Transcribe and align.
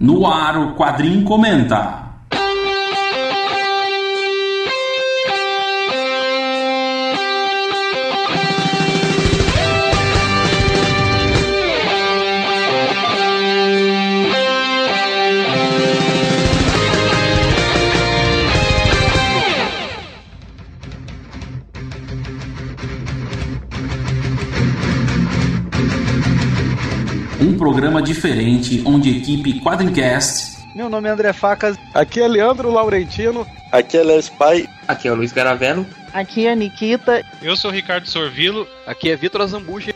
No 0.00 0.26
ar, 0.26 0.58
o 0.58 0.74
Quadrinho 0.74 1.22
Comenta. 1.24 2.09
Programa 27.60 28.00
diferente 28.00 28.82
onde 28.86 29.10
a 29.10 29.12
equipe 29.12 29.60
Quadrincast 29.60 30.64
Meu 30.74 30.88
nome 30.88 31.10
é 31.10 31.12
André 31.12 31.30
Facas. 31.34 31.76
Aqui 31.92 32.18
é 32.18 32.26
Leandro 32.26 32.70
Laurentino. 32.70 33.46
Aqui 33.70 33.98
é 33.98 34.02
Léo 34.02 34.18
Spy. 34.18 34.66
Aqui 34.88 35.08
é 35.08 35.12
o 35.12 35.14
Luiz 35.14 35.30
Garavello. 35.30 35.84
Aqui 36.10 36.46
é 36.46 36.56
Nikita. 36.56 37.22
Eu 37.42 37.54
sou 37.54 37.70
o 37.70 37.74
Ricardo 37.74 38.08
Sorvilo. 38.08 38.66
Aqui 38.86 39.10
é 39.10 39.16
Vitor 39.16 39.42
Azambuja. 39.42 39.92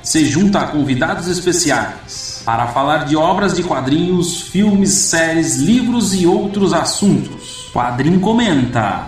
se 0.00 0.26
junta 0.26 0.60
a 0.60 0.68
convidados 0.68 1.26
especiais 1.26 2.40
para 2.44 2.68
falar 2.68 2.98
de 2.98 3.16
obras 3.16 3.52
de 3.52 3.64
quadrinhos, 3.64 4.42
filmes, 4.42 4.90
séries, 4.92 5.56
livros 5.56 6.14
e 6.14 6.24
outros 6.24 6.72
assuntos. 6.72 7.68
Quadrinho 7.72 8.20
Comenta. 8.20 9.06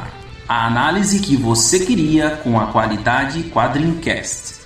A 0.48 0.66
análise 0.66 1.20
que 1.20 1.36
você 1.36 1.78
queria 1.78 2.30
com 2.42 2.58
a 2.58 2.66
qualidade 2.66 3.44
Quadrincast. 3.44 4.59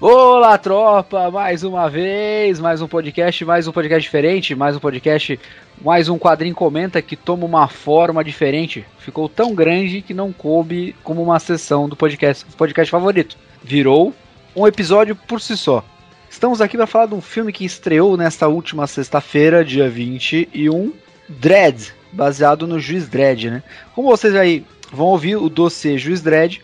Olá, 0.00 0.58
tropa! 0.58 1.30
Mais 1.30 1.62
uma 1.62 1.88
vez, 1.88 2.58
mais 2.58 2.82
um 2.82 2.88
podcast, 2.88 3.44
mais 3.44 3.68
um 3.68 3.72
podcast 3.72 4.02
diferente, 4.02 4.52
mais 4.52 4.76
um 4.76 4.80
podcast, 4.80 5.38
mais 5.80 6.08
um 6.08 6.18
quadrinho 6.18 6.54
comenta 6.54 7.00
que 7.00 7.14
toma 7.14 7.46
uma 7.46 7.68
forma 7.68 8.24
diferente. 8.24 8.84
Ficou 8.98 9.28
tão 9.28 9.54
grande 9.54 10.02
que 10.02 10.12
não 10.12 10.32
coube 10.32 10.96
como 11.04 11.22
uma 11.22 11.38
sessão 11.38 11.88
do 11.88 11.94
podcast, 11.94 12.44
podcast 12.56 12.90
favorito. 12.90 13.36
Virou 13.62 14.12
um 14.54 14.66
episódio 14.66 15.14
por 15.14 15.40
si 15.40 15.56
só. 15.56 15.84
Estamos 16.28 16.60
aqui 16.60 16.76
para 16.76 16.88
falar 16.88 17.06
de 17.06 17.14
um 17.14 17.20
filme 17.20 17.52
que 17.52 17.64
estreou 17.64 18.16
nesta 18.16 18.48
última 18.48 18.88
sexta-feira, 18.88 19.64
dia 19.64 19.88
21, 19.88 20.92
Dredd, 21.28 21.92
baseado 22.10 22.66
no 22.66 22.80
Juiz 22.80 23.08
Dredd, 23.08 23.48
né? 23.48 23.62
Como 23.94 24.08
vocês 24.08 24.34
aí 24.34 24.66
vão 24.92 25.06
ouvir 25.06 25.36
o 25.36 25.48
dossiê 25.48 25.96
Juiz 25.96 26.20
Dredd, 26.20 26.60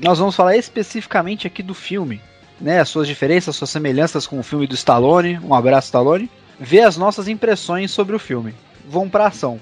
nós 0.00 0.18
vamos 0.18 0.34
falar 0.34 0.56
especificamente 0.56 1.46
aqui 1.46 1.62
do 1.62 1.74
filme, 1.74 2.20
né, 2.62 2.80
as 2.80 2.88
suas 2.88 3.06
diferenças, 3.08 3.56
suas 3.56 3.68
semelhanças 3.70 4.26
com 4.26 4.38
o 4.38 4.42
filme 4.42 4.66
do 4.66 4.74
Stallone, 4.74 5.38
um 5.42 5.52
abraço 5.52 5.86
Stallone, 5.88 6.30
ver 6.58 6.80
as 6.82 6.96
nossas 6.96 7.28
impressões 7.28 7.90
sobre 7.90 8.14
o 8.16 8.18
filme. 8.18 8.54
Vamos 8.88 9.10
pra 9.10 9.26
ação. 9.26 9.60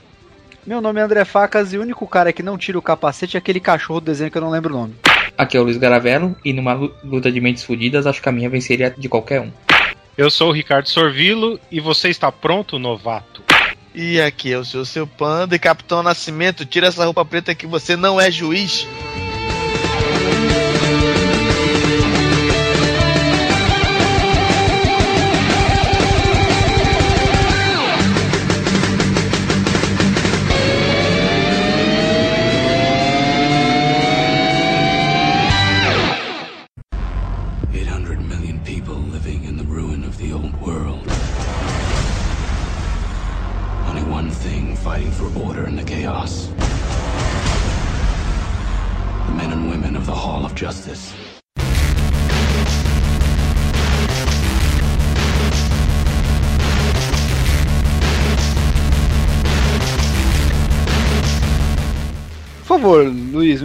Meu 0.67 0.81
nome 0.81 1.01
é 1.01 1.03
André 1.03 1.25
Facas 1.25 1.73
e 1.73 1.79
o 1.79 1.83
único 1.83 2.07
cara 2.07 2.33
que 2.33 2.43
não 2.43 2.59
tira 2.59 2.79
o 2.79 2.83
capacete 2.83 3.37
é 3.37 3.39
aquele 3.39 3.59
cachorro 3.59 4.01
do 4.01 4.05
desenho 4.07 4.31
que 4.31 4.37
eu 4.37 4.43
não 4.43 4.51
lembro 4.51 4.75
o 4.75 4.79
nome. 4.79 4.95
Aqui 5.37 5.57
é 5.57 5.61
o 5.61 5.65
Luiz 5.65 5.79
Garavello. 5.79 6.37
E 6.45 6.53
numa 6.53 6.75
lu- 6.75 6.95
luta 7.03 7.33
de 7.33 7.41
mentes 7.41 7.65
fodidas, 7.65 8.07
acho 8.07 8.21
que 8.21 8.29
a 8.29 8.33
minha 8.33 8.51
venceria 8.51 8.95
de 8.97 9.09
qualquer 9.09 9.41
um. 9.41 9.51
Eu 10.19 10.31
sou 10.31 10.51
o 10.51 10.53
Ricardo 10.53 10.87
Sorvilo 10.89 11.59
e 11.73 11.81
você 11.81 12.11
está 12.11 12.31
pronto, 12.31 12.79
novato? 12.79 13.43
E 13.95 14.21
aqui 14.21 14.53
é 14.53 14.59
o 14.59 14.65
seu 14.65 14.85
seu 14.85 15.07
panda 15.07 15.57
e 15.57 15.59
Capitão 15.59 16.03
Nascimento, 16.03 16.67
tira 16.67 16.89
essa 16.89 17.05
roupa 17.05 17.25
preta 17.25 17.55
que 17.55 17.67
você 17.67 17.97
não 17.97 18.21
é 18.21 18.31
juiz. 18.31 18.87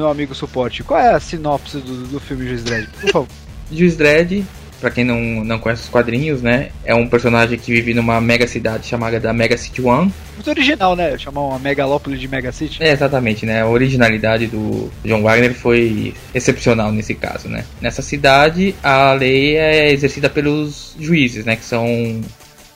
Meu 0.05 0.11
amigo 0.11 0.35
suporte, 0.35 0.83
qual 0.83 0.99
é 0.99 1.13
a 1.13 1.19
sinopse 1.19 1.77
do, 1.77 2.07
do 2.07 2.19
filme 2.19 2.47
Juiz 2.47 2.63
Dredd? 2.63 2.87
Por 3.01 3.11
favor. 3.11 3.27
Juiz 3.71 3.97
Dredd, 3.97 4.43
pra 4.79 4.91
quem 4.91 5.03
não, 5.03 5.43
não 5.43 5.57
conhece 5.57 5.83
os 5.83 5.89
quadrinhos, 5.89 6.43
né? 6.43 6.69
É 6.83 6.93
um 6.93 7.07
personagem 7.07 7.57
que 7.57 7.71
vive 7.71 7.95
numa 7.95 8.21
mega 8.21 8.45
cidade 8.45 8.85
chamada 8.85 9.19
da 9.19 9.33
Mega 9.33 9.57
City 9.57 9.81
One. 9.81 10.13
Muito 10.35 10.49
original, 10.49 10.95
né? 10.95 11.17
Chamar 11.17 11.41
uma 11.41 11.57
megalópole 11.57 12.17
de 12.17 12.27
Mega 12.27 12.51
City. 12.51 12.83
É, 12.83 12.91
exatamente, 12.91 13.47
né? 13.47 13.63
A 13.63 13.67
originalidade 13.67 14.45
do 14.45 14.91
John 15.03 15.23
Wagner 15.23 15.55
foi 15.55 16.13
excepcional 16.33 16.91
nesse 16.91 17.15
caso, 17.15 17.47
né? 17.47 17.65
Nessa 17.81 18.03
cidade, 18.03 18.75
a 18.83 19.13
lei 19.13 19.57
é 19.57 19.91
exercida 19.91 20.29
pelos 20.29 20.95
juízes, 20.99 21.45
né? 21.45 21.55
Que 21.55 21.65
são, 21.65 22.21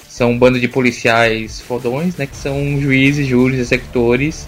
são 0.08 0.32
um 0.32 0.38
bando 0.40 0.60
de 0.60 0.68
policiais 0.68 1.62
fodões, 1.62 2.18
né? 2.18 2.26
Que 2.26 2.36
são 2.36 2.82
juízes, 2.82 3.28
júris, 3.28 3.60
executores, 3.60 4.48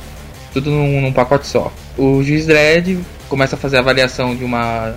tudo 0.54 0.70
num, 0.70 1.02
num 1.02 1.14
pacote 1.14 1.48
só. 1.48 1.72
O 1.98 2.24
juiz 2.24 2.46
Dredd 2.46 3.00
começa 3.30 3.56
a 3.56 3.60
fazer 3.60 3.78
a 3.78 3.80
avaliação 3.80 4.36
de 4.36 4.44
uma 4.44 4.94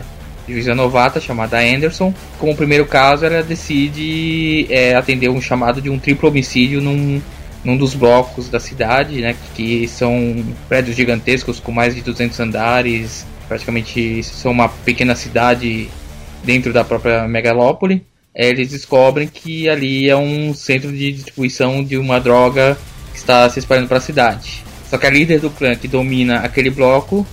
juíza 0.49 0.75
novata 0.75 1.21
chamada 1.21 1.59
Anderson. 1.59 2.13
Como 2.39 2.57
primeiro 2.57 2.87
caso, 2.87 3.25
ela 3.25 3.43
decide 3.43 4.67
é, 4.71 4.95
atender 4.95 5.29
um 5.29 5.41
chamado 5.41 5.81
de 5.81 5.91
um 5.91 5.99
triplo 5.99 6.29
homicídio 6.29 6.81
num, 6.81 7.21
num 7.65 7.77
dos 7.77 7.95
blocos 7.95 8.49
da 8.49 8.61
cidade, 8.61 9.21
né, 9.21 9.35
que 9.55 9.89
são 9.89 10.45
prédios 10.69 10.97
gigantescos 10.97 11.61
com 11.61 11.73
mais 11.73 11.95
de 11.95 12.03
200 12.03 12.39
andares, 12.41 13.27
praticamente 13.49 14.23
são 14.23 14.53
uma 14.53 14.69
pequena 14.69 15.15
cidade 15.15 15.89
dentro 16.43 16.73
da 16.73 16.85
própria 16.85 17.27
megalópole. 17.27 18.05
É, 18.35 18.49
Eles 18.49 18.71
descobrem 18.71 19.29
que 19.29 19.69
ali 19.69 20.09
é 20.11 20.17
um 20.17 20.53
centro 20.53 20.91
de 20.91 21.13
distribuição 21.13 21.85
de 21.85 21.97
uma 21.97 22.19
droga 22.21 22.77
que 23.13 23.19
está 23.19 23.49
se 23.49 23.61
espalhando 23.61 23.87
para 23.87 23.99
a 23.99 24.01
cidade. 24.01 24.64
Só 24.89 24.99
que 24.99 25.06
a 25.06 25.11
líder 25.11 25.41
do 25.41 25.50
clã 25.50 25.75
que 25.75 25.89
domina 25.89 26.41
aquele 26.41 26.71
bloco 26.71 27.27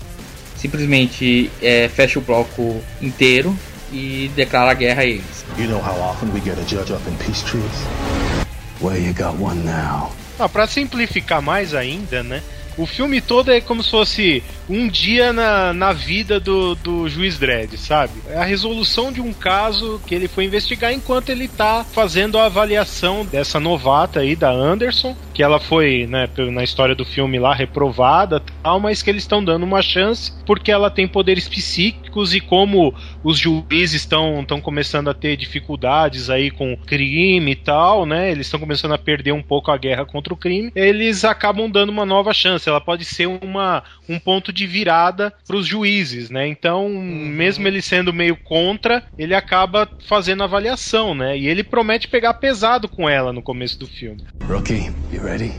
simplesmente 0.56 1.50
é, 1.62 1.90
fecha 1.90 2.20
o 2.20 2.22
bloco 2.22 2.82
inteiro 3.02 3.58
e 3.92 4.30
declara 4.36 4.74
guerra 4.74 5.02
a 5.02 5.06
eles. 5.06 5.44
You 5.58 5.68
know 5.68 5.82
how 5.82 6.00
often 6.00 6.32
we 6.34 6.40
get 6.40 6.58
a 6.58 6.64
judge 6.64 6.94
up 6.94 7.02
in 7.10 7.16
peace 7.26 7.44
trees? 7.44 7.66
Well, 8.80 8.98
you 8.98 9.14
got 9.14 9.40
one 9.40 9.64
now. 9.64 10.12
Ah, 10.40 10.48
pra 10.48 10.66
simplificar 10.66 11.42
mais 11.42 11.74
ainda, 11.74 12.24
né? 12.24 12.42
O 12.78 12.86
filme 12.86 13.22
todo 13.22 13.52
é 13.52 13.62
como 13.62 13.84
se 13.84 13.92
fosse 13.92 14.44
um 14.70 14.88
dia 14.88 15.34
na, 15.34 15.74
na 15.74 15.94
vida 15.94 16.40
do, 16.40 16.76
do 16.76 17.10
juiz 17.10 17.38
Dredd, 17.38 17.78
sabe? 17.78 18.14
É 18.30 18.38
a 18.38 18.44
resolução 18.44 19.12
de 19.12 19.22
um 19.22 19.34
caso 19.34 20.02
que 20.06 20.16
ele 20.16 20.28
foi 20.28 20.46
investigar 20.46 20.94
enquanto 20.94 21.30
ele 21.30 21.48
tá 21.48 21.84
fazendo 21.84 22.38
a 22.38 22.46
avaliação 22.46 23.26
dessa 23.26 23.60
novata 23.60 24.22
aí, 24.22 24.36
da 24.36 24.50
Anderson, 24.50 25.16
que 25.34 25.44
ela 25.44 25.60
foi, 25.60 26.08
né, 26.08 26.30
na 26.52 26.64
história 26.64 26.96
do 26.96 27.06
filme 27.06 27.40
lá, 27.40 27.54
reprovada 27.54 28.42
tal, 28.64 28.80
mas 28.80 29.02
que 29.02 29.10
eles 29.10 29.24
estão 29.24 29.44
dando 29.44 29.64
uma 29.64 29.82
chance 29.82 30.32
porque 30.46 30.72
ela 30.72 30.90
tem 30.90 31.08
poderes 31.08 31.48
psíquicos 31.48 32.34
e 32.34 32.40
como 32.40 32.94
os 33.24 33.38
juízes 33.38 34.02
estão 34.02 34.42
estão 34.42 34.62
começando 34.62 35.10
a 35.10 35.14
ter 35.14 35.36
dificuldades 35.36 36.30
aí 36.30 36.52
com 36.52 36.76
crime 36.78 37.52
e 37.52 37.56
tal, 37.56 38.06
né? 38.06 38.32
Eles 38.32 38.48
estão 38.48 38.60
começando 38.60 38.94
a 38.94 38.98
perder 38.98 39.32
um 39.32 39.42
pouco 39.42 39.72
a 39.72 39.78
guerra 39.78 40.06
contra 40.06 40.34
o 40.34 40.38
crime. 40.38 40.72
Eles 40.76 41.24
acabam 41.24 41.70
dando 41.70 41.90
uma 41.90 42.06
nova 42.06 42.34
chance. 42.34 42.61
Ela 42.70 42.82
pode 42.82 43.06
ser 43.06 43.28
uma, 43.28 43.84
um 44.08 44.20
ponto 44.20 44.52
de 44.52 44.66
virada 44.68 45.34
para 45.48 45.56
os 45.56 45.66
juízes, 45.66 46.30
né? 46.30 46.48
Então, 46.48 46.90
mesmo 46.90 47.68
ele 47.68 47.82
sendo 47.82 48.14
meio 48.14 48.38
contra, 48.38 49.04
ele 49.18 49.34
acaba 49.34 49.90
fazendo 50.08 50.44
avaliação, 50.44 51.14
né? 51.14 51.38
E 51.38 51.48
ele 51.48 51.64
promete 51.64 52.08
pegar 52.08 52.34
pesado 52.36 52.88
com 52.88 53.10
ela 53.10 53.34
no 53.34 53.42
começo 53.42 53.80
do 53.80 53.88
filme. 53.88 54.24
Rookie, 54.44 54.92
you 55.12 55.24
ready? 55.24 55.54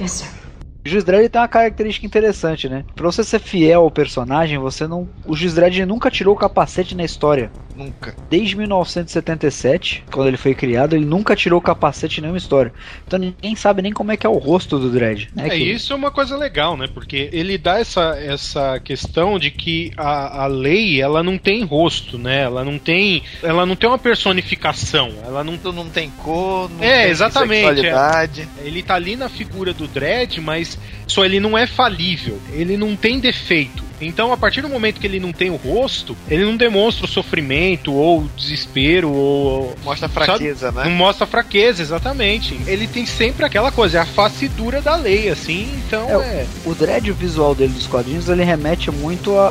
Yes, 0.00 0.12
sir. 0.12 0.44
O 0.86 0.90
Juiz 0.90 1.02
Dredd 1.02 1.30
tem 1.30 1.40
uma 1.40 1.48
característica 1.48 2.06
interessante, 2.06 2.68
né? 2.68 2.84
Pra 2.94 3.06
você 3.06 3.24
ser 3.24 3.38
fiel 3.38 3.82
ao 3.82 3.90
personagem, 3.90 4.58
você 4.58 4.86
não. 4.86 5.08
O 5.24 5.34
Juiz 5.34 5.54
Dredd 5.54 5.86
nunca 5.86 6.10
tirou 6.10 6.34
o 6.34 6.38
capacete 6.38 6.94
na 6.94 7.04
história. 7.04 7.50
Nunca. 7.76 8.14
Desde 8.30 8.56
1977, 8.56 10.04
quando 10.12 10.28
ele 10.28 10.36
foi 10.36 10.54
criado, 10.54 10.94
ele 10.94 11.04
nunca 11.04 11.34
tirou 11.34 11.58
o 11.58 11.62
capacete 11.62 12.18
em 12.18 12.22
nenhuma 12.22 12.38
história. 12.38 12.72
Então 13.06 13.18
ninguém 13.18 13.54
sabe 13.56 13.82
nem 13.82 13.92
como 13.92 14.12
é 14.12 14.16
que 14.16 14.26
é 14.26 14.30
o 14.30 14.38
rosto 14.38 14.78
do 14.78 14.90
Dredd. 14.90 15.28
Né? 15.34 15.46
É, 15.46 15.50
que- 15.50 15.56
isso 15.56 15.92
é 15.92 15.96
uma 15.96 16.10
coisa 16.10 16.36
legal, 16.36 16.76
né? 16.76 16.88
Porque 16.92 17.28
ele 17.32 17.58
dá 17.58 17.78
essa, 17.80 18.16
essa 18.18 18.78
questão 18.80 19.38
de 19.38 19.50
que 19.50 19.92
a, 19.96 20.44
a 20.44 20.46
lei, 20.46 21.00
ela 21.00 21.22
não 21.22 21.36
tem 21.38 21.64
rosto, 21.64 22.18
né? 22.18 22.42
Ela 22.42 22.64
não 22.64 22.78
tem, 22.78 23.22
ela 23.42 23.64
não 23.66 23.74
tem 23.76 23.88
uma 23.88 23.98
personificação, 23.98 25.12
ela 25.24 25.42
não 25.42 25.54
Tu 25.56 25.72
não 25.72 25.88
tem 25.88 26.10
cor, 26.10 26.68
não 26.70 26.84
É, 26.84 27.02
tem 27.02 27.10
exatamente, 27.10 27.54
sexualidade. 27.76 28.48
Ele 28.62 28.82
tá 28.82 28.94
ali 28.96 29.16
na 29.16 29.28
figura 29.28 29.72
do 29.72 29.86
Dredd, 29.88 30.38
mas 30.40 30.78
só 31.06 31.24
ele 31.24 31.40
não 31.40 31.56
é 31.56 31.66
falível. 31.66 32.38
Ele 32.52 32.76
não 32.76 32.94
tem 32.96 33.18
defeito. 33.18 33.82
Então, 34.00 34.32
a 34.32 34.36
partir 34.36 34.60
do 34.60 34.68
momento 34.68 35.00
que 35.00 35.06
ele 35.06 35.20
não 35.20 35.32
tem 35.32 35.50
o 35.50 35.56
rosto, 35.56 36.16
ele 36.28 36.44
não 36.44 36.56
demonstra 36.56 37.04
o 37.04 37.08
sofrimento 37.08 37.92
ou 37.92 38.20
o 38.20 38.30
desespero 38.36 39.10
ou 39.10 39.74
Mostra 39.84 40.08
fraqueza, 40.08 40.72
não 40.72 40.84
né? 40.84 40.90
mostra 40.90 41.26
fraqueza, 41.26 41.82
exatamente. 41.82 42.58
Ele 42.66 42.86
tem 42.86 43.06
sempre 43.06 43.44
aquela 43.44 43.70
coisa, 43.70 43.98
é 43.98 44.00
a 44.00 44.06
face 44.06 44.48
dura 44.48 44.80
da 44.80 44.96
lei, 44.96 45.28
assim. 45.28 45.68
Então, 45.86 46.08
É, 46.22 46.24
é. 46.24 46.46
O 46.64 46.74
Dredd, 46.74 47.10
o 47.10 47.14
visual 47.14 47.54
dele 47.54 47.72
dos 47.72 47.86
quadrinhos, 47.86 48.28
ele 48.28 48.44
remete 48.44 48.90
muito 48.90 49.36
a, 49.38 49.46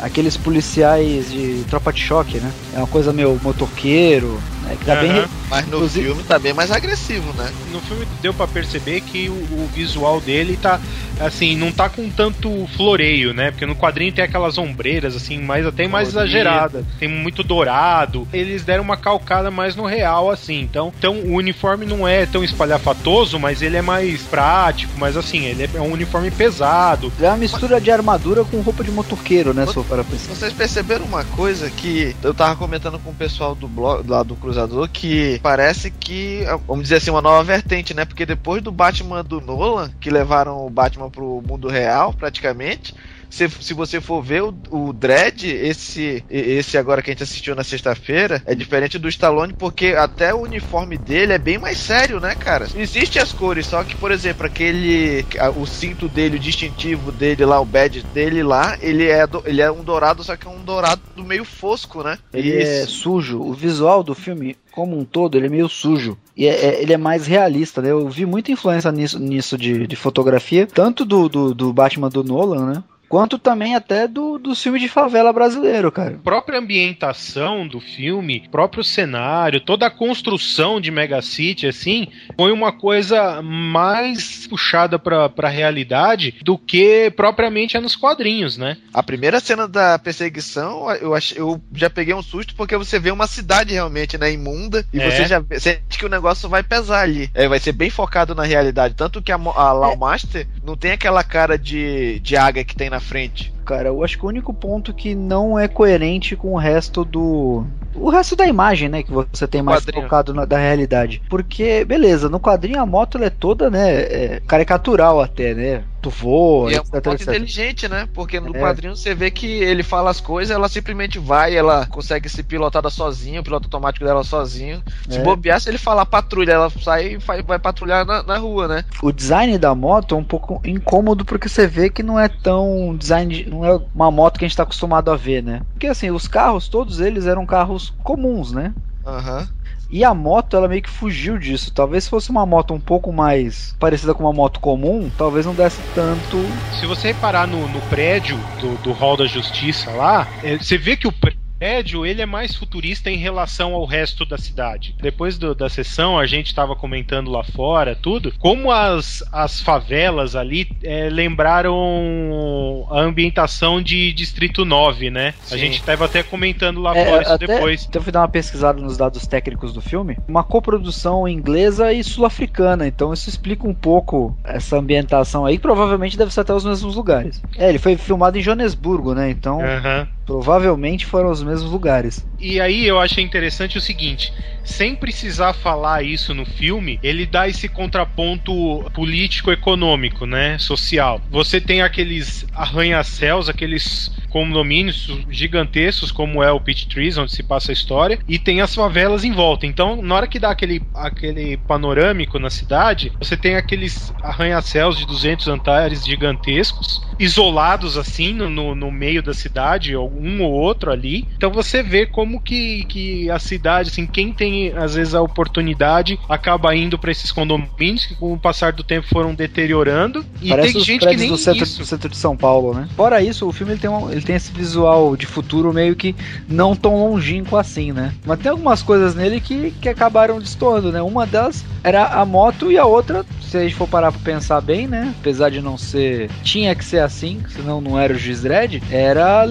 a 0.00 0.04
aqueles 0.04 0.36
policiais 0.36 1.30
de 1.30 1.64
tropa 1.70 1.92
de 1.92 2.00
choque, 2.00 2.38
né? 2.38 2.52
É 2.74 2.78
uma 2.78 2.86
coisa 2.86 3.12
meio 3.12 3.40
motoqueiro, 3.42 4.38
né? 4.64 4.76
Tá 4.84 4.96
bem. 4.96 5.10
Aham. 5.10 5.20
re- 5.22 5.28
Mas 5.50 5.66
no 5.66 5.76
Inclusive- 5.76 6.06
filme 6.06 6.22
tá 6.24 6.38
bem 6.38 6.52
mais 6.52 6.70
agressivo, 6.70 7.32
né? 7.34 7.50
No 7.70 7.80
filme 7.80 8.06
deu 8.22 8.32
pra 8.34 8.46
perceber 8.46 9.00
que 9.02 9.28
o, 9.28 9.32
o 9.32 9.70
visual 9.72 10.20
dele 10.20 10.58
tá 10.60 10.80
assim, 11.20 11.54
não 11.56 11.70
tá 11.70 11.88
com 11.88 12.08
tanto 12.10 12.66
floreio, 12.76 13.32
né? 13.32 13.50
Porque 13.52 13.66
no 13.66 13.76
quadrinho 13.76 14.12
tem 14.12 14.24
aquelas 14.24 14.58
ombreiras 14.58 15.14
assim, 15.14 15.38
mais 15.38 15.64
até 15.66 15.86
mais 15.86 16.08
Colorido. 16.08 16.36
exageradas. 16.36 16.84
Tem 16.98 17.08
muito 17.08 17.42
dourado. 17.44 18.26
Eles 18.32 18.64
deram 18.64 18.82
uma 18.82 18.96
calcada 18.96 19.50
mais 19.50 19.76
no 19.76 19.84
real 19.84 20.30
assim. 20.30 20.60
Então, 20.60 20.92
então 20.98 21.14
o 21.20 21.34
uniforme 21.34 21.86
não 21.86 22.06
é 22.08 22.26
tão 22.26 22.42
espalhafatoso, 22.42 23.38
mas 23.38 23.62
ele 23.62 23.76
é 23.76 23.82
mais 23.82 24.22
prático, 24.22 24.92
mas 24.98 25.16
assim, 25.16 25.44
ele 25.44 25.68
é 25.72 25.80
um 25.80 25.92
uniforme 25.92 26.30
pesado. 26.30 27.12
É 27.20 27.28
uma 27.28 27.36
mistura 27.36 27.80
de 27.80 27.90
armadura 27.90 28.44
com 28.44 28.60
roupa 28.60 28.82
de 28.82 28.90
motoqueiro, 28.90 29.52
né? 29.54 29.66
Se 29.66 29.74
for 29.74 29.84
para 29.84 30.02
pensar. 30.02 30.34
Vocês 30.34 30.52
perceberam 30.52 31.04
uma 31.04 31.24
coisa 31.24 31.70
que 31.70 32.16
eu 32.22 32.34
tava 32.34 32.56
comentando 32.56 32.98
com 32.98 33.10
o 33.10 33.14
pessoal 33.14 33.54
do 33.54 33.68
blog 33.68 34.08
lá 34.08 34.22
do 34.22 34.34
Cruzador 34.54 34.88
que 34.88 35.40
parece 35.42 35.90
que, 35.90 36.44
vamos 36.68 36.84
dizer 36.84 36.96
assim, 36.96 37.10
uma 37.10 37.20
nova 37.20 37.42
vertente, 37.42 37.92
né? 37.92 38.04
Porque 38.04 38.24
depois 38.24 38.62
do 38.62 38.70
Batman 38.70 39.24
do 39.24 39.40
Nolan, 39.40 39.90
que 40.00 40.08
levaram 40.10 40.64
o 40.64 40.70
Batman 40.70 41.10
pro 41.10 41.42
mundo 41.44 41.68
real, 41.68 42.12
praticamente. 42.12 42.94
Se, 43.34 43.48
se 43.60 43.74
você 43.74 44.00
for 44.00 44.22
ver 44.22 44.42
o, 44.44 44.54
o 44.70 44.92
Dredd, 44.92 45.44
esse, 45.44 46.22
esse 46.30 46.78
agora 46.78 47.02
que 47.02 47.10
a 47.10 47.12
gente 47.12 47.24
assistiu 47.24 47.54
na 47.56 47.64
sexta-feira, 47.64 48.40
é 48.46 48.54
diferente 48.54 48.98
do 48.98 49.08
Stallone, 49.08 49.52
porque 49.52 49.88
até 49.88 50.32
o 50.32 50.42
uniforme 50.42 50.96
dele 50.96 51.32
é 51.32 51.38
bem 51.38 51.58
mais 51.58 51.78
sério, 51.78 52.20
né, 52.20 52.34
cara? 52.36 52.68
Existem 52.76 53.20
as 53.20 53.32
cores, 53.32 53.66
só 53.66 53.82
que, 53.82 53.96
por 53.96 54.12
exemplo, 54.12 54.46
aquele. 54.46 55.24
O 55.56 55.66
cinto 55.66 56.08
dele, 56.08 56.36
o 56.36 56.40
distintivo 56.40 57.10
dele 57.10 57.44
lá, 57.44 57.60
o 57.60 57.64
badge 57.64 58.02
dele 58.14 58.42
lá, 58.42 58.78
ele 58.80 59.06
é, 59.08 59.26
do- 59.26 59.42
ele 59.44 59.60
é 59.60 59.70
um 59.70 59.82
dourado, 59.82 60.22
só 60.22 60.36
que 60.36 60.46
é 60.46 60.50
um 60.50 60.62
dourado 60.62 61.02
meio 61.18 61.44
fosco, 61.44 62.02
né? 62.04 62.18
Ele 62.32 62.52
é 62.62 62.86
sujo. 62.86 63.40
O 63.40 63.52
visual 63.52 64.02
do 64.04 64.14
filme, 64.14 64.56
como 64.70 64.96
um 64.96 65.04
todo, 65.04 65.36
ele 65.36 65.46
é 65.46 65.50
meio 65.50 65.68
sujo. 65.68 66.16
E 66.36 66.46
é- 66.46 66.66
é- 66.66 66.82
ele 66.82 66.92
é 66.92 66.96
mais 66.96 67.26
realista, 67.26 67.82
né? 67.82 67.90
Eu 67.90 68.08
vi 68.08 68.24
muita 68.26 68.52
influência 68.52 68.92
nisso, 68.92 69.18
nisso 69.18 69.58
de, 69.58 69.86
de 69.88 69.96
fotografia, 69.96 70.66
tanto 70.72 71.04
do, 71.04 71.28
do, 71.28 71.54
do 71.54 71.72
Batman 71.72 72.08
do 72.08 72.22
Nolan, 72.22 72.72
né? 72.74 72.84
Quanto 73.14 73.38
também 73.38 73.76
até 73.76 74.08
do, 74.08 74.38
do 74.40 74.56
filme 74.56 74.80
de 74.80 74.88
favela 74.88 75.32
brasileiro, 75.32 75.92
cara. 75.92 76.18
própria 76.24 76.58
ambientação 76.58 77.64
do 77.64 77.78
filme, 77.78 78.48
próprio 78.50 78.82
cenário, 78.82 79.60
toda 79.60 79.86
a 79.86 79.90
construção 79.90 80.80
de 80.80 80.90
Mega 80.90 81.22
City, 81.22 81.68
assim, 81.68 82.08
foi 82.36 82.50
uma 82.50 82.72
coisa 82.72 83.40
mais 83.40 84.48
puxada 84.48 84.98
pra, 84.98 85.28
pra 85.28 85.48
realidade 85.48 86.34
do 86.42 86.58
que 86.58 87.08
propriamente 87.14 87.76
é 87.76 87.80
nos 87.80 87.94
quadrinhos, 87.94 88.56
né? 88.56 88.78
A 88.92 89.00
primeira 89.00 89.38
cena 89.38 89.68
da 89.68 89.96
perseguição, 89.96 90.90
eu, 90.96 91.14
ach, 91.14 91.36
eu 91.36 91.62
já 91.72 91.88
peguei 91.88 92.14
um 92.14 92.22
susto 92.22 92.52
porque 92.56 92.76
você 92.76 92.98
vê 92.98 93.12
uma 93.12 93.28
cidade 93.28 93.74
realmente, 93.74 94.18
né, 94.18 94.32
imunda, 94.32 94.84
e 94.92 94.98
É. 94.98 95.08
você 95.08 95.24
já 95.24 95.38
vê- 95.38 95.60
sente 95.60 95.98
que 95.98 96.04
o 96.04 96.08
negócio 96.08 96.48
vai 96.48 96.64
pesar 96.64 97.02
ali. 97.02 97.30
É, 97.32 97.46
vai 97.46 97.60
ser 97.60 97.70
bem 97.70 97.90
focado 97.90 98.34
na 98.34 98.42
realidade. 98.42 98.94
Tanto 98.94 99.22
que 99.22 99.30
a, 99.30 99.36
a 99.36 99.72
Lawmaster 99.72 100.48
não 100.64 100.76
tem 100.76 100.90
aquela 100.90 101.22
cara 101.22 101.56
de, 101.56 102.18
de 102.18 102.36
águia 102.36 102.64
que 102.64 102.74
tem 102.74 102.90
na 102.90 103.03
frente. 103.04 103.53
Cara, 103.64 103.88
eu 103.88 104.02
acho 104.04 104.18
que 104.18 104.24
o 104.24 104.28
único 104.28 104.52
ponto 104.52 104.92
que 104.92 105.14
não 105.14 105.58
é 105.58 105.66
coerente 105.66 106.36
com 106.36 106.52
o 106.52 106.58
resto 106.58 107.04
do. 107.04 107.64
O 107.94 108.10
resto 108.10 108.34
da 108.36 108.46
imagem, 108.46 108.88
né? 108.88 109.02
Que 109.02 109.12
você 109.12 109.46
tem 109.46 109.62
mais 109.62 109.80
Quadrinho. 109.82 110.02
focado 110.02 110.34
na, 110.34 110.44
da 110.44 110.58
realidade. 110.58 111.22
Porque, 111.28 111.84
beleza, 111.84 112.28
no 112.28 112.40
quadrinho 112.40 112.80
a 112.80 112.86
moto 112.86 113.16
ela 113.16 113.26
é 113.26 113.30
toda, 113.30 113.70
né? 113.70 114.02
é, 114.02 114.40
caricatural 114.40 115.20
até, 115.20 115.54
né? 115.54 115.84
Tu 116.02 116.10
voa, 116.10 116.70
E 116.70 116.74
é 116.74 116.78
etc, 116.78 116.92
uma 116.92 117.00
moto 117.00 117.14
etc. 117.14 117.28
inteligente, 117.28 117.88
né? 117.88 118.08
Porque 118.12 118.38
no 118.40 118.54
É. 118.54 118.60
quadrinho 118.60 118.94
você 118.96 119.14
vê 119.14 119.30
que 119.30 119.46
ele 119.46 119.82
fala 119.82 120.10
as 120.10 120.20
coisas, 120.20 120.54
ela 120.54 120.68
simplesmente 120.68 121.18
vai, 121.18 121.56
ela 121.56 121.86
consegue 121.86 122.28
se 122.28 122.42
pilotar 122.42 122.88
sozinha, 122.90 123.40
o 123.40 123.44
piloto 123.44 123.66
automático 123.66 124.04
dela 124.04 124.22
sozinho. 124.22 124.82
Se 125.08 125.18
É. 125.18 125.22
bobear, 125.22 125.60
se 125.60 125.70
ele 125.70 125.78
falar 125.78 126.04
patrulha, 126.04 126.52
ela 126.52 126.70
sai 126.70 127.12
e 127.12 127.16
vai, 127.16 127.42
vai 127.42 127.58
patrulhar 127.58 128.04
na, 128.04 128.22
na 128.22 128.36
rua, 128.38 128.68
né? 128.68 128.84
O 129.02 129.12
design 129.12 129.56
da 129.58 129.74
moto 129.74 130.14
é 130.14 130.18
um 130.18 130.24
pouco 130.24 130.60
incômodo 130.64 131.24
porque 131.24 131.48
você 131.48 131.66
vê 131.66 131.88
que 131.88 132.02
não 132.02 132.18
é 132.18 132.28
tão 132.28 132.94
design, 132.96 133.34
de- 133.44 133.50
não 133.54 133.64
é 133.64 133.80
uma 133.94 134.10
moto 134.10 134.38
que 134.38 134.44
a 134.44 134.48
gente 134.48 134.56
tá 134.56 134.64
acostumado 134.64 135.10
a 135.10 135.16
ver, 135.16 135.42
né? 135.42 135.62
Porque 135.72 135.86
assim, 135.86 136.10
os 136.10 136.26
carros, 136.26 136.68
todos 136.68 137.00
eles 137.00 137.26
eram 137.26 137.46
carros 137.46 137.92
comuns, 138.02 138.52
né? 138.52 138.74
Aham. 139.06 139.48
E 139.90 140.02
a 140.02 140.12
moto, 140.12 140.56
ela 140.56 140.66
meio 140.66 140.82
que 140.82 140.90
fugiu 140.90 141.38
disso. 141.38 141.72
Talvez 141.72 142.04
se 142.04 142.10
fosse 142.10 142.30
uma 142.30 142.44
moto 142.44 142.74
um 142.74 142.80
pouco 142.80 143.12
mais 143.12 143.76
parecida 143.78 144.12
com 144.12 144.24
uma 144.24 144.32
moto 144.32 144.58
comum, 144.58 145.10
talvez 145.16 145.46
não 145.46 145.54
desse 145.54 145.80
tanto. 145.94 146.38
Se 146.80 146.86
você 146.86 147.08
reparar 147.08 147.46
no, 147.46 147.68
no 147.68 147.80
prédio 147.82 148.36
do, 148.60 148.76
do 148.82 148.92
Hall 148.92 149.16
da 149.16 149.26
Justiça 149.26 149.90
lá, 149.92 150.26
é, 150.42 150.56
você 150.58 150.76
vê 150.76 150.96
que 150.96 151.06
o 151.06 151.12
prédio 151.58 152.04
ele 152.04 152.20
é 152.22 152.26
mais 152.26 152.54
futurista 152.54 153.10
em 153.10 153.16
relação 153.16 153.74
ao 153.74 153.84
resto 153.84 154.24
da 154.26 154.36
cidade. 154.38 154.94
Depois 155.00 155.38
do- 155.38 155.54
da 155.54 155.68
sessão, 155.68 156.18
a 156.18 156.26
gente 156.26 156.46
estava 156.48 156.74
comentando 156.76 157.30
lá 157.30 157.42
fora, 157.42 157.94
tudo, 157.94 158.32
como 158.38 158.70
as, 158.70 159.22
as 159.32 159.60
favelas 159.60 160.36
ali 160.36 160.66
é, 160.82 161.08
lembraram 161.08 162.86
a 162.90 163.00
ambientação 163.00 163.80
de 163.82 164.12
Distrito 164.12 164.64
9, 164.64 165.10
né? 165.10 165.34
A 165.44 165.54
Sim. 165.54 165.58
gente 165.58 165.74
estava 165.78 166.04
até 166.04 166.22
comentando 166.22 166.80
lá 166.80 166.96
É, 166.96 167.04
fora 167.06 167.22
isso 167.22 167.32
até, 167.32 167.46
depois. 167.46 167.86
até 167.88 168.00
fui 168.00 168.12
dar 168.12 168.20
uma 168.20 168.28
pesquisada 168.28 168.80
nos 168.80 168.96
dados 168.96 169.26
técnicos 169.26 169.72
do 169.72 169.80
filme. 169.80 170.16
Uma 170.28 170.42
coprodução 170.44 171.26
inglesa 171.28 171.92
e 171.92 172.02
sul-africana. 172.02 172.86
Então 172.86 173.12
isso 173.12 173.28
explica 173.28 173.66
um 173.66 173.74
pouco 173.74 174.36
essa 174.44 174.76
ambientação 174.76 175.44
aí. 175.46 175.56
que 175.56 175.62
Provavelmente 175.64 176.16
deve 176.18 176.32
ser 176.32 176.40
até 176.40 176.52
os 176.52 176.64
mesmos 176.64 176.94
lugares. 176.94 177.40
É, 177.56 177.68
ele 177.68 177.78
foi 177.78 177.96
filmado 177.96 178.38
em 178.38 178.42
Joanesburgo, 178.42 179.14
né? 179.14 179.30
Então 179.30 179.60
Aham. 179.60 180.06
Provavelmente 180.24 181.06
foram 181.06 181.30
os 181.30 181.42
mesmos 181.42 181.70
lugares. 181.70 182.26
E 182.38 182.60
aí 182.60 182.86
eu 182.86 182.98
achei 182.98 183.22
interessante 183.22 183.78
o 183.78 183.80
seguinte: 183.80 184.32
sem 184.64 184.96
precisar 184.96 185.52
falar 185.52 186.02
isso 186.02 186.34
no 186.34 186.44
filme, 186.44 186.98
ele 187.02 187.26
dá 187.26 187.48
esse 187.48 187.68
contraponto 187.68 188.90
político-econômico, 188.94 190.26
né? 190.26 190.58
Social. 190.58 191.20
Você 191.30 191.60
tem 191.60 191.82
aqueles 191.82 192.46
arranha-céus, 192.54 193.48
aqueles 193.48 194.10
condomínios 194.34 195.08
gigantescos, 195.30 196.10
como 196.10 196.42
é 196.42 196.50
o 196.50 196.58
Pit 196.58 196.88
Trees, 196.88 197.16
onde 197.16 197.30
se 197.30 197.42
passa 197.42 197.70
a 197.70 197.72
história, 197.72 198.18
e 198.26 198.36
tem 198.36 198.60
as 198.60 198.74
favelas 198.74 199.22
em 199.22 199.30
volta. 199.30 199.64
Então, 199.64 200.02
na 200.02 200.16
hora 200.16 200.26
que 200.26 200.40
dá 200.40 200.50
aquele, 200.50 200.82
aquele 200.92 201.56
panorâmico 201.56 202.36
na 202.40 202.50
cidade, 202.50 203.12
você 203.20 203.36
tem 203.36 203.54
aqueles 203.54 204.12
arranha-céus 204.20 204.98
de 204.98 205.06
200 205.06 205.46
andares 205.46 206.04
gigantescos, 206.04 207.00
isolados 207.16 207.96
assim 207.96 208.32
no, 208.32 208.74
no, 208.74 208.90
meio 208.90 209.22
da 209.22 209.32
cidade, 209.32 209.94
um 210.16 210.42
ou 210.42 210.52
outro 210.52 210.90
ali. 210.90 211.26
Então 211.36 211.50
você 211.50 211.82
vê 211.82 212.06
como 212.06 212.40
que, 212.40 212.84
que 212.84 213.30
a 213.30 213.38
cidade, 213.38 213.90
assim, 213.90 214.06
quem 214.06 214.32
tem 214.32 214.72
às 214.72 214.94
vezes 214.94 215.14
a 215.14 215.22
oportunidade 215.22 216.18
acaba 216.28 216.74
indo 216.74 216.98
para 216.98 217.10
esses 217.10 217.30
condomínios 217.32 218.06
que 218.06 218.14
com 218.14 218.32
o 218.32 218.38
passar 218.38 218.72
do 218.72 218.82
tempo 218.82 219.06
foram 219.08 219.34
deteriorando. 219.34 220.24
E 220.42 220.48
Parece 220.48 220.72
tem 220.72 220.80
os 220.80 220.86
gente 220.86 221.06
que 221.06 221.16
nem 221.16 221.28
do 221.28 221.36
centro, 221.36 221.62
isso. 221.62 221.78
do 221.78 221.86
centro 221.86 222.08
de 222.08 222.16
São 222.16 222.36
Paulo, 222.36 222.74
né? 222.74 222.88
Fora 222.96 223.22
isso, 223.22 223.46
o 223.46 223.52
filme 223.52 223.72
ele 223.72 223.80
tem, 223.80 223.90
um- 223.90 224.10
ele 224.10 224.22
tem 224.22 224.36
esse 224.36 224.52
visual 224.52 225.16
de 225.16 225.26
futuro 225.26 225.72
meio 225.72 225.94
que 225.96 226.14
não 226.48 226.74
tão 226.76 226.96
longínquo 226.96 227.56
assim, 227.56 227.92
né? 227.92 228.12
Mas 228.24 228.38
tem 228.40 228.50
algumas 228.50 228.82
coisas 228.82 229.14
nele 229.14 229.40
que, 229.40 229.70
que 229.80 229.88
acabaram 229.88 230.38
destoando, 230.38 230.90
né? 230.92 231.00
Uma 231.02 231.26
delas 231.26 231.64
era 231.82 232.06
a 232.06 232.24
moto 232.24 232.70
e 232.70 232.78
a 232.78 232.84
outra, 232.84 233.24
se 233.40 233.56
a 233.56 233.62
gente 233.62 233.74
for 233.74 233.88
parar 233.88 234.10
pra 234.12 234.20
pensar 234.20 234.60
bem, 234.60 234.86
né? 234.86 235.14
Apesar 235.20 235.50
de 235.50 235.60
não 235.60 235.76
ser. 235.78 236.30
Tinha 236.42 236.74
que 236.74 236.84
ser 236.84 237.00
assim, 237.00 237.40
senão 237.48 237.80
não 237.80 237.98
era 237.98 238.12
o 238.12 238.18
juiz 238.18 238.42
Dredd, 238.42 238.82
era 238.90 239.40
a 239.40 239.44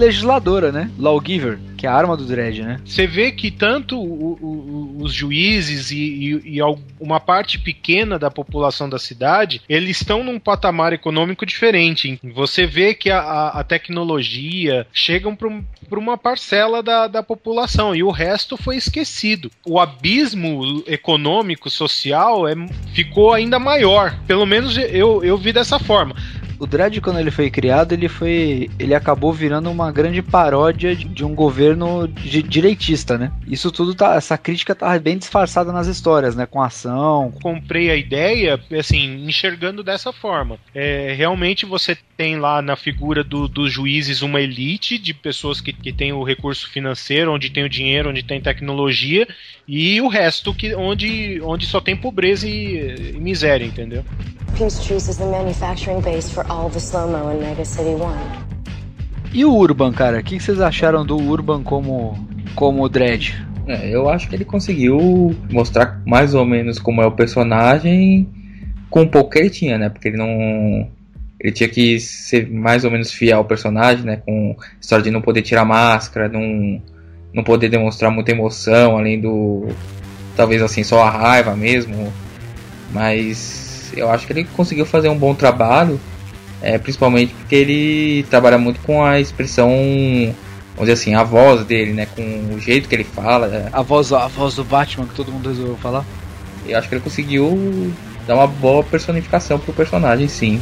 legisladora, 0.54 0.72
né? 0.72 0.90
Lawgiver. 0.98 1.58
Que 1.76 1.86
é 1.86 1.90
a 1.90 1.94
arma 1.94 2.16
do 2.16 2.24
Dredd, 2.24 2.60
né? 2.62 2.80
Você 2.84 3.06
vê 3.06 3.30
que 3.32 3.50
tanto 3.50 3.98
o- 4.00 4.38
o- 4.40 4.96
os 5.02 5.12
juízes 5.12 5.90
e, 5.90 5.96
e- 5.96 6.56
e 6.58 6.62
uma 7.00 7.20
parte 7.20 7.58
pequena 7.58 8.18
da 8.18 8.30
população 8.30 8.88
da 8.88 8.98
cidade, 8.98 9.60
eles 9.68 9.98
estão 10.00 10.22
num 10.24 10.38
patamar 10.38 10.92
econômico 10.92 11.44
diferente. 11.44 12.18
Você 12.34 12.66
vê 12.66 12.94
que 12.94 13.10
a, 13.10 13.20
a- 13.48 13.64
tecnologia 13.64 14.86
chegam 14.92 15.34
para 15.36 15.98
uma 15.98 16.16
parcela 16.16 16.82
da, 16.82 17.06
da 17.06 17.22
população 17.22 17.94
e 17.94 18.02
o 18.02 18.10
resto 18.10 18.56
foi 18.56 18.76
esquecido. 18.76 19.50
O 19.66 19.78
abismo 19.80 20.82
econômico, 20.86 21.68
social, 21.70 22.46
é, 22.46 22.54
ficou 22.92 23.32
ainda 23.32 23.58
maior. 23.58 24.14
Pelo 24.26 24.46
menos 24.46 24.76
eu, 24.76 25.22
eu 25.24 25.36
vi 25.36 25.52
dessa 25.52 25.78
forma. 25.78 26.14
O 26.58 26.66
Dredd, 26.66 27.00
quando 27.00 27.18
ele 27.18 27.30
foi 27.30 27.50
criado, 27.50 27.92
ele 27.92 28.08
foi. 28.08 28.70
ele 28.78 28.94
acabou 28.94 29.32
virando 29.32 29.70
uma 29.70 29.90
grande 29.90 30.22
paródia 30.22 30.94
de, 30.94 31.04
de 31.04 31.24
um 31.24 31.34
governo 31.34 32.06
di- 32.08 32.42
direitista, 32.42 33.18
né? 33.18 33.32
Isso 33.46 33.70
tudo 33.72 33.94
tá. 33.94 34.14
Essa 34.14 34.38
crítica 34.38 34.74
tá 34.74 34.96
bem 34.98 35.18
disfarçada 35.18 35.72
nas 35.72 35.86
histórias, 35.88 36.36
né? 36.36 36.46
Com 36.46 36.62
ação. 36.62 37.32
comprei 37.42 37.90
a 37.90 37.96
ideia, 37.96 38.58
assim, 38.78 39.26
enxergando 39.26 39.82
dessa 39.82 40.12
forma. 40.12 40.58
É, 40.74 41.12
realmente 41.16 41.66
você 41.66 41.96
tem 42.16 42.36
lá 42.38 42.62
na 42.62 42.76
figura 42.76 43.24
do- 43.24 43.48
dos 43.48 43.72
juízes 43.72 44.22
uma 44.22 44.40
elite 44.40 44.96
de 44.96 45.12
pessoas 45.12 45.60
que, 45.60 45.72
que 45.72 45.92
têm 45.92 46.12
o 46.12 46.22
recurso 46.22 46.68
financeiro, 46.70 47.32
onde 47.32 47.50
tem 47.50 47.64
o 47.64 47.68
dinheiro, 47.68 48.10
onde 48.10 48.22
tem 48.22 48.40
tecnologia, 48.40 49.26
e 49.66 50.00
o 50.00 50.08
resto 50.08 50.54
que, 50.54 50.74
onde, 50.74 51.40
onde 51.42 51.66
só 51.66 51.80
tem 51.80 51.96
pobreza 51.96 52.46
e, 52.48 53.12
e 53.16 53.20
miséria, 53.20 53.64
entendeu? 53.64 54.04
Peachtree 54.56 54.96
is 54.96 55.16
the 55.16 55.24
manufacturing 55.24 56.00
base 56.00 56.30
for 56.30 56.43
all 56.48 56.70
the 56.70 56.78
slow-mo 56.78 57.30
in 57.32 57.40
Mega 57.40 57.64
City 57.64 57.94
1. 57.94 58.44
E 59.32 59.44
o 59.44 59.52
Urban, 59.52 59.92
cara? 59.92 60.20
O 60.20 60.22
que, 60.22 60.36
que 60.36 60.42
vocês 60.42 60.60
acharam 60.60 61.04
do 61.04 61.16
Urban 61.16 61.62
como. 61.62 62.16
como 62.54 62.88
Dredd? 62.88 63.34
É, 63.66 63.88
eu 63.88 64.08
acho 64.08 64.28
que 64.28 64.36
ele 64.36 64.44
conseguiu 64.44 65.34
mostrar 65.50 66.00
mais 66.06 66.34
ou 66.34 66.44
menos 66.44 66.78
como 66.78 67.00
é 67.00 67.06
o 67.06 67.12
personagem 67.12 68.28
com 68.90 69.02
o 69.02 69.08
pouco 69.08 69.30
que 69.30 69.38
ele 69.38 69.50
tinha, 69.50 69.76
né? 69.76 69.88
Porque 69.88 70.08
ele 70.08 70.16
não. 70.16 70.88
Ele 71.40 71.52
tinha 71.52 71.68
que 71.68 71.98
ser 71.98 72.48
mais 72.48 72.84
ou 72.84 72.90
menos 72.90 73.10
fiel 73.10 73.38
ao 73.38 73.44
personagem, 73.44 74.04
né? 74.04 74.18
Com 74.18 74.56
a 74.56 74.80
história 74.80 75.02
de 75.02 75.10
não 75.10 75.20
poder 75.20 75.42
tirar 75.42 75.64
máscara, 75.64 76.28
não, 76.28 76.80
não 77.32 77.42
poder 77.42 77.68
demonstrar 77.68 78.10
muita 78.10 78.30
emoção, 78.30 78.96
além 78.96 79.20
do. 79.20 79.68
Talvez 80.36 80.62
assim, 80.62 80.84
só 80.84 81.02
a 81.02 81.10
raiva 81.10 81.56
mesmo. 81.56 82.12
Mas 82.92 83.92
eu 83.96 84.10
acho 84.10 84.26
que 84.26 84.32
ele 84.32 84.44
conseguiu 84.44 84.86
fazer 84.86 85.08
um 85.08 85.18
bom 85.18 85.34
trabalho, 85.34 85.98
é, 86.64 86.78
principalmente 86.78 87.34
porque 87.34 87.54
ele 87.54 88.22
trabalha 88.30 88.56
muito 88.56 88.80
com 88.80 89.04
a 89.04 89.20
expressão 89.20 89.70
vamos 90.74 90.88
dizer 90.88 90.92
assim, 90.92 91.14
a 91.14 91.22
voz 91.22 91.64
dele, 91.64 91.92
né? 91.92 92.06
Com 92.06 92.54
o 92.54 92.58
jeito 92.58 92.88
que 92.88 92.94
ele 92.94 93.04
fala. 93.04 93.46
é. 93.46 93.68
A 93.72 93.82
voz, 93.82 94.12
a 94.12 94.26
voz 94.26 94.54
do 94.54 94.64
Batman 94.64 95.06
que 95.06 95.14
todo 95.14 95.30
mundo 95.30 95.48
resolveu 95.48 95.76
falar? 95.76 96.04
Eu 96.66 96.78
acho 96.78 96.88
que 96.88 96.94
ele 96.94 97.02
conseguiu 97.02 97.92
dar 98.26 98.34
uma 98.34 98.46
boa 98.46 98.82
personificação 98.82 99.58
pro 99.58 99.72
personagem, 99.72 100.26
sim. 100.26 100.60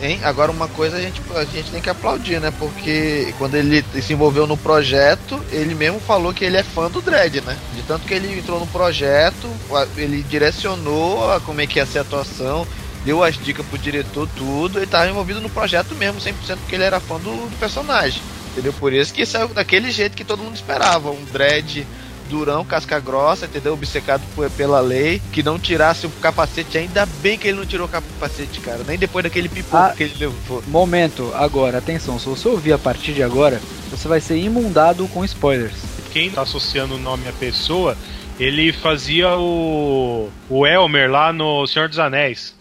Hein? 0.00 0.20
Agora 0.22 0.52
uma 0.52 0.68
coisa 0.68 0.96
a 0.96 1.00
gente, 1.00 1.20
a 1.34 1.44
gente 1.44 1.70
tem 1.70 1.80
que 1.80 1.90
aplaudir, 1.90 2.40
né? 2.40 2.52
Porque 2.56 3.34
quando 3.36 3.56
ele 3.56 3.84
se 4.00 4.12
envolveu 4.12 4.46
no 4.46 4.56
projeto, 4.56 5.40
ele 5.50 5.74
mesmo 5.74 6.00
falou 6.00 6.32
que 6.32 6.44
ele 6.44 6.56
é 6.56 6.62
fã 6.62 6.88
do 6.88 7.02
Dredd, 7.02 7.40
né? 7.40 7.56
De 7.74 7.82
tanto 7.82 8.06
que 8.06 8.14
ele 8.14 8.38
entrou 8.38 8.60
no 8.60 8.66
projeto, 8.66 9.48
ele 9.96 10.22
direcionou 10.22 11.32
a 11.32 11.40
como 11.40 11.60
é 11.60 11.66
que 11.66 11.78
ia 11.78 11.86
ser 11.86 11.98
a 11.98 12.02
atuação, 12.02 12.66
deu 13.04 13.22
as 13.22 13.36
dicas 13.36 13.64
pro 13.66 13.78
diretor, 13.78 14.28
tudo, 14.36 14.78
ele 14.78 14.86
tava 14.86 15.08
envolvido 15.10 15.40
no 15.40 15.48
projeto 15.50 15.94
mesmo, 15.94 16.20
100% 16.20 16.34
porque 16.58 16.74
ele 16.74 16.84
era 16.84 17.00
fã 17.00 17.16
do, 17.18 17.30
do 17.48 17.56
personagem. 17.58 18.20
Entendeu? 18.52 18.72
Por 18.72 18.92
isso 18.92 19.12
que 19.14 19.24
saiu 19.24 19.48
daquele 19.48 19.90
jeito 19.90 20.16
que 20.16 20.24
todo 20.24 20.42
mundo 20.42 20.56
esperava, 20.56 21.10
um 21.10 21.24
Dredd 21.32 21.84
durão, 22.28 22.62
casca 22.64 23.00
grossa, 23.00 23.46
entendeu? 23.46 23.72
Obcecado 23.72 24.22
por- 24.34 24.50
pela 24.50 24.80
lei, 24.80 25.22
que 25.32 25.42
não 25.42 25.58
tirasse 25.58 26.06
o 26.06 26.10
capacete, 26.20 26.76
ainda 26.76 27.06
bem 27.22 27.38
que 27.38 27.48
ele 27.48 27.56
não 27.58 27.64
tirou 27.64 27.86
o 27.86 27.90
capacete, 27.90 28.60
cara, 28.60 28.80
nem 28.86 28.98
depois 28.98 29.22
daquele 29.22 29.48
pipoco 29.48 29.76
Ah. 29.76 29.94
que 29.96 30.02
ele 30.02 30.14
levou. 30.18 30.62
Momento, 30.66 31.32
agora, 31.34 31.78
atenção, 31.78 32.18
se 32.18 32.26
você 32.28 32.46
ouvir 32.48 32.72
a 32.74 32.78
partir 32.78 33.14
de 33.14 33.22
agora, 33.22 33.60
você 33.90 34.06
vai 34.08 34.20
ser 34.20 34.36
imundado 34.36 35.08
com 35.08 35.24
spoilers. 35.24 35.72
Quem 36.12 36.30
tá 36.30 36.42
associando 36.42 36.96
o 36.96 36.98
nome 36.98 37.26
à 37.28 37.32
pessoa, 37.32 37.96
ele 38.38 38.72
fazia 38.74 39.34
o, 39.38 40.28
o 40.50 40.66
Elmer 40.66 41.10
lá 41.10 41.32
no 41.32 41.66
Senhor 41.66 41.88
dos 41.88 41.98
Anéis. 41.98 42.54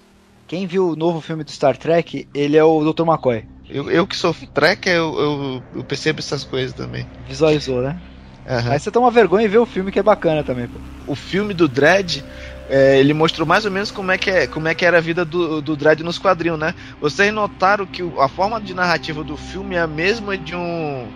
Quem 0.47 0.65
viu 0.65 0.89
o 0.89 0.95
novo 0.95 1.19
filme 1.19 1.43
do 1.43 1.51
Star 1.51 1.75
Trek, 1.75 2.27
ele 2.33 2.55
é 2.55 2.63
o 2.63 2.93
Dr. 2.93 3.03
McCoy. 3.03 3.43
Eu, 3.69 3.91
eu 3.91 4.07
que 4.07 4.15
sou 4.15 4.33
tracker, 4.53 4.93
eu, 4.93 5.19
eu, 5.19 5.63
eu 5.75 5.83
percebo 5.83 6.19
essas 6.19 6.45
coisas 6.45 6.73
também. 6.73 7.05
Visualizou, 7.27 7.81
né? 7.81 7.99
Aham. 8.47 8.71
Aí 8.71 8.79
você 8.79 8.89
toma 8.89 9.11
vergonha 9.11 9.43
e 9.43 9.49
vê 9.49 9.57
o 9.57 9.65
filme 9.65 9.91
que 9.91 9.99
é 9.99 10.03
bacana 10.03 10.41
também, 10.41 10.67
pô. 10.67 10.79
O 11.05 11.15
filme 11.15 11.53
do 11.53 11.67
Dredd, 11.67 12.23
é, 12.69 12.97
ele 12.97 13.13
mostrou 13.13 13.45
mais 13.45 13.65
ou 13.65 13.71
menos 13.71 13.91
como 13.91 14.09
é 14.09 14.17
que, 14.17 14.29
é, 14.29 14.47
como 14.47 14.69
é 14.69 14.73
que 14.73 14.85
era 14.85 14.99
a 14.99 15.01
vida 15.01 15.25
do, 15.25 15.61
do 15.61 15.75
Dredd 15.75 16.01
nos 16.01 16.17
quadrinhos, 16.17 16.57
né? 16.57 16.73
Vocês 17.01 17.33
notaram 17.33 17.85
que 17.85 18.01
a 18.17 18.29
forma 18.29 18.61
de 18.61 18.73
narrativa 18.73 19.25
do 19.25 19.35
filme 19.35 19.75
é 19.75 19.79
a 19.79 19.87
mesma 19.87 20.37
de 20.37 20.55
um 20.55 21.09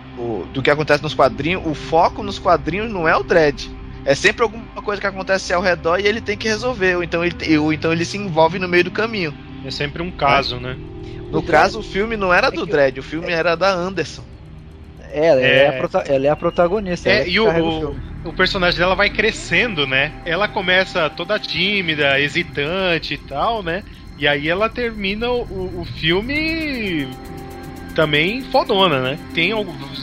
do 0.52 0.62
que 0.62 0.70
acontece 0.70 1.02
nos 1.02 1.14
quadrinhos. 1.14 1.62
O 1.64 1.72
foco 1.72 2.22
nos 2.22 2.38
quadrinhos 2.38 2.92
não 2.92 3.08
é 3.08 3.16
o 3.16 3.22
Dredd. 3.22 3.70
É 4.04 4.14
sempre 4.14 4.42
alguma 4.42 4.82
coisa 4.82 5.00
que 5.00 5.06
acontece 5.06 5.52
ao 5.52 5.62
redor 5.62 5.98
e 6.00 6.06
ele 6.06 6.20
tem 6.20 6.36
que 6.36 6.48
resolver. 6.48 6.96
Ou 6.96 7.02
então 7.04 7.24
ele, 7.24 7.58
ou 7.58 7.72
então 7.72 7.92
ele 7.92 8.04
se 8.04 8.16
envolve 8.18 8.58
no 8.58 8.68
meio 8.68 8.84
do 8.84 8.90
caminho. 8.90 9.32
É 9.64 9.70
sempre 9.70 10.02
um 10.02 10.10
caso, 10.10 10.56
né? 10.58 10.76
No 11.30 11.38
O 11.38 11.42
caso, 11.42 11.78
o 11.80 11.82
filme 11.82 12.16
não 12.16 12.32
era 12.34 12.50
do 12.50 12.66
que- 12.66 12.72
Dredd, 12.72 12.98
o 12.98 13.02
filme 13.02 13.30
era 13.32 13.54
da 13.56 13.70
Anderson. 13.72 14.24
É, 15.10 15.26
ela 15.26 15.40
é, 15.40 15.58
É. 15.64 15.68
a, 15.68 15.72
prota- 15.74 16.04
ela 16.06 16.26
é 16.26 16.30
a 16.30 16.36
protagonista. 16.36 17.08
É, 17.08 17.24
que 17.24 17.30
e 17.30 17.38
o, 17.40 17.46
o, 17.48 17.96
o 18.24 18.32
personagem 18.32 18.78
dela 18.78 18.94
vai 18.94 19.08
crescendo, 19.10 19.86
né? 19.86 20.12
Ela 20.24 20.48
começa 20.48 21.08
toda 21.10 21.38
tímida, 21.38 22.18
hesitante 22.20 23.14
e 23.14 23.18
tal, 23.18 23.62
né? 23.62 23.84
E 24.18 24.26
aí 24.26 24.48
ela 24.48 24.68
termina 24.68 25.30
o, 25.30 25.80
o 25.80 25.84
filme 25.98 27.08
também 27.92 28.42
fodona, 28.42 29.00
né? 29.00 29.18
Tem 29.34 29.52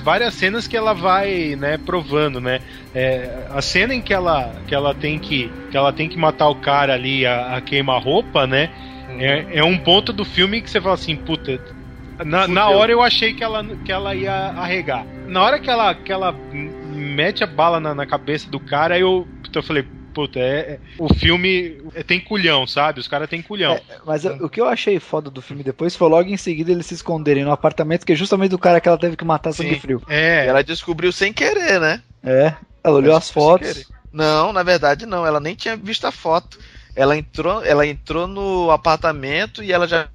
várias 0.04 0.34
cenas 0.34 0.68
que 0.68 0.78
ela 0.78 0.94
vai, 0.94 1.56
né, 1.56 1.78
provando, 1.78 2.40
né? 2.40 2.62
É, 2.94 3.48
a 3.50 3.62
cena 3.62 3.94
em 3.94 4.02
que 4.02 4.14
ela, 4.14 4.54
que 4.68 4.74
ela 4.74 4.94
tem 4.94 5.20
que 5.20 5.52
que 5.70 5.78
ela 5.78 5.94
tem 5.94 6.10
que 6.10 6.18
matar 6.18 6.50
o 6.50 6.56
cara 6.56 6.94
ali 6.94 7.26
a, 7.26 7.58
a 7.58 7.62
queima-roupa, 7.62 8.48
né? 8.48 8.70
É, 9.20 9.60
é 9.60 9.64
um 9.64 9.78
ponto 9.78 10.14
do 10.14 10.24
filme 10.24 10.62
que 10.62 10.70
você 10.70 10.80
fala 10.80 10.96
assim, 10.96 11.16
puta. 11.16 11.60
Na, 12.26 12.48
na 12.48 12.70
hora 12.70 12.92
eu 12.92 13.02
achei 13.02 13.34
que 13.34 13.44
ela, 13.44 13.64
que 13.86 13.92
ela 13.92 14.14
ia 14.14 14.34
arregar. 14.34 15.06
Na 15.28 15.42
hora 15.42 15.60
que 15.60 15.70
ela, 15.70 15.94
que 15.96 16.12
ela 16.12 16.36
mete 16.94 17.44
a 17.44 17.48
bala 17.48 17.80
na, 17.80 17.96
na 17.96 18.06
cabeça 18.06 18.50
do 18.50 18.60
cara, 18.60 19.00
eu, 19.00 19.28
eu 19.54 19.64
falei, 19.64 19.86
puta, 20.14 20.40
é, 20.40 20.60
é- 20.60 20.80
o 20.98 21.14
filme 21.14 21.82
é- 21.94 22.04
tem 22.04 22.20
culhão, 22.20 22.66
sabe? 22.68 23.00
Os 23.00 23.08
caras 23.08 23.30
têm 23.30 23.42
culhão. 23.42 23.74
É, 23.74 23.82
mas 24.06 24.26
eu- 24.26 24.34
o 24.46 24.50
que 24.50 24.60
eu 24.60 24.68
achei 24.68 25.00
foda 25.00 25.30
do 25.30 25.42
filme 25.42 25.64
depois 25.64 25.96
foi 25.96 26.10
logo 26.10 26.30
em 26.30 26.38
seguida 26.38 26.72
eles 26.72 26.86
se 26.86 26.94
esconderem 26.96 27.44
no 27.44 27.52
apartamento, 27.52 28.06
que 28.06 28.14
é 28.14 28.16
justamente 28.16 28.52
do 28.52 28.60
cara 28.60 28.80
que 28.82 28.88
ela 28.88 28.98
teve 28.98 29.16
que 29.16 29.26
matar 29.26 29.54
sangue 29.54 29.76
Sim. 29.76 29.80
frio. 29.80 30.02
É, 30.08 30.46
Ela 30.48 30.64
descobriu 30.64 31.12
sem 31.12 31.32
querer, 31.32 31.80
né? 31.80 32.02
É, 32.24 32.54
ela 32.84 32.98
olhou 32.98 33.16
as 33.16 33.30
fotos. 33.30 33.68
querer. 33.68 33.86
Não, 34.12 34.52
na 34.52 34.64
verdade 34.64 35.06
não. 35.06 35.26
Ela 35.26 35.40
nem 35.40 35.56
tinha 35.56 35.76
visto 35.78 36.06
a 36.06 36.12
foto. 36.12 36.58
Ela 36.96 37.16
entrou, 37.16 37.64
ela 37.64 37.86
entrou 37.86 38.28
no 38.28 38.72
apartamento 38.72 39.64
e 39.64 39.72
ela 39.72 39.88
já, 39.88 40.08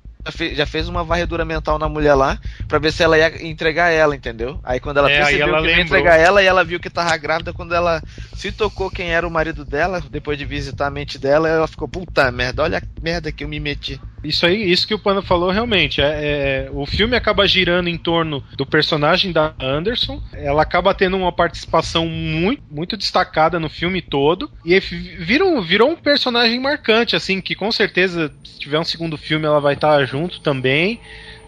já 0.54 0.64
fez 0.66 0.88
uma 0.88 1.04
varredura 1.04 1.44
mental 1.44 1.78
na 1.78 1.88
mulher 1.88 2.14
lá 2.14 2.38
pra 2.66 2.78
ver 2.78 2.92
se 2.92 3.02
ela 3.02 3.18
ia 3.18 3.46
entregar 3.46 3.90
ela, 3.90 4.16
entendeu? 4.16 4.58
Aí 4.64 4.80
quando 4.80 4.98
ela 4.98 5.10
É, 5.10 5.18
percebeu 5.18 5.48
ela 5.48 5.58
que 5.60 5.66
ia 5.68 5.76
lembrou. 5.76 5.98
entregar 5.98 6.16
ela 6.18 6.42
e 6.42 6.46
ela 6.46 6.64
viu 6.64 6.80
que 6.80 6.90
tava 6.90 7.16
grávida, 7.16 7.52
quando 7.52 7.74
ela 7.74 8.02
se 8.34 8.50
tocou 8.50 8.90
quem 8.90 9.12
era 9.12 9.26
o 9.26 9.30
marido 9.30 9.64
dela, 9.64 10.02
depois 10.10 10.38
de 10.38 10.44
visitar 10.44 10.86
a 10.86 10.90
mente 10.90 11.18
dela, 11.18 11.48
ela 11.48 11.66
ficou, 11.66 11.86
puta 11.88 12.30
merda, 12.32 12.62
olha 12.62 12.78
a 12.78 12.82
merda 13.02 13.30
que 13.30 13.44
eu 13.44 13.48
me 13.48 13.60
meti. 13.60 14.00
Isso 14.24 14.46
aí, 14.46 14.70
isso 14.70 14.86
que 14.86 14.94
o 14.94 14.98
Pano 14.98 15.22
falou 15.22 15.50
realmente. 15.50 16.00
É, 16.00 16.66
é- 16.66 16.70
o 16.72 16.86
filme 16.86 17.14
acaba 17.14 17.46
girando 17.46 17.88
em 17.88 17.98
torno 17.98 18.42
do 18.56 18.64
personagem 18.64 19.30
da 19.30 19.54
Anderson. 19.60 20.20
Ela 20.32 20.62
acaba 20.62 20.94
tendo 20.94 21.16
uma 21.16 21.30
participação 21.30 22.06
muito, 22.06 22.62
muito 22.70 22.96
destacada 22.96 23.60
no 23.60 23.68
filme 23.68 24.00
todo. 24.00 24.50
E 24.64 24.78
virou, 24.80 25.60
virou 25.62 25.90
um 25.90 25.96
personagem 25.96 26.58
marcante, 26.58 27.14
assim, 27.14 27.40
que 27.40 27.54
com 27.54 27.70
certeza, 27.70 28.32
se 28.42 28.58
tiver 28.58 28.78
um 28.78 28.84
segundo 28.84 29.18
filme, 29.18 29.44
ela 29.46 29.60
vai 29.60 29.74
estar 29.74 30.04
junto 30.06 30.40
também. 30.40 31.00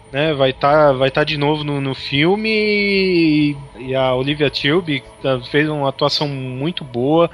Né, 0.09 0.33
vai 0.33 0.51
estar 0.51 0.93
vai 0.93 1.11
tá 1.11 1.21
de 1.25 1.35
novo 1.35 1.65
no, 1.65 1.81
no 1.81 1.93
filme 1.93 2.47
e, 2.49 3.57
e 3.77 3.93
a 3.93 4.15
Olivia 4.15 4.49
Tilby 4.49 5.03
tá- 5.21 5.41
fez 5.51 5.67
uma 5.67 5.89
atuação 5.89 6.29
muito 6.29 6.81
boa. 6.85 7.29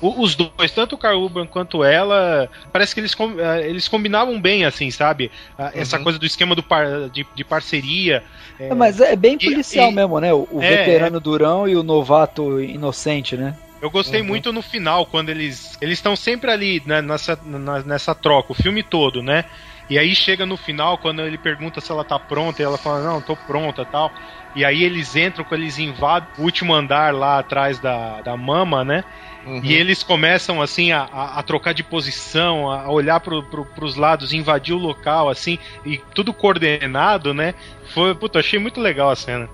O- 0.00 0.22
os 0.22 0.34
dois, 0.36 0.72
tanto 0.74 0.94
o 0.94 0.98
Carl 0.98 1.20
Urban 1.22 1.46
quanto 1.46 1.82
ela, 1.82 2.50
parece 2.72 2.92
que 2.94 3.00
eles, 3.00 3.14
com- 3.14 3.38
eh, 3.40 3.68
eles 3.68 3.88
combinavam 3.88 4.40
bem, 4.40 4.64
assim, 4.64 4.90
sabe? 4.90 5.32
Ah, 5.56 5.70
Essa 5.74 5.96
Uhum. 5.96 6.04
coisa 6.04 6.18
do 6.18 6.26
esquema 6.26 6.54
do 6.54 6.62
par- 6.62 7.08
de, 7.10 7.26
de 7.34 7.44
parceria. 7.44 8.22
eh, 8.58 8.68
É, 8.68 8.74
mas 8.74 9.00
é 9.00 9.16
bem 9.16 9.38
policial 9.38 9.90
e- 9.90 9.92
mesmo, 9.92 10.20
né? 10.20 10.32
O, 10.32 10.46
o 10.50 10.58
É, 10.60 10.66
veterano 10.68 11.20
durão 11.20 11.68
e 11.68 11.76
o 11.76 11.82
novato 11.82 12.60
inocente, 12.60 13.36
né? 13.36 13.56
Eu 13.80 13.90
gostei 13.90 14.22
Uhum. 14.22 14.26
muito 14.28 14.52
no 14.52 14.62
final, 14.62 15.06
quando 15.06 15.28
eles. 15.28 15.76
Eles 15.80 15.98
estão 15.98 16.16
sempre 16.16 16.50
ali 16.50 16.82
né, 16.86 17.02
nessa, 17.02 17.38
na- 17.42 17.82
nessa 17.82 18.14
troca, 18.14 18.52
o 18.52 18.54
filme 18.54 18.82
todo, 18.82 19.22
né? 19.22 19.44
E 19.88 19.98
aí 19.98 20.16
chega 20.16 20.44
no 20.46 20.56
final, 20.56 20.98
quando 20.98 21.22
ele 21.22 21.38
pergunta 21.38 21.80
se 21.80 21.92
ela 21.92 22.04
tá 22.04 22.18
pronta, 22.18 22.60
e 22.60 22.64
ela 22.64 22.78
fala, 22.78 23.04
não, 23.04 23.22
tô 23.22 23.36
pronta 23.36 23.84
tal. 23.86 24.12
E 24.54 24.64
aí 24.64 24.82
eles 24.82 25.14
entram, 25.14 25.44
quando 25.44 25.60
eles 25.60 25.78
invadem 25.78 26.28
o 26.38 26.42
último 26.42 26.74
andar 26.74 27.14
lá 27.14 27.38
atrás 27.38 27.78
da, 27.78 28.22
da 28.22 28.36
mama, 28.36 28.82
né? 28.84 29.04
Uhum. 29.46 29.60
E 29.62 29.72
eles 29.74 30.02
começam 30.02 30.60
assim 30.60 30.90
a, 30.92 31.02
a- 31.02 31.38
a 31.38 31.42
trocar 31.42 31.72
de 31.72 31.82
posição, 31.84 32.70
a 32.70 32.90
olhar 32.90 33.20
pro, 33.20 33.42
pro, 33.44 33.64
pros 33.64 33.94
lados, 33.96 34.32
invadir 34.32 34.74
o 34.74 34.78
local, 34.78 35.28
assim, 35.28 35.58
e 35.84 35.98
tudo 36.14 36.32
coordenado, 36.34 37.32
né? 37.32 37.54
Foi, 37.94 38.12
puta, 38.16 38.40
achei 38.40 38.58
muito 38.58 38.80
legal 38.80 39.08
a 39.10 39.16
cena. 39.16 39.48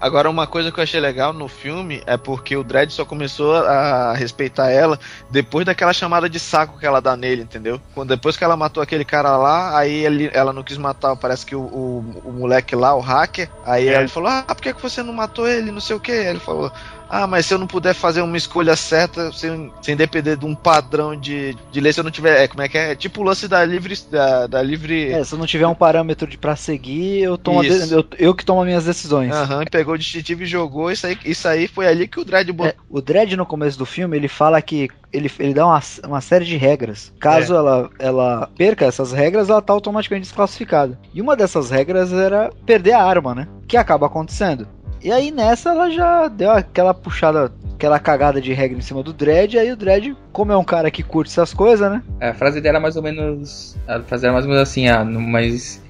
Agora, 0.00 0.30
uma 0.30 0.46
coisa 0.46 0.72
que 0.72 0.80
eu 0.80 0.82
achei 0.82 0.98
legal 0.98 1.32
no 1.34 1.46
filme 1.46 2.02
é 2.06 2.16
porque 2.16 2.56
o 2.56 2.64
Dredd 2.64 2.90
só 2.90 3.04
começou 3.04 3.54
a 3.54 4.14
respeitar 4.14 4.70
ela 4.70 4.98
depois 5.30 5.66
daquela 5.66 5.92
chamada 5.92 6.28
de 6.28 6.40
saco 6.40 6.78
que 6.78 6.86
ela 6.86 7.00
dá 7.00 7.14
nele, 7.16 7.42
entendeu? 7.42 7.78
Quando, 7.94 8.08
depois 8.08 8.34
que 8.36 8.42
ela 8.42 8.56
matou 8.56 8.82
aquele 8.82 9.04
cara 9.04 9.36
lá, 9.36 9.78
aí 9.78 10.04
ele- 10.06 10.30
ela 10.32 10.54
não 10.54 10.62
quis 10.62 10.78
matar, 10.78 11.14
parece 11.16 11.44
que 11.44 11.54
o, 11.54 11.60
o, 11.60 12.22
o 12.24 12.32
moleque 12.32 12.74
lá, 12.74 12.94
o 12.94 13.00
hacker, 13.00 13.50
aí 13.64 13.88
É. 13.88 13.98
ele 13.98 14.08
falou: 14.08 14.30
Ah, 14.30 14.42
por 14.46 14.62
que, 14.62 14.72
que 14.72 14.82
você 14.82 15.02
não 15.02 15.12
matou 15.12 15.46
ele? 15.46 15.70
Não 15.70 15.80
sei 15.80 15.94
o 15.96 16.00
que. 16.00 16.12
Ele 16.12 16.40
falou. 16.40 16.72
Ah, 17.08 17.26
mas 17.26 17.46
se 17.46 17.54
eu 17.54 17.58
não 17.58 17.66
puder 17.66 17.94
fazer 17.94 18.20
uma 18.20 18.36
escolha 18.36 18.74
certa, 18.76 19.32
sem, 19.32 19.72
sem 19.80 19.96
depender 19.96 20.36
de 20.36 20.44
um 20.44 20.54
padrão 20.54 21.14
de, 21.14 21.56
de 21.70 21.80
lei, 21.80 21.92
se 21.92 22.00
eu 22.00 22.04
não 22.04 22.10
tiver. 22.10 22.42
É, 22.42 22.48
como 22.48 22.62
é 22.62 22.68
que 22.68 22.76
é? 22.76 22.92
É 22.92 22.94
tipo 22.96 23.20
o 23.20 23.24
lance 23.24 23.46
da 23.46 23.64
livre. 23.64 23.96
Da, 24.10 24.46
da 24.46 24.62
livre. 24.62 25.12
É, 25.12 25.22
se 25.24 25.32
eu 25.34 25.38
não 25.38 25.46
tiver 25.46 25.66
um 25.66 25.74
parâmetro 25.74 26.26
de 26.26 26.36
pra 26.36 26.56
seguir, 26.56 27.22
eu 27.22 27.38
tomo 27.38 27.62
de- 27.62 27.92
eu, 27.92 28.04
eu 28.18 28.34
que 28.34 28.44
tomo 28.44 28.60
as 28.60 28.66
minhas 28.66 28.84
decisões. 28.84 29.32
Aham, 29.32 29.64
pegou 29.70 29.94
o 29.94 29.98
distintivo 29.98 30.42
e 30.42 30.46
jogou. 30.46 30.90
Isso 30.90 31.06
aí, 31.06 31.18
isso 31.24 31.46
aí 31.46 31.68
foi 31.68 31.86
ali 31.86 32.08
que 32.08 32.18
o 32.20 32.24
Dredd 32.24 32.50
botou. 32.52 32.72
É, 32.72 32.74
o 32.90 33.00
Dredd 33.00 33.36
no 33.36 33.46
começo 33.46 33.78
do 33.78 33.86
filme, 33.86 34.16
ele 34.16 34.28
fala 34.28 34.60
que 34.60 34.88
ele, 35.12 35.30
ele 35.38 35.54
dá 35.54 35.64
uma, 35.66 35.80
uma 36.06 36.20
série 36.20 36.44
de 36.44 36.56
regras. 36.56 37.12
Caso 37.20 37.54
É. 37.54 37.56
ela, 37.56 37.90
ela 37.98 38.50
perca 38.56 38.84
essas 38.84 39.12
regras, 39.12 39.48
ela 39.48 39.62
tá 39.62 39.72
automaticamente 39.72 40.26
desclassificada. 40.26 40.98
E 41.14 41.20
uma 41.22 41.36
dessas 41.36 41.70
regras 41.70 42.12
era 42.12 42.50
perder 42.66 42.92
a 42.92 43.02
arma, 43.04 43.34
né? 43.34 43.48
Que 43.68 43.76
acaba 43.76 44.06
acontecendo. 44.06 44.68
E 45.06 45.12
aí 45.12 45.30
nessa 45.30 45.70
ela 45.70 45.88
já 45.88 46.26
deu 46.26 46.50
aquela 46.50 46.92
puxada, 46.92 47.52
aquela 47.76 47.96
cagada 48.00 48.40
de 48.40 48.52
regra 48.52 48.76
em 48.76 48.80
cima 48.80 49.04
do 49.04 49.12
Dredd. 49.12 49.54
E 49.54 49.58
aí 49.60 49.70
o 49.70 49.76
Dredd, 49.76 50.16
como 50.32 50.50
é 50.50 50.56
um 50.56 50.64
cara 50.64 50.90
que 50.90 51.00
curte 51.00 51.30
essas 51.30 51.54
coisas, 51.54 51.88
né? 51.88 52.02
A 52.20 52.34
frase 52.34 52.60
dela 52.60 52.78
é 52.78 52.80
mais 52.80 52.96
ou 52.96 53.04
menos. 53.04 53.76
A 53.86 54.00
frase 54.00 54.22
dela 54.22 54.32
é 54.32 54.34
mais 54.34 54.44
ou 54.46 54.50
menos 54.50 54.68
assim, 54.68 54.88
ah, 54.88 55.04
não- 55.04 55.20
mas. 55.20 55.80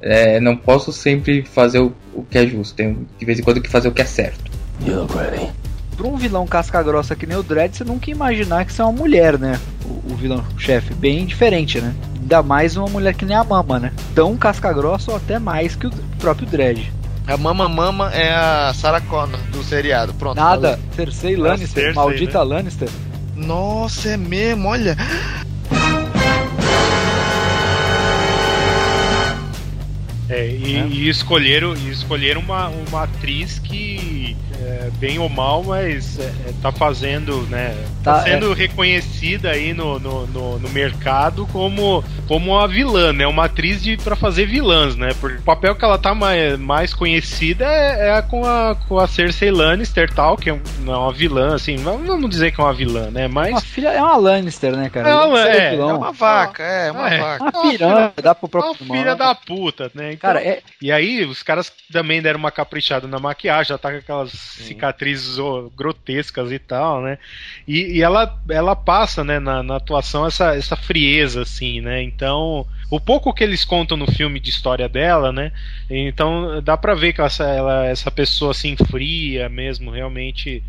é, 0.00 0.38
não 0.38 0.56
posso 0.56 0.92
sempre 0.92 1.42
fazer 1.42 1.80
o, 1.80 1.92
o 2.14 2.22
que 2.22 2.38
é 2.38 2.46
justo. 2.46 2.76
Tenho 2.76 3.04
de 3.18 3.24
vez 3.26 3.40
em 3.40 3.42
quando 3.42 3.60
que 3.60 3.68
fazer 3.68 3.88
o 3.88 3.92
que 3.92 4.02
é 4.02 4.04
certo. 4.04 4.48
You 4.86 4.94
look 5.00 5.12
ready. 5.16 5.50
Pra 5.96 6.06
um 6.06 6.16
vilão 6.16 6.46
casca-grossa 6.46 7.16
que 7.16 7.26
nem 7.26 7.36
o 7.36 7.42
Dredd, 7.42 7.76
você 7.76 7.82
nunca 7.82 8.10
ia 8.10 8.14
imaginar 8.14 8.64
que 8.64 8.70
isso 8.70 8.80
é 8.80 8.84
uma 8.84 8.92
mulher, 8.92 9.40
né? 9.40 9.58
O, 9.84 10.12
o 10.12 10.14
vilão-chefe. 10.14 10.94
Bem 10.94 11.26
diferente, 11.26 11.80
né? 11.80 11.92
Ainda 12.20 12.44
mais 12.44 12.76
uma 12.76 12.86
mulher 12.88 13.12
que 13.14 13.24
nem 13.24 13.36
a 13.36 13.42
Mama, 13.42 13.80
né? 13.80 13.92
Tão 14.14 14.36
casca-grossa 14.36 15.10
ou 15.10 15.16
até 15.16 15.40
mais 15.40 15.74
que 15.74 15.88
o 15.88 15.90
próprio 16.20 16.46
Dredd. 16.46 16.92
A 17.26 17.36
Mama 17.36 17.68
Mama 17.68 18.10
é 18.12 18.32
a 18.34 18.72
Sarah 18.74 19.00
Connor 19.00 19.38
do 19.52 19.62
seriado. 19.62 20.12
Pronto. 20.14 20.36
Nada, 20.36 20.78
Cersei 20.94 21.36
Lannister, 21.36 21.84
Cersei, 21.84 21.92
maldita 21.94 22.42
Lannister. 22.42 22.88
falei. 22.88 23.46
Nossa, 23.46 24.10
é 24.10 24.16
mesmo, 24.16 24.68
olha. 24.68 24.96
É, 30.28 30.48
e, 30.48 30.78
e 30.78 31.08
escolheram, 31.08 31.74
e 31.74 31.90
escolheram 31.90 32.40
uma, 32.40 32.68
uma 32.68 33.02
atriz 33.04 33.58
que, 33.58 34.36
é, 34.62 34.90
bem 34.98 35.18
ou 35.18 35.28
mal, 35.28 35.62
mas 35.64 36.18
é, 36.18 36.24
é, 36.24 36.52
tá 36.62 36.70
fazendo, 36.72 37.42
né? 37.48 37.74
Tá, 38.02 38.14
Tá, 38.14 38.22
sendo 38.22 38.52
reconhecida 38.52 39.50
aí 39.50 39.72
no, 39.72 39.98
no, 39.98 40.26
no, 40.26 40.58
no 40.58 40.68
mercado 40.70 41.46
como, 41.52 42.02
como 42.26 42.52
uma 42.52 42.66
vilã, 42.68 43.12
né? 43.12 43.26
Uma 43.26 43.44
atriz 43.46 43.82
pra 44.02 44.14
fazer 44.16 44.46
vilãs, 44.46 44.96
né? 44.96 45.10
Porque 45.20 45.38
o 45.38 45.42
papel 45.42 45.74
que 45.74 45.84
ela 45.84 45.98
tá 45.98 46.14
mais, 46.14 46.58
mais 46.58 46.92
conhecida 46.94 47.64
é, 47.64 48.08
é 48.08 48.12
a 48.12 48.22
com, 48.22 48.44
a, 48.44 48.76
com 48.88 48.98
a 48.98 49.06
Cersei 49.06 49.50
Lannister 49.50 50.12
tal, 50.12 50.36
que 50.36 50.50
é 50.50 50.52
um- 50.54 50.60
é 50.86 50.96
uma 50.96 51.12
vilã, 51.12 51.54
assim, 51.54 51.76
não 51.76 51.98
vamos 52.04 52.28
dizer 52.28 52.52
que 52.52 52.60
é 52.60 52.64
uma 52.64 52.72
vilã, 52.74 53.10
né? 53.10 53.28
Mas. 53.28 53.50
Uma 53.52 53.60
filha 53.60 53.88
é 53.88 54.00
uma 54.02 54.16
Lannister, 54.16 54.76
né, 54.76 54.90
cara? 54.90 55.08
É 55.08 55.14
uma- 55.14 55.48
é. 55.48 55.74
É 55.74 55.84
uma 55.84 56.12
vaca, 56.12 56.62
é, 56.62 56.90
uma 56.90 57.08
É. 57.08 57.18
vaca. 57.18 57.42
Uma 57.44 57.52
piranha, 57.70 58.12
dá 58.22 58.34
pro 58.34 58.46
Uma 58.46 58.50
próprio 58.50 58.86
filha 58.86 59.04
nome. 59.06 59.18
da 59.18 59.34
puta, 59.34 59.90
né? 59.94 60.12
Então, 60.12 60.30
Cara, 60.32 60.40
é, 60.42 60.60
E 60.80 60.90
aí, 60.92 61.24
os 61.24 61.42
caras 61.42 61.72
também 61.92 62.20
deram 62.22 62.38
uma 62.38 62.50
caprichada 62.50 63.06
na 63.06 63.18
maquiagem, 63.18 63.68
já 63.70 63.78
tá 63.78 63.90
com 63.90 63.98
aquelas 63.98 64.51
cicatrizes 64.52 65.38
ó, 65.38 65.68
grotescas 65.76 66.52
e 66.52 66.58
tal, 66.58 67.02
né? 67.02 67.18
E, 67.66 67.98
e 67.98 68.02
ela, 68.02 68.38
ela 68.48 68.76
passa, 68.76 69.24
né, 69.24 69.38
na, 69.38 69.62
na 69.62 69.76
atuação 69.76 70.26
essa, 70.26 70.54
essa 70.54 70.76
frieza, 70.76 71.42
assim, 71.42 71.80
né? 71.80 72.02
Então, 72.02 72.66
o 72.94 73.00
pouco 73.00 73.32
que 73.32 73.42
eles 73.42 73.64
contam 73.64 73.96
no 73.96 74.06
filme 74.10 74.38
de 74.40 74.50
história 74.50 74.88
dela, 74.88 75.32
né? 75.32 75.52
Então, 75.88 76.62
dá 76.62 76.76
pra 76.76 76.94
ver 76.94 77.12
que 77.12 77.22
essa, 77.22 77.44
ela, 77.44 77.86
essa 77.86 78.10
pessoa, 78.10 78.50
assim, 78.50 78.76
fria 78.76 79.48
mesmo, 79.48 79.90
realmente 79.90 80.64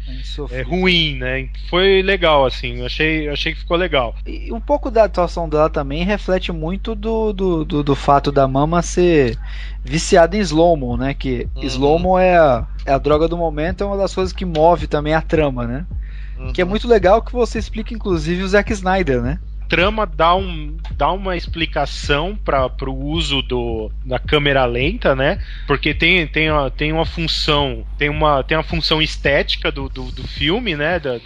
é 0.49 0.61
ruim, 0.61 1.15
né? 1.17 1.49
Foi 1.69 2.01
legal, 2.01 2.45
assim, 2.45 2.83
achei, 2.85 3.27
achei 3.29 3.53
que 3.53 3.59
ficou 3.59 3.77
legal. 3.77 4.15
E 4.25 4.51
um 4.53 4.61
pouco 4.61 4.89
da 4.89 5.03
atuação 5.03 5.49
dela 5.49 5.69
também 5.69 6.03
reflete 6.05 6.51
muito 6.51 6.95
do, 6.95 7.33
do, 7.33 7.65
do, 7.65 7.83
do 7.83 7.95
fato 7.95 8.31
da 8.31 8.47
Mama 8.47 8.81
ser 8.81 9.37
viciada 9.83 10.37
em 10.37 10.39
slow-mo, 10.39 10.95
né? 10.95 11.13
Que 11.13 11.49
Uhum. 11.55 11.67
slow-mo 11.67 12.17
é 12.17 12.37
a, 12.37 12.67
é 12.85 12.93
a 12.93 12.97
droga 12.97 13.27
do 13.27 13.37
momento, 13.37 13.83
é 13.83 13.87
uma 13.87 13.97
das 13.97 14.13
coisas 14.13 14.33
que 14.33 14.45
move 14.45 14.87
também 14.87 15.13
a 15.13 15.21
trama, 15.21 15.67
né? 15.67 15.87
Que 16.53 16.61
é 16.61 16.65
Uhum. 16.65 16.69
muito 16.69 16.87
legal 16.87 17.21
que 17.21 17.33
você 17.33 17.59
explica, 17.59 17.93
inclusive, 17.93 18.43
o 18.43 18.47
Zack 18.47 18.71
Snyder, 18.73 19.21
né? 19.21 19.39
Trama 19.67 20.05
dá, 20.05 20.35
um, 20.35 20.77
dá 20.95 21.11
uma 21.11 21.35
explicação 21.35 22.35
para 22.35 22.89
o 22.89 23.05
uso 23.05 23.41
do, 23.41 23.91
da 24.05 24.19
câmera 24.19 24.65
lenta, 24.65 25.15
né? 25.15 25.41
Porque 25.65 25.93
tem, 25.93 26.27
tem, 26.27 26.51
uma, 26.51 26.69
tem 26.69 26.91
uma 26.91 27.05
função, 27.05 27.85
tem 27.97 28.09
uma, 28.09 28.43
tem 28.43 28.57
uma 28.57 28.63
função 28.63 29.01
estética 29.01 29.71
do, 29.71 29.89
do, 29.89 30.11
do 30.11 30.27
filme, 30.27 30.75
né? 30.75 30.99
Da, 30.99 31.19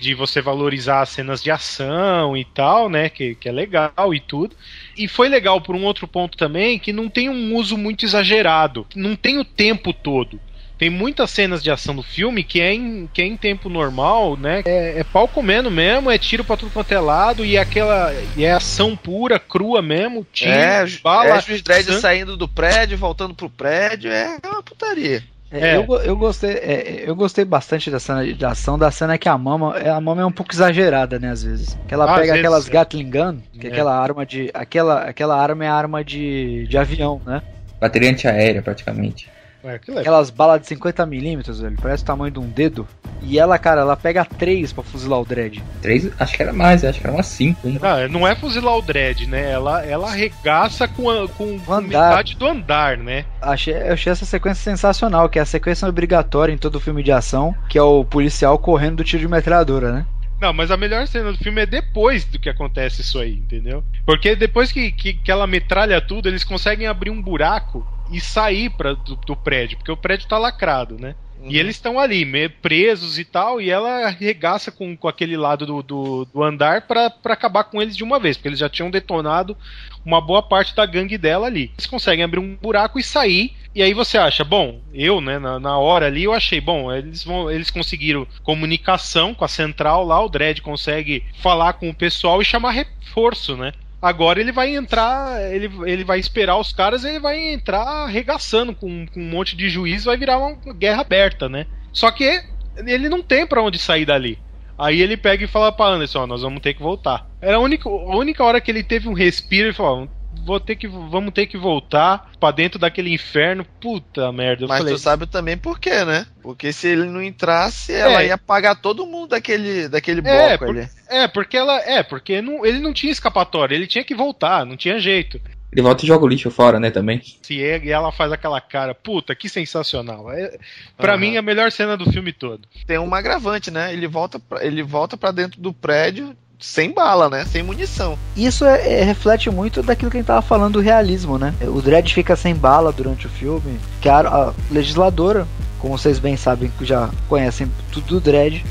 de 0.00 0.14
você 0.14 0.40
valorizar 0.40 1.02
as 1.02 1.10
cenas 1.10 1.42
de 1.42 1.50
ação 1.50 2.34
e 2.34 2.44
tal, 2.44 2.88
né? 2.88 3.10
Que, 3.10 3.34
que 3.34 3.48
é 3.48 3.52
legal 3.52 4.14
e 4.14 4.18
tudo. 4.18 4.56
E 4.96 5.06
foi 5.06 5.28
legal 5.28 5.60
por 5.60 5.76
um 5.76 5.84
outro 5.84 6.08
ponto 6.08 6.38
também, 6.38 6.78
que 6.78 6.92
não 6.92 7.08
tem 7.08 7.28
um 7.28 7.54
uso 7.54 7.76
muito 7.76 8.04
exagerado. 8.04 8.86
Não 8.96 9.14
tem 9.14 9.38
o 9.38 9.44
tempo 9.44 9.92
todo. 9.92 10.40
Tem 10.80 10.88
muitas 10.88 11.30
cenas 11.30 11.62
de 11.62 11.70
ação 11.70 11.94
do 11.94 12.02
filme 12.02 12.42
que 12.42 12.58
é 12.58 12.72
em, 12.72 13.06
que 13.12 13.20
é 13.20 13.26
em 13.26 13.36
tempo 13.36 13.68
normal, 13.68 14.34
né? 14.34 14.62
É, 14.64 15.00
é 15.00 15.04
pau 15.04 15.28
comendo 15.28 15.70
mesmo, 15.70 16.10
é 16.10 16.16
tiro 16.16 16.42
pra 16.42 16.56
tudo 16.56 16.72
quanto 16.72 16.90
é 16.90 16.98
lado, 16.98 17.44
e 17.44 17.58
aquela. 17.58 18.14
E 18.34 18.46
é 18.46 18.52
ação 18.52 18.96
pura, 18.96 19.38
crua 19.38 19.82
mesmo, 19.82 20.26
tiro, 20.32 20.50
É, 20.50 20.86
bala. 21.04 21.36
é 21.36 21.40
juiz 21.42 21.60
Dredd 21.60 21.86
saindo 22.00 22.34
do 22.34 22.48
prédio, 22.48 22.96
voltando 22.96 23.34
pro 23.34 23.50
prédio, 23.50 24.10
é 24.10 24.38
uma 24.42 24.62
putaria. 24.62 25.22
É, 25.52 25.72
É. 25.72 25.76
Eu, 25.76 25.84
eu, 26.00 26.16
gostei, 26.16 26.52
é, 26.52 27.04
eu 27.06 27.14
gostei 27.14 27.44
bastante 27.44 27.90
da 27.90 28.00
cena 28.00 28.24
de 28.24 28.44
ação, 28.46 28.78
da 28.78 28.90
cena 28.90 29.18
que 29.18 29.28
a 29.28 29.36
Mama, 29.36 29.76
é, 29.78 29.90
a 29.90 30.00
Mama 30.00 30.22
é 30.22 30.24
um 30.24 30.32
pouco 30.32 30.50
exagerada, 30.54 31.18
né, 31.18 31.30
às 31.30 31.42
vezes. 31.42 31.76
Que 31.86 31.92
ela 31.92 32.04
Às 32.04 32.12
pega 32.12 32.32
vezes, 32.32 32.38
aquelas 32.38 32.68
é. 32.68 32.70
Gatling 32.70 33.10
Gun, 33.10 33.38
que 33.60 33.66
é 33.66 33.68
É. 33.68 33.72
aquela 33.74 33.94
arma 34.00 34.24
de. 34.24 34.50
Aquela, 34.54 35.02
aquela 35.02 35.36
arma 35.38 35.62
é 35.62 35.68
arma 35.68 36.02
de, 36.02 36.66
de 36.68 36.78
avião, 36.78 37.20
né? 37.26 37.42
Bateria 37.78 38.08
antiaérea, 38.10 38.62
praticamente. 38.62 39.28
É, 39.62 39.74
aquilo 39.74 39.98
é- 39.98 40.00
Aquelas 40.00 40.30
balas 40.30 40.60
de 40.62 40.66
50mm, 40.74 41.60
velho, 41.60 41.76
parece 41.80 42.02
o 42.02 42.06
tamanho 42.06 42.30
de 42.32 42.38
um 42.38 42.48
dedo. 42.48 42.86
E 43.22 43.38
ela, 43.38 43.58
cara, 43.58 43.82
ela 43.82 43.96
pega 43.96 44.24
três 44.24 44.72
pra 44.72 44.82
fuzilar 44.82 45.20
o 45.20 45.24
Dredd. 45.26 45.62
Três, 45.82 46.10
acho 46.18 46.34
que 46.34 46.42
era 46.42 46.52
mais, 46.52 46.82
acho 46.84 46.98
que 47.00 47.06
era 47.06 47.14
umas 47.14 47.26
cinco. 47.26 47.68
hein? 47.68 47.78
Não, 47.80 48.20
não 48.20 48.26
é 48.26 48.34
fuzilar 48.34 48.76
o 48.78 48.80
dread, 48.82 49.26
né? 49.26 49.50
Ela, 49.50 49.84
ela 49.84 50.08
arregaça 50.08 50.88
com, 50.88 51.10
a, 51.10 51.28
com, 51.28 51.58
com 51.60 51.72
andar. 51.74 52.08
metade 52.10 52.34
do 52.36 52.46
andar, 52.46 52.96
né? 52.96 53.26
Achei, 53.42 53.74
eu 53.74 53.92
achei 53.92 54.10
essa 54.10 54.24
sequência 54.24 54.62
sensacional, 54.62 55.28
que 55.28 55.38
é 55.38 55.42
a 55.42 55.46
sequência 55.46 55.86
obrigatória 55.86 56.50
em 56.52 56.56
todo 56.58 56.80
filme 56.80 57.02
de 57.02 57.12
ação, 57.12 57.54
que 57.68 57.76
é 57.76 57.82
o 57.82 58.02
policial 58.04 58.58
correndo 58.58 58.96
do 58.96 59.04
tiro 59.04 59.20
de 59.20 59.28
metralhadora, 59.28 59.92
né? 59.92 60.06
Não, 60.40 60.54
mas 60.54 60.70
a 60.70 60.76
melhor 60.78 61.06
cena 61.06 61.30
do 61.32 61.36
filme 61.38 61.60
é 61.60 61.66
depois 61.66 62.24
do 62.24 62.38
que 62.38 62.48
acontece 62.48 63.02
isso 63.02 63.18
aí, 63.18 63.34
entendeu? 63.34 63.84
Porque 64.06 64.34
depois 64.34 64.72
que, 64.72 64.90
que, 64.90 65.12
que 65.12 65.30
ela 65.30 65.46
metralha 65.46 66.00
tudo, 66.00 66.28
eles 66.30 66.42
conseguem 66.44 66.86
abrir 66.86 67.10
um 67.10 67.20
buraco 67.20 67.86
e 68.10 68.20
sair 68.20 68.70
pra, 68.70 68.94
do, 68.94 69.16
do 69.16 69.36
prédio, 69.36 69.78
porque 69.78 69.92
o 69.92 69.96
prédio 69.96 70.28
tá 70.28 70.38
lacrado, 70.38 70.98
né? 70.98 71.14
E 71.44 71.58
eles 71.58 71.76
estão 71.76 71.98
ali, 71.98 72.26
presos 72.60 73.18
e 73.18 73.24
tal, 73.24 73.60
e 73.60 73.70
ela 73.70 74.06
arregaça 74.06 74.70
com, 74.70 74.94
com 74.96 75.08
aquele 75.08 75.36
lado 75.36 75.64
do, 75.64 75.82
do, 75.82 76.24
do 76.26 76.42
andar 76.42 76.82
pra 76.82 77.12
acabar 77.24 77.64
com 77.64 77.80
eles 77.80 77.96
de 77.96 78.04
uma 78.04 78.20
vez, 78.20 78.36
porque 78.36 78.48
eles 78.48 78.58
já 78.58 78.68
tinham 78.68 78.90
detonado 78.90 79.56
uma 80.04 80.20
boa 80.20 80.42
parte 80.42 80.74
da 80.74 80.84
gangue 80.84 81.16
dela 81.16 81.46
ali. 81.46 81.70
Eles 81.74 81.86
conseguem 81.86 82.24
abrir 82.24 82.40
um 82.40 82.56
buraco 82.56 82.98
e 82.98 83.02
sair, 83.02 83.54
e 83.74 83.82
aí 83.82 83.94
você 83.94 84.18
acha, 84.18 84.44
bom, 84.44 84.80
eu, 84.92 85.20
né, 85.20 85.38
na, 85.38 85.58
na 85.58 85.78
hora 85.78 86.06
ali, 86.06 86.24
eu 86.24 86.34
achei, 86.34 86.60
bom, 86.60 86.92
eles 86.92 87.24
vão, 87.24 87.50
eles 87.50 87.70
conseguiram 87.70 88.26
comunicação 88.42 89.32
com 89.32 89.44
a 89.44 89.48
central 89.48 90.04
lá, 90.04 90.22
o 90.22 90.28
Dredd 90.28 90.60
consegue 90.60 91.24
falar 91.40 91.74
com 91.74 91.88
o 91.88 91.94
pessoal 91.94 92.42
e 92.42 92.44
chamar 92.44 92.72
reforço, 92.72 93.56
né? 93.56 93.72
Agora 94.00 94.40
ele 94.40 94.52
vai 94.52 94.74
entrar, 94.74 95.52
ele, 95.52 95.70
ele 95.84 96.04
vai 96.04 96.18
esperar 96.18 96.56
os 96.56 96.72
caras 96.72 97.04
ele 97.04 97.20
vai 97.20 97.38
entrar 97.38 97.82
arregaçando 97.82 98.74
com, 98.74 99.06
com 99.06 99.20
um 99.20 99.28
monte 99.28 99.54
de 99.54 99.68
juiz, 99.68 100.04
vai 100.04 100.16
virar 100.16 100.38
uma 100.38 100.56
guerra 100.72 101.02
aberta, 101.02 101.48
né? 101.48 101.66
Só 101.92 102.10
que 102.10 102.42
ele 102.76 103.08
não 103.08 103.22
tem 103.22 103.46
pra 103.46 103.62
onde 103.62 103.78
sair 103.78 104.06
dali. 104.06 104.38
Aí 104.78 105.02
ele 105.02 105.18
pega 105.18 105.44
e 105.44 105.48
fala 105.48 105.70
pra 105.70 105.86
Anderson, 105.88 106.20
ó, 106.20 106.26
nós 106.26 106.40
vamos 106.40 106.62
ter 106.62 106.72
que 106.72 106.82
voltar. 106.82 107.28
Era 107.42 107.56
a 107.56 107.60
única, 107.60 107.86
a 107.86 108.16
única 108.16 108.42
hora 108.42 108.60
que 108.60 108.70
ele 108.70 108.82
teve 108.82 109.08
um 109.08 109.12
respiro 109.12 109.68
e 109.68 109.74
falou, 109.74 110.08
vou 110.44 110.58
ter 110.60 110.76
que, 110.76 110.86
vamos 110.88 111.32
ter 111.32 111.46
que 111.46 111.56
voltar 111.56 112.30
pra 112.38 112.50
dentro 112.50 112.78
daquele 112.78 113.12
inferno. 113.12 113.64
Puta 113.80 114.30
merda. 114.32 114.64
Eu 114.64 114.68
Mas 114.68 114.78
falei, 114.78 114.94
tu 114.94 114.98
sabe 115.00 115.26
também 115.26 115.56
por 115.56 115.78
quê, 115.78 116.04
né? 116.04 116.26
Porque 116.42 116.72
se 116.72 116.88
ele 116.88 117.04
não 117.04 117.22
entrasse, 117.22 117.92
ela 117.92 118.22
É. 118.22 118.28
ia 118.28 118.38
pagar 118.38 118.74
todo 118.76 119.06
mundo 119.06 119.28
daquele, 119.30 119.88
daquele 119.88 120.20
É, 120.26 120.48
bloco 120.56 120.66
por- 120.66 120.76
ali. 120.78 120.88
é, 121.08 121.28
porque 121.28 121.56
ela. 121.56 121.78
É, 121.80 122.02
porque 122.02 122.40
não, 122.42 122.64
ele 122.64 122.78
não 122.78 122.92
tinha 122.92 123.12
escapatória, 123.12 123.74
ele 123.74 123.86
tinha 123.86 124.04
que 124.04 124.14
voltar, 124.14 124.64
não 124.66 124.76
tinha 124.76 124.98
jeito. 124.98 125.40
Ele 125.72 125.82
volta 125.82 126.04
e 126.04 126.08
joga 126.08 126.24
o 126.24 126.28
lixo 126.28 126.50
fora, 126.50 126.80
né, 126.80 126.90
também. 126.90 127.22
Se 127.42 127.62
é, 127.62 127.80
e 127.84 127.90
ela 127.92 128.10
faz 128.10 128.32
aquela 128.32 128.60
cara, 128.60 128.92
puta, 128.92 129.36
que 129.36 129.48
sensacional. 129.48 130.28
É, 130.32 130.58
pra 130.96 131.12
Aham. 131.12 131.20
mim, 131.20 131.36
a 131.36 131.42
melhor 131.42 131.70
cena 131.70 131.96
do 131.96 132.10
filme 132.10 132.32
todo. 132.32 132.66
Tem 132.88 132.98
um 132.98 133.14
agravante, 133.14 133.70
né? 133.70 133.92
Ele 133.92 134.08
volta 134.08 134.40
pra, 134.40 134.64
ele 134.66 134.82
volta 134.82 135.16
para 135.16 135.30
dentro 135.30 135.60
do 135.60 135.72
prédio 135.72 136.36
sem 136.60 136.92
bala, 136.92 137.28
né? 137.30 137.44
Sem 137.46 137.62
munição. 137.62 138.18
Isso 138.36 138.64
é- 138.64 139.00
é- 139.00 139.02
reflete 139.04 139.50
muito 139.50 139.82
daquilo 139.82 140.10
que 140.10 140.18
a 140.18 140.20
gente 140.20 140.26
tava 140.26 140.42
falando 140.42 140.74
do 140.74 140.80
realismo, 140.80 141.38
né? 141.38 141.54
O 141.62 141.80
Dredd 141.80 142.12
fica 142.12 142.36
sem 142.36 142.54
bala 142.54 142.92
durante 142.92 143.26
o 143.26 143.30
filme, 143.30 143.78
que 144.00 144.08
a, 144.08 144.20
a 144.20 144.52
legisladora, 144.70 145.46
como 145.78 145.96
vocês 145.96 146.18
bem 146.18 146.36
sabem, 146.36 146.70
que 146.78 146.84
já 146.84 147.08
conhecem 147.28 147.70
tudo 147.90 148.06
do 148.06 148.20
Dredd, 148.20 148.62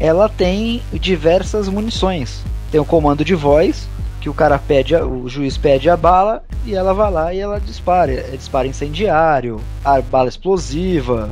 ela 0.00 0.28
tem 0.28 0.82
diversas 0.92 1.68
munições. 1.68 2.42
Tem 2.70 2.80
o 2.80 2.84
comando 2.84 3.24
de 3.24 3.34
voz, 3.34 3.86
que 4.20 4.28
o 4.28 4.34
cara 4.34 4.58
pede, 4.58 4.94
a- 4.96 5.04
o 5.06 5.28
juiz 5.28 5.56
pede 5.56 5.88
a 5.90 5.96
bala 5.96 6.42
e 6.64 6.74
ela 6.74 6.92
vai 6.94 7.12
lá 7.12 7.34
e 7.34 7.38
ela 7.38 7.60
dispara. 7.60 8.12
É 8.12 8.36
disparo 8.36 8.66
incendiário, 8.66 9.60
a 9.84 10.00
bala 10.00 10.28
explosiva, 10.28 11.30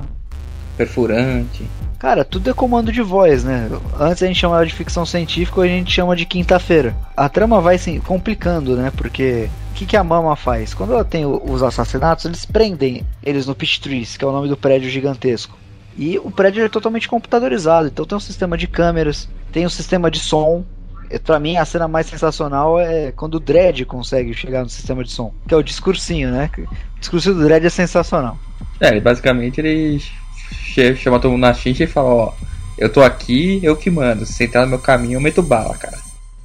Perfurante. 0.76 1.64
Cara, 2.04 2.22
tudo 2.22 2.50
é 2.50 2.52
comando 2.52 2.92
de 2.92 3.00
voz, 3.00 3.44
né? 3.44 3.66
Antes 3.98 4.22
a 4.22 4.26
gente 4.26 4.38
chamava 4.38 4.66
de 4.66 4.74
ficção 4.74 5.06
científica, 5.06 5.62
hoje 5.62 5.72
a 5.72 5.76
gente 5.78 5.90
chama 5.90 6.14
de 6.14 6.26
quinta-feira. 6.26 6.94
A 7.16 7.30
trama 7.30 7.62
vai 7.62 7.78
se 7.78 7.98
complicando, 8.00 8.76
né? 8.76 8.92
Porque 8.94 9.48
o 9.70 9.74
que, 9.74 9.86
que 9.86 9.96
a 9.96 10.04
Mama 10.04 10.36
faz? 10.36 10.74
Quando 10.74 10.92
ela 10.92 11.02
tem 11.02 11.24
os 11.24 11.62
assassinatos, 11.62 12.26
eles 12.26 12.44
prendem 12.44 13.06
eles 13.22 13.46
no 13.46 13.54
Pitch 13.54 13.78
Trees, 13.78 14.18
que 14.18 14.24
é 14.24 14.28
o 14.28 14.32
nome 14.32 14.48
do 14.48 14.56
prédio 14.56 14.90
gigantesco. 14.90 15.56
E 15.96 16.18
o 16.18 16.30
prédio 16.30 16.62
é 16.62 16.68
totalmente 16.68 17.08
computadorizado, 17.08 17.86
então 17.86 18.04
tem 18.04 18.18
um 18.18 18.20
sistema 18.20 18.58
de 18.58 18.66
câmeras, 18.66 19.26
tem 19.50 19.64
um 19.64 19.70
sistema 19.70 20.10
de 20.10 20.18
som. 20.18 20.62
E 21.10 21.18
Pra 21.18 21.40
mim, 21.40 21.56
a 21.56 21.64
cena 21.64 21.88
mais 21.88 22.04
sensacional 22.04 22.78
é 22.78 23.12
quando 23.12 23.36
o 23.36 23.40
Dredd 23.40 23.82
consegue 23.86 24.34
chegar 24.34 24.62
no 24.62 24.68
sistema 24.68 25.02
de 25.02 25.10
som, 25.10 25.32
que 25.48 25.54
é 25.54 25.56
o 25.56 25.62
discursinho, 25.62 26.30
né? 26.30 26.50
O 26.58 27.00
discursinho 27.00 27.34
do 27.34 27.44
Dredd 27.44 27.64
é 27.64 27.70
sensacional. 27.70 28.36
É, 28.78 29.00
basicamente 29.00 29.58
ele 29.58 30.02
che- 30.74 30.96
chama 30.96 31.20
todo 31.20 31.30
mundo 31.32 31.42
na 31.42 31.54
xincha 31.54 31.84
e 31.84 31.86
fala, 31.86 32.08
ó, 32.08 32.32
eu 32.76 32.92
tô 32.92 33.02
aqui, 33.02 33.60
eu 33.62 33.76
que 33.76 33.90
mando. 33.90 34.26
Se 34.26 34.34
você 34.34 34.44
entrar 34.44 34.62
no 34.64 34.70
meu 34.70 34.78
caminho, 34.78 35.14
eu 35.16 35.20
meto 35.20 35.42
bala, 35.42 35.76
cara. 35.76 35.96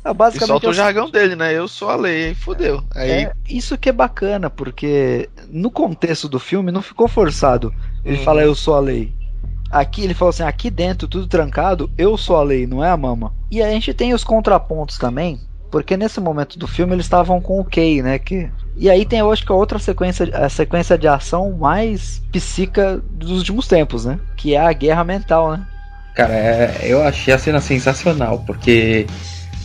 É, 0.06 0.10
E 0.10 0.14
basicamente 0.14 0.48
solta 0.48 0.68
é 0.68 0.70
o 0.70 0.74
jargão 0.74 1.10
dele, 1.10 1.36
né? 1.36 1.54
Eu 1.58 1.68
sou 1.68 1.90
a 1.90 1.96
lei, 1.96 2.28
aí 2.28 2.36
fudeu. 2.36 2.84
Aí 2.96 3.10
É, 3.12 3.32
isso 3.48 3.78
que 3.78 3.90
é 3.90 3.92
bacana, 3.92 4.50
porque 4.50 5.30
no 5.50 5.72
contexto 5.72 6.30
do 6.30 6.40
filme 6.40 6.72
não 6.72 6.82
ficou 6.82 7.08
forçado. 7.08 7.74
Ele 8.06 8.18
Uhum. 8.18 8.24
fala 8.24 8.42
eu 8.44 8.56
sou 8.56 8.76
a 8.76 8.80
lei. 8.80 9.12
Aqui 9.72 10.04
ele 10.04 10.14
falou 10.14 10.30
assim, 10.30 10.44
aqui 10.44 10.70
dentro 10.70 11.08
tudo 11.08 11.28
trancado, 11.28 11.92
eu 11.98 12.18
sou 12.18 12.36
a 12.38 12.44
lei, 12.44 12.66
não 12.66 12.84
é 12.84 12.90
a 12.90 12.98
mama. 12.98 13.34
E 13.52 13.62
a 13.62 13.70
gente 13.70 13.94
tem 13.94 14.14
os 14.14 14.24
contrapontos 14.24 14.98
também, 14.98 15.40
porque 15.70 15.96
nesse 15.96 16.20
momento 16.20 16.58
do 16.58 16.68
filme 16.68 16.94
eles 16.94 17.06
estavam 17.06 17.40
com 17.40 17.60
o 17.60 17.66
Kay, 17.66 18.02
né, 18.02 18.18
que 18.18 18.50
e 18.76 18.90
aí 18.90 19.06
tem 19.06 19.20
eu 19.20 19.32
acho 19.32 19.46
que 19.46 19.52
a 19.52 19.56
outra 19.56 19.80
sequência, 19.80 20.30
a 20.34 20.50
sequência 20.50 20.98
de 20.98 21.08
ação 21.08 21.52
mais 21.52 22.22
psica 22.32 23.02
dos 23.10 23.32
últimos 23.32 23.68
tempos, 23.68 24.06
né? 24.06 24.20
Que 24.36 24.56
é 24.56 24.60
a 24.60 24.72
guerra 24.74 25.04
mental, 25.04 25.52
né? 25.52 25.62
Cara, 26.14 26.34
é- 26.34 26.80
eu 26.84 27.02
achei 27.02 27.34
a 27.34 27.38
cena 27.38 27.62
sensacional, 27.62 28.44
porque 28.46 29.06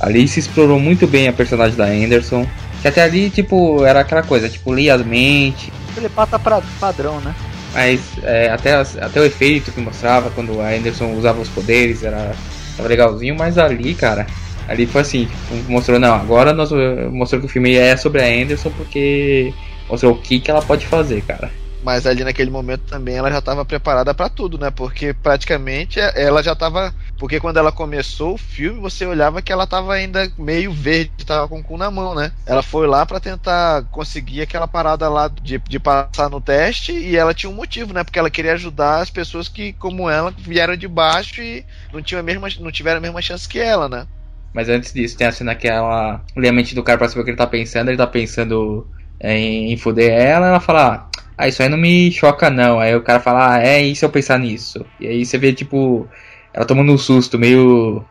ali 0.01 0.27
se 0.29 0.41
explorou 0.41 0.79
muito 0.79 1.07
bem 1.07 1.29
a 1.29 1.33
personagem 1.33 1.77
da 1.77 1.85
Anderson. 1.87 2.47
Que 2.83 2.89
até 2.89 3.03
ali, 3.03 3.31
tipo, 3.31 3.85
era 3.85 4.01
aquela 4.01 4.23
coisa, 4.23 4.49
tipo, 4.49 4.75
lia 4.75 4.95
as 4.95 5.05
mentes, 5.05 5.71
Telepata 5.95 6.39
pra, 6.39 6.61
padrão, 6.81 7.21
né? 7.21 7.35
mas 7.73 8.01
é, 8.23 8.51
até, 8.51 8.75
até 8.75 9.21
o 9.21 9.25
efeito 9.25 9.73
que 9.73 9.81
mostrava 9.81 10.31
quando 10.31 10.61
a 10.61 10.69
Anderson 10.69 11.13
usava 11.15 11.41
os 11.41 11.49
poderes 11.49 12.05
era 12.05 12.33
tava 12.77 12.89
legalzinho, 12.89 13.35
mas 13.37 13.59
ali, 13.59 13.95
cara, 13.95 14.27
ali 14.69 14.87
foi 14.87 15.03
assim, 15.03 15.27
tipo, 15.27 15.71
mostrou, 15.71 15.99
não, 15.99 16.15
agora 16.15 16.53
nós 16.53 16.73
eh, 16.73 17.09
mostrou 17.09 17.41
que 17.41 17.47
o 17.47 17.51
filme 17.51 17.75
é 17.75 17.97
sobre 17.97 18.23
a 18.23 18.27
Anderson 18.27 18.71
porque 18.71 19.53
mostrou 19.89 20.13
o 20.13 20.19
que, 20.19 20.41
que 20.41 20.51
ela 20.51 20.63
pode 20.63 20.87
fazer, 20.87 21.23
cara. 21.23 21.51
Mas 21.85 22.07
ali 22.07 22.25
naquele 22.25 22.51
momento 22.51 22.81
também 22.85 23.17
ela 23.17 23.31
já 23.31 23.41
estava 23.41 23.63
preparada 23.63 24.15
pra 24.15 24.31
tudo, 24.31 24.57
né? 24.57 24.71
Porque 24.71 25.13
praticamente 25.13 26.01
ela 26.01 26.43
já 26.43 26.55
tava. 26.55 26.95
Porque 27.19 27.39
quando 27.39 27.59
ela 27.59 27.71
começou 27.71 28.35
o 28.35 28.39
filme, 28.39 28.81
você 28.81 29.05
olhava 29.05 29.43
que 29.43 29.53
ela 29.53 29.67
tava 29.67 29.93
ainda 29.93 30.33
meio 30.39 30.73
verde, 30.73 31.27
tava 31.27 31.47
com 31.47 31.61
o 31.61 31.63
cu 31.63 31.77
na 31.77 31.91
mão, 31.91 32.15
né? 32.15 32.33
Ela 32.47 32.63
foi 32.63 32.87
lá 32.87 33.05
pra 33.05 33.21
tentar 33.21 33.85
conseguir 33.91 34.41
aquela 34.41 34.67
parada 34.67 35.11
lá 35.11 35.29
de, 35.29 35.59
de 35.59 35.79
passar 35.79 36.31
no 36.31 36.41
teste 36.41 36.93
e 36.93 37.17
ela 37.17 37.35
tinha 37.35 37.51
um 37.51 37.55
motivo, 37.55 37.93
né? 37.93 38.03
Porque 38.03 38.19
ela 38.19 38.31
queria 38.31 38.55
ajudar 38.55 39.03
as 39.03 39.11
pessoas 39.11 39.47
que, 39.47 39.75
como 39.75 40.09
ela, 40.09 40.33
vieram 40.39 40.77
de 40.77 40.89
baixo 40.89 41.43
e 41.43 41.67
não, 41.93 42.01
tinham 42.01 42.21
a 42.21 42.23
mesma, 42.23 42.49
não 42.61 42.73
tiveram 42.73 42.97
a 42.97 43.03
mesma 43.03 43.21
chance 43.21 43.47
que 43.47 43.59
ela, 43.59 43.91
né? 43.91 44.07
Mas 44.55 44.69
antes 44.69 44.93
disso, 44.93 45.19
tem 45.19 45.27
a 45.27 45.33
cena 45.33 45.55
que 45.57 45.67
ela 45.67 46.23
lê 46.37 46.49
a 46.49 46.53
mente 46.53 46.77
do 46.77 46.83
cara 46.85 46.97
pra 46.97 47.09
saber 47.09 47.23
o 47.23 47.25
que 47.25 47.31
ele 47.31 47.37
tá 47.37 47.47
pensando. 47.47 47.89
Ele 47.89 47.97
tá 47.97 48.07
pensando 48.07 48.87
em, 49.21 49.73
em 49.73 49.77
foder 49.77 50.13
ela. 50.13 50.47
Ela 50.47 50.61
fala: 50.61 51.11
Ah, 51.37 51.49
isso 51.49 51.61
aí 51.61 51.69
não 51.69 51.77
me 51.77 52.13
choca, 52.13 52.49
não. 52.49 52.79
Aí 52.79 52.95
o 52.95 53.03
cara 53.03 53.19
fala: 53.19 53.57
Ah, 53.57 53.59
é, 53.59 53.93
se 53.93 54.05
eu 54.05 54.11
pensar 54.11 54.39
nisso? 54.39 54.87
E 55.01 55.09
aí 55.09 55.27
você 55.27 55.37
vê, 55.37 55.53
tipo, 55.53 56.09
ela 56.53 56.65
tomando 56.65 56.93
um 56.93 56.99
susto, 56.99 57.37
meio, 57.37 58.05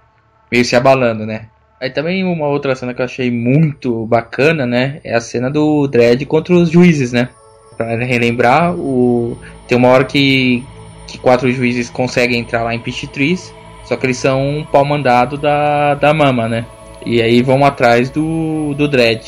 meio 0.51 0.65
se 0.65 0.75
abalando, 0.75 1.25
né? 1.25 1.47
Aí 1.79 1.89
também 1.89 2.23
uma 2.23 2.47
outra 2.47 2.75
cena 2.75 2.93
que 2.93 3.01
eu 3.01 3.05
achei 3.05 3.31
muito 3.31 4.05
bacana, 4.05 4.65
né? 4.65 4.99
É 5.03 5.15
a 5.15 5.21
cena 5.21 5.49
do 5.49 5.87
Dredd 5.87 6.25
contra 6.25 6.53
os 6.53 6.69
juízes, 6.69 7.13
né? 7.13 7.29
Pra 7.77 7.95
relembrar, 7.95 8.75
o... 8.75 9.37
tem 9.67 9.77
uma 9.77 9.89
hora 9.89 10.03
que, 10.03 10.63
que 11.07 11.17
quatro 11.17 11.51
juízes 11.51 11.89
conseguem 11.89 12.39
entrar 12.39 12.63
lá 12.63 12.73
em 12.73 12.79
Pitch 12.79 13.05
Trees. 13.07 13.53
Só 13.93 13.97
que 13.97 14.07
eles 14.07 14.17
são 14.17 14.41
um 14.41 14.65
pau 14.65 14.83
mandado 14.83 15.37
da, 15.37 15.93
da 15.93 16.11
mama, 16.15 16.49
né? 16.49 16.65
E 17.05 17.21
aí 17.21 17.43
vão 17.43 17.63
atrás 17.63 18.09
do, 18.09 18.73
do 18.73 18.87
Dredd. 18.87 19.23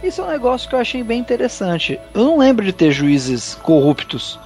Isso 0.00 0.20
é 0.20 0.24
um 0.24 0.28
negócio 0.28 0.68
que 0.68 0.76
eu 0.76 0.78
achei 0.78 1.02
bem 1.02 1.18
interessante. 1.18 1.98
Eu 2.14 2.22
não 2.24 2.38
lembro 2.38 2.64
de 2.64 2.72
ter 2.72 2.92
juízes 2.92 3.56
corruptos 3.56 4.38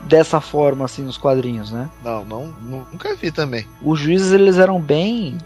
dessa 0.00 0.40
forma 0.40 0.84
assim 0.84 1.02
nos 1.02 1.16
quadrinhos, 1.16 1.70
né? 1.70 1.88
Não, 2.02 2.24
não, 2.24 2.52
nunca 2.60 3.14
vi 3.14 3.30
também. 3.30 3.64
Os 3.80 4.00
juízes 4.00 4.32
eles 4.32 4.58
eram 4.58 4.80
bem 4.80 5.38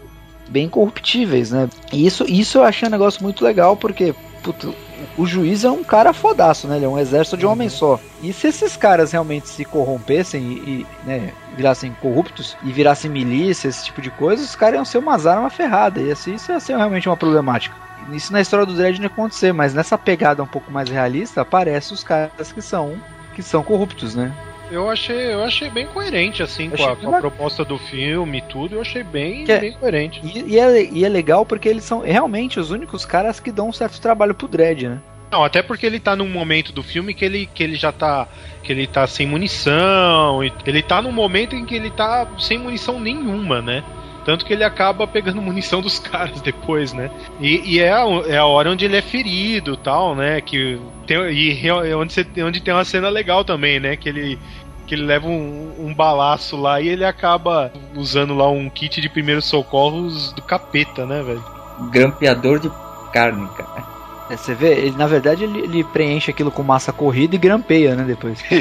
bem 0.47 0.67
corruptíveis, 0.67 1.51
né? 1.51 1.69
E 1.93 2.07
isso, 2.07 2.25
isso 2.27 2.57
eu 2.57 2.63
achei 2.63 2.87
um 2.87 2.91
negócio 2.91 3.21
muito 3.21 3.45
legal 3.45 3.77
porque 3.77 4.15
puto, 4.43 4.75
o 5.17 5.25
juiz 5.25 5.63
é 5.63 5.71
um 5.71 5.83
cara 5.83 6.13
fodaço, 6.13 6.67
né? 6.67 6.77
Ele 6.77 6.85
é 6.85 6.89
um 6.89 6.97
exército 6.97 7.37
de 7.37 7.45
um 7.45 7.51
homem 7.51 7.69
só. 7.69 7.99
E 8.21 8.33
se 8.33 8.47
esses 8.47 8.75
caras 8.75 9.11
realmente 9.11 9.47
se 9.47 9.63
corrompessem 9.65 10.41
e, 10.41 10.55
e, 10.55 10.87
né, 11.05 11.33
virassem 11.55 11.95
corruptos 12.01 12.57
e 12.63 12.71
virassem 12.71 13.09
milícia, 13.09 13.67
esse 13.67 13.85
tipo 13.85 14.01
de 14.01 14.09
coisa, 14.11 14.43
os 14.43 14.55
caras 14.55 14.75
iam 14.75 14.85
ser 14.85 14.97
umas 14.97 15.25
armas 15.25 15.53
ferradas. 15.53 16.05
E 16.05 16.11
assim, 16.11 16.35
isso 16.35 16.51
ia 16.51 16.59
ser 16.59 16.75
realmente 16.75 17.07
uma 17.07 17.17
problemática. 17.17 17.75
Isso 18.11 18.33
na 18.33 18.41
história 18.41 18.65
do 18.65 18.73
Dredd 18.73 18.97
não 18.97 19.03
ia 19.03 19.07
acontecer, 19.07 19.53
mas 19.53 19.73
nessa 19.73 19.97
pegada 19.97 20.41
um 20.41 20.47
pouco 20.47 20.71
mais 20.71 20.89
realista, 20.89 21.41
aparece 21.41 21.93
os 21.93 22.03
caras 22.03 22.51
que 22.51 22.61
são 22.61 22.97
que 23.35 23.43
são 23.43 23.63
corruptos, 23.63 24.15
né? 24.15 24.33
Eu 24.71 24.89
achei, 24.89 25.33
eu 25.33 25.43
achei 25.43 25.69
bem 25.69 25.87
coerente, 25.87 26.43
assim, 26.43 26.69
com 26.69 26.83
a, 26.85 26.95
com 26.95 27.15
a 27.15 27.19
proposta 27.19 27.65
do 27.65 27.77
filme 27.77 28.37
e 28.37 28.41
tudo. 28.41 28.75
Eu 28.75 28.81
achei 28.81 29.03
bem, 29.03 29.45
é- 29.47 29.59
bem 29.59 29.71
coerente. 29.73 30.21
E, 30.23 30.53
e 30.55 30.59
é, 30.59 30.83
e 30.83 31.03
é 31.03 31.09
legal 31.09 31.45
porque 31.45 31.67
eles 31.67 31.83
são 31.83 32.01
realmente 32.01 32.59
os 32.59 32.69
únicos 32.71 33.05
caras 33.05 33.39
que 33.39 33.51
dão 33.51 33.69
um 33.69 33.73
certo 33.73 33.99
trabalho 33.99 34.35
pro 34.35 34.47
Dredd, 34.47 34.83
né? 34.87 34.99
Não, 35.31 35.43
até 35.43 35.61
porque 35.61 35.85
ele 35.85 35.99
tá 35.99 36.15
num 36.15 36.27
momento 36.27 36.71
do 36.71 36.81
filme 36.81 37.13
que 37.13 37.23
ele, 37.23 37.47
que 37.53 37.63
ele 37.63 37.75
já 37.75 37.91
tá. 37.91 38.27
que 38.63 38.71
ele 38.71 38.87
tá 38.87 39.05
sem 39.05 39.27
munição. 39.27 40.43
Ele 40.65 40.81
tá 40.81 41.01
num 41.01 41.11
momento 41.11 41.55
em 41.55 41.65
que 41.65 41.75
ele 41.75 41.91
tá 41.91 42.27
sem 42.39 42.57
munição 42.57 42.99
nenhuma, 42.99 43.61
né? 43.61 43.83
Tanto 44.29 44.45
que 44.45 44.53
ele 44.53 44.63
acaba 44.63 45.07
pegando 45.07 45.41
munição 45.41 45.81
dos 45.81 45.97
caras 46.07 46.39
depois, 46.39 46.93
né? 46.93 47.09
E, 47.39 47.77
e 47.77 47.79
é, 47.79 47.91
a, 47.91 48.03
é 48.27 48.37
a 48.37 48.45
hora 48.45 48.69
onde 48.69 48.85
ele 48.85 48.95
é 48.95 49.01
ferido 49.01 49.75
tal, 49.75 50.13
né? 50.13 50.39
Que 50.39 50.79
tem, 51.07 51.17
e 51.31 51.67
é 51.67 51.95
onde, 51.95 52.13
você, 52.13 52.27
onde 52.43 52.61
tem 52.61 52.71
uma 52.71 52.85
cena 52.85 53.09
legal 53.09 53.43
também, 53.43 53.79
né? 53.79 53.95
Que 53.95 54.07
ele, 54.07 54.37
que 54.85 54.93
ele 54.93 55.01
leva 55.01 55.27
um, 55.27 55.73
um 55.79 55.95
balaço 55.95 56.55
lá 56.55 56.79
e 56.79 56.89
ele 56.89 57.03
acaba 57.03 57.73
usando 57.95 58.35
lá 58.35 58.47
um 58.47 58.69
kit 58.69 59.01
de 59.01 59.09
primeiros 59.09 59.45
socorros 59.45 60.31
do 60.33 60.43
capeta, 60.43 61.07
né, 61.07 61.23
velho? 61.23 61.43
Grampeador 61.89 62.59
de 62.59 62.69
carne, 63.11 63.49
cara. 63.57 63.83
É, 64.29 64.37
você 64.37 64.53
vê, 64.53 64.73
ele, 64.73 64.95
na 64.95 65.07
verdade 65.07 65.43
ele, 65.43 65.61
ele 65.61 65.83
preenche 65.85 66.29
aquilo 66.29 66.51
com 66.51 66.61
massa 66.61 66.93
corrida 66.93 67.33
e 67.33 67.39
grampeia, 67.39 67.95
né, 67.95 68.03
depois. 68.03 68.43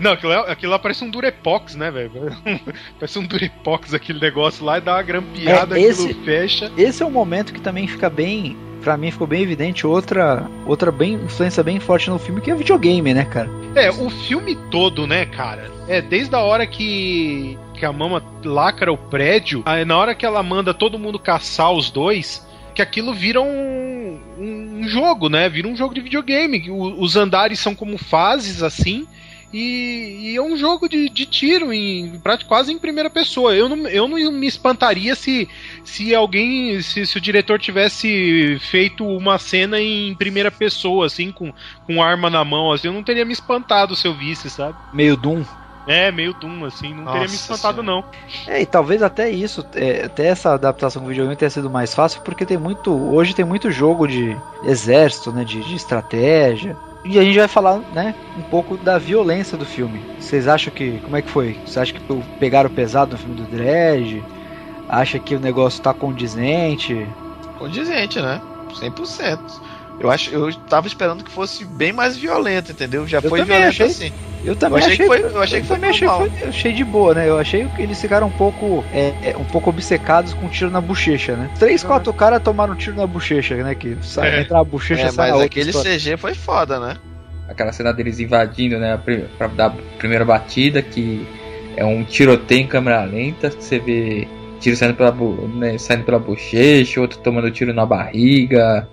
Não, 0.00 0.12
aquilo, 0.12 0.32
lá- 0.32 0.50
aquilo 0.50 0.72
lá 0.72 0.78
parece 0.78 1.04
um 1.04 1.10
Durepox, 1.10 1.74
né, 1.74 1.90
velho? 1.90 2.10
parece 2.98 3.18
um 3.18 3.26
Durepox 3.26 3.92
aquele 3.94 4.20
negócio 4.20 4.64
lá 4.64 4.78
e 4.78 4.80
dá 4.80 4.94
uma 4.94 5.02
grampeada, 5.02 5.78
É, 5.78 5.82
esse- 5.82 6.04
aquilo 6.10 6.24
fecha. 6.24 6.72
Esse 6.76 7.02
é 7.02 7.06
um 7.06 7.10
momento 7.10 7.52
que 7.52 7.60
também 7.60 7.86
fica 7.86 8.08
bem 8.08 8.56
pra 8.80 8.96
mim 8.96 9.10
ficou 9.10 9.26
bem 9.26 9.42
evidente 9.42 9.86
outra, 9.86 10.48
outra 10.66 10.90
bem, 10.90 11.12
influência 11.12 11.62
bem 11.62 11.78
forte 11.78 12.08
no 12.08 12.18
filme, 12.18 12.40
que 12.40 12.50
é 12.50 12.54
videogame, 12.54 13.12
né, 13.12 13.26
cara? 13.26 13.50
É, 13.74 13.90
o 13.90 14.08
filme 14.08 14.56
todo, 14.70 15.06
né, 15.06 15.26
cara? 15.26 15.70
É, 15.86 16.00
desde 16.00 16.34
a 16.34 16.38
hora 16.38 16.66
que, 16.66 17.58
que 17.74 17.84
a 17.84 17.92
mama 17.92 18.24
lacra 18.42 18.90
o 18.90 18.96
prédio, 18.96 19.62
aí 19.66 19.84
na 19.84 19.98
hora 19.98 20.14
que 20.14 20.24
ela 20.24 20.42
manda 20.42 20.72
todo 20.72 20.98
mundo 20.98 21.18
caçar 21.18 21.70
os 21.72 21.90
dois, 21.90 22.46
que 22.74 22.80
aquilo 22.80 23.12
vira 23.12 23.42
um, 23.42 24.18
um, 24.38 24.78
um 24.80 24.88
jogo, 24.88 25.28
né? 25.28 25.46
Vira 25.50 25.68
um 25.68 25.76
jogo 25.76 25.92
de 25.94 26.00
videogame. 26.00 26.70
O, 26.70 27.02
os 27.02 27.16
andares 27.16 27.58
são 27.60 27.74
como 27.74 27.98
fases, 27.98 28.62
assim, 28.62 29.06
e, 29.52 30.32
e, 30.32 30.36
é 30.36 30.42
um 30.42 30.56
jogo 30.56 30.88
de, 30.88 31.08
de 31.08 31.26
tiro 31.26 31.72
em 31.72 32.20
quase 32.46 32.72
em 32.72 32.78
primeira 32.78 33.10
pessoa. 33.10 33.54
Eu 33.54 33.68
não, 33.68 33.88
eu 33.88 34.06
não 34.06 34.32
me 34.32 34.46
espantaria 34.46 35.14
se, 35.14 35.48
se 35.84 36.14
alguém, 36.14 36.80
se, 36.82 37.04
se 37.04 37.18
o 37.18 37.20
diretor 37.20 37.58
tivesse 37.58 38.58
feito 38.60 39.04
uma 39.04 39.38
cena 39.38 39.80
em 39.80 40.14
primeira 40.14 40.50
pessoa, 40.50 41.06
assim, 41.06 41.32
com, 41.32 41.52
com 41.86 42.02
arma 42.02 42.30
na 42.30 42.44
mão, 42.44 42.70
assim, 42.72 42.88
eu 42.88 42.92
não 42.92 43.02
teria 43.02 43.24
me 43.24 43.32
espantado 43.32 43.96
se 43.96 44.06
eu 44.06 44.14
visse, 44.14 44.48
sabe? 44.48 44.76
Meio 44.92 45.16
Doom. 45.16 45.44
É, 45.86 46.12
meio 46.12 46.32
Doom, 46.34 46.66
assim, 46.66 46.94
não 46.94 47.04
Nossa 47.04 47.18
teria 47.18 47.28
me 47.28 47.34
espantado, 47.34 47.82
senhora. 47.82 48.04
não. 48.46 48.52
É, 48.52 48.62
e 48.62 48.66
talvez 48.66 49.02
até 49.02 49.30
isso, 49.30 49.66
é, 49.74 50.04
até 50.04 50.26
essa 50.26 50.54
adaptação 50.54 51.02
com 51.02 51.08
videogame 51.08 51.36
tenha 51.36 51.50
sido 51.50 51.68
mais 51.68 51.92
fácil, 51.92 52.20
porque 52.20 52.46
tem 52.46 52.56
muito. 52.58 52.92
Hoje 52.92 53.34
tem 53.34 53.44
muito 53.44 53.70
jogo 53.72 54.06
de 54.06 54.36
exército, 54.62 55.32
né? 55.32 55.44
De, 55.44 55.60
de 55.60 55.74
estratégia. 55.74 56.76
E 57.04 57.18
a 57.18 57.22
gente 57.22 57.38
vai 57.38 57.48
falar, 57.48 57.78
né, 57.94 58.14
um 58.36 58.42
pouco 58.42 58.76
da 58.76 58.98
violência 58.98 59.56
do 59.56 59.64
filme. 59.64 60.00
Vocês 60.18 60.46
acham 60.46 60.72
que. 60.72 61.00
Como 61.00 61.16
é 61.16 61.22
que 61.22 61.30
foi? 61.30 61.56
Você 61.64 61.80
acha 61.80 61.92
que 61.92 62.00
pegaram 62.38 62.68
pesado 62.68 63.12
no 63.12 63.18
filme 63.18 63.36
do 63.36 63.44
Dredge? 63.44 64.22
Acha 64.88 65.18
que 65.18 65.34
o 65.34 65.40
negócio 65.40 65.82
tá 65.82 65.94
condizente? 65.94 67.06
Condizente, 67.58 68.20
né? 68.20 68.40
100%. 68.74 69.38
Eu 70.00 70.10
acho, 70.10 70.34
eu 70.34 70.52
tava 70.54 70.86
esperando 70.86 71.22
que 71.22 71.30
fosse 71.30 71.64
bem 71.64 71.92
mais 71.92 72.16
violento, 72.16 72.72
entendeu? 72.72 73.06
Já 73.06 73.18
eu 73.18 73.28
foi 73.28 73.44
violento 73.44 73.68
achei, 73.68 73.86
assim. 73.86 74.12
Eu 74.42 74.56
também 74.56 74.80
eu 74.80 74.86
achei, 74.86 74.94
achei, 74.94 75.06
que 75.06 75.06
foi, 75.06 75.36
eu 75.36 75.42
achei 75.42 75.58
eu 75.58 75.62
que 75.62 75.68
foi 75.68 75.88
achei, 75.88 76.08
foi, 76.08 76.48
achei 76.48 76.72
de 76.72 76.84
boa, 76.84 77.14
né? 77.14 77.28
Eu 77.28 77.38
achei 77.38 77.66
que 77.66 77.82
eles 77.82 78.00
ficaram 78.00 78.28
um 78.28 78.30
pouco 78.30 78.82
é, 78.94 79.12
é, 79.22 79.36
um 79.36 79.44
pouco 79.44 79.68
obcecados 79.68 80.32
com 80.32 80.46
um 80.46 80.48
tiro 80.48 80.70
na 80.70 80.80
bochecha, 80.80 81.36
né? 81.36 81.50
Três, 81.58 81.84
quatro 81.84 82.14
caras 82.14 82.42
tomaram 82.42 82.72
um 82.72 82.76
tiro 82.76 82.96
na 82.96 83.06
bochecha, 83.06 83.54
né? 83.62 83.74
Que 83.74 83.98
sai, 84.00 84.36
é. 84.36 84.40
entra 84.40 84.60
a 84.60 84.64
bochecha, 84.64 85.02
é, 85.02 85.10
sai 85.10 85.32
mas 85.32 85.42
aquele 85.42 85.68
história. 85.68 85.98
CG 85.98 86.16
foi 86.16 86.34
foda, 86.34 86.80
né? 86.80 86.96
Aquela 87.46 87.72
cena 87.72 87.92
deles 87.92 88.18
invadindo, 88.18 88.78
né? 88.78 88.98
Pra 89.36 89.48
dar 89.48 89.66
a 89.66 89.70
primeira 89.98 90.24
batida, 90.24 90.80
que 90.80 91.26
é 91.76 91.84
um 91.84 92.04
tiroteio 92.04 92.62
em 92.62 92.66
câmera 92.66 93.04
lenta, 93.04 93.50
que 93.50 93.62
você 93.62 93.78
vê 93.78 94.26
tiro 94.60 94.76
saindo 94.76 94.94
pela, 94.94 95.14
né, 95.54 95.76
saindo 95.78 96.04
pela 96.04 96.18
bochecha, 96.18 97.00
outro 97.00 97.18
tomando 97.18 97.50
tiro 97.50 97.74
na 97.74 97.84
barriga. 97.84 98.88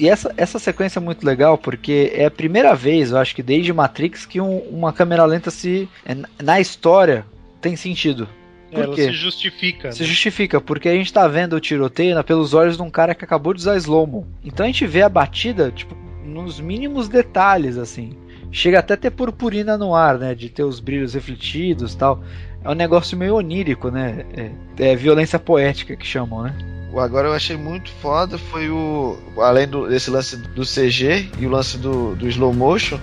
E 0.00 0.08
essa, 0.08 0.32
essa 0.34 0.58
sequência 0.58 0.98
é 0.98 1.02
muito 1.02 1.26
legal 1.26 1.58
porque 1.58 2.10
é 2.14 2.24
a 2.24 2.30
primeira 2.30 2.74
vez, 2.74 3.10
eu 3.10 3.18
acho 3.18 3.36
que 3.36 3.42
desde 3.42 3.70
Matrix, 3.70 4.24
que 4.24 4.40
um, 4.40 4.56
uma 4.60 4.94
câmera 4.94 5.26
lenta 5.26 5.50
se. 5.50 5.86
É, 6.06 6.16
na 6.42 6.58
história 6.58 7.26
tem 7.60 7.76
sentido. 7.76 8.26
Por 8.72 8.84
Ela 8.84 8.94
quê? 8.94 9.02
se 9.02 9.12
justifica. 9.12 9.92
Se 9.92 10.00
né? 10.00 10.08
justifica, 10.08 10.58
porque 10.58 10.88
a 10.88 10.94
gente 10.94 11.12
tá 11.12 11.28
vendo 11.28 11.52
o 11.52 11.60
tiroteio 11.60 12.24
pelos 12.24 12.54
olhos 12.54 12.78
de 12.78 12.82
um 12.82 12.88
cara 12.88 13.14
que 13.14 13.26
acabou 13.26 13.52
de 13.52 13.60
usar 13.60 13.76
slow-mo. 13.76 14.26
Então 14.42 14.64
a 14.64 14.68
gente 14.70 14.86
vê 14.86 15.02
a 15.02 15.08
batida, 15.08 15.70
tipo, 15.70 15.94
nos 16.24 16.58
mínimos 16.58 17.06
detalhes, 17.06 17.76
assim. 17.76 18.16
Chega 18.50 18.78
até 18.78 18.94
a 18.94 18.96
ter 18.96 19.10
purpurina 19.10 19.76
no 19.76 19.94
ar, 19.94 20.18
né? 20.18 20.34
De 20.34 20.48
ter 20.48 20.64
os 20.64 20.80
brilhos 20.80 21.12
refletidos 21.12 21.94
tal. 21.94 22.22
É 22.64 22.70
um 22.70 22.74
negócio 22.74 23.18
meio 23.18 23.34
onírico, 23.34 23.90
né? 23.90 24.24
É, 24.78 24.92
é 24.92 24.96
violência 24.96 25.38
poética 25.38 25.94
que 25.94 26.06
chamam, 26.06 26.44
né? 26.44 26.79
Agora 26.96 27.28
eu 27.28 27.32
achei 27.32 27.56
muito 27.56 27.90
foda 28.02 28.36
foi 28.36 28.68
o. 28.68 29.18
Além 29.38 29.66
do, 29.66 29.88
desse 29.88 30.10
lance 30.10 30.36
do 30.36 30.62
CG 30.62 31.30
e 31.38 31.46
o 31.46 31.50
lance 31.50 31.78
do, 31.78 32.16
do 32.16 32.28
slow 32.28 32.52
motion, 32.52 32.98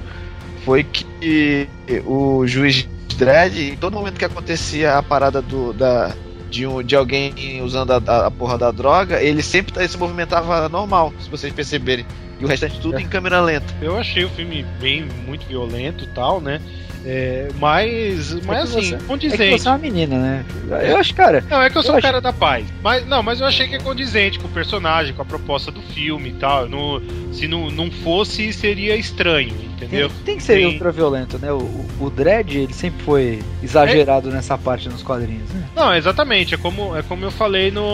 foi 0.66 0.84
que 0.84 1.70
o 2.06 2.46
juiz 2.46 2.88
Dredd, 3.18 3.58
em 3.58 3.78
todo 3.78 3.94
momento 3.94 4.20
que 4.20 4.26
acontecia 4.26 4.98
a 4.98 5.02
parada 5.02 5.42
do, 5.42 5.74
da, 5.74 6.14
de, 6.50 6.68
um, 6.68 6.84
de 6.84 6.96
alguém 6.96 7.62
usando 7.64 7.92
a, 7.92 8.28
a 8.28 8.32
porra 8.32 8.58
da 8.58 8.72
droga, 8.72 9.22
ele 9.22 9.42
sempre 9.42 9.74
ele 9.78 9.88
se 9.88 9.98
movimentava 9.98 10.70
normal, 10.70 11.14
se 11.20 11.30
vocês 11.30 11.52
perceberem. 11.52 12.06
E 12.40 12.46
o 12.46 12.48
restante 12.48 12.80
tudo 12.80 13.00
em 13.00 13.08
câmera 13.08 13.42
lenta. 13.42 13.74
Eu 13.82 13.98
achei 13.98 14.24
o 14.24 14.30
filme 14.30 14.64
bem, 14.80 15.08
muito 15.26 15.48
violento 15.48 16.04
e 16.04 16.08
tal, 16.08 16.40
né? 16.40 16.62
É, 17.10 17.48
mas, 17.58 18.34
mas 18.44 18.76
é 18.76 18.80
assim, 18.80 18.90
você, 18.90 19.06
condizente. 19.08 19.42
É 19.42 19.46
que 19.52 19.60
você 19.60 19.68
é 19.70 19.72
uma 19.72 19.78
menina, 19.78 20.18
né? 20.18 20.46
Eu 20.86 20.98
acho, 20.98 21.16
cara. 21.16 21.42
Não, 21.50 21.62
é 21.62 21.70
que 21.70 21.78
eu 21.78 21.84
sou 21.84 21.98
o 21.98 22.02
cara 22.02 22.20
da 22.20 22.34
paz. 22.34 22.66
Mas, 22.84 23.08
não, 23.08 23.24
mas 23.24 23.40
eu 23.40 23.48
achei 23.48 23.66
que 23.66 23.76
é 23.76 23.80
condizente 23.80 24.38
com 24.38 24.48
o 24.48 24.52
personagem, 24.52 25.14
com 25.14 25.22
a 25.22 25.26
proposta 25.26 25.72
do 25.72 25.82
filme 25.82 26.30
e 26.30 26.34
tal. 26.34 26.68
No, 26.68 27.02
se 27.32 27.48
não, 27.48 27.72
não 27.72 27.90
fosse, 27.90 28.52
seria 28.52 28.98
estranho, 28.98 29.56
entendeu? 29.66 30.10
Tem, 30.10 30.18
tem 30.26 30.38
que 30.38 30.44
ser 30.44 30.56
tem... 30.56 30.66
ultra 30.66 30.92
violento, 30.92 31.40
né? 31.40 31.50
O, 31.50 31.86
o 31.98 32.10
Dredd, 32.10 32.58
ele 32.58 32.74
sempre 32.74 33.02
foi 33.04 33.40
exagerado 33.64 34.30
é... 34.30 34.34
nessa 34.34 34.58
parte 34.58 34.90
nos 34.90 35.02
quadrinhos, 35.02 35.50
né? 35.52 35.64
Não, 35.74 35.96
exatamente. 35.96 36.56
É 36.56 36.58
como, 36.58 36.94
é 36.94 37.02
como 37.04 37.24
eu 37.24 37.32
falei 37.32 37.72
no, 37.72 37.86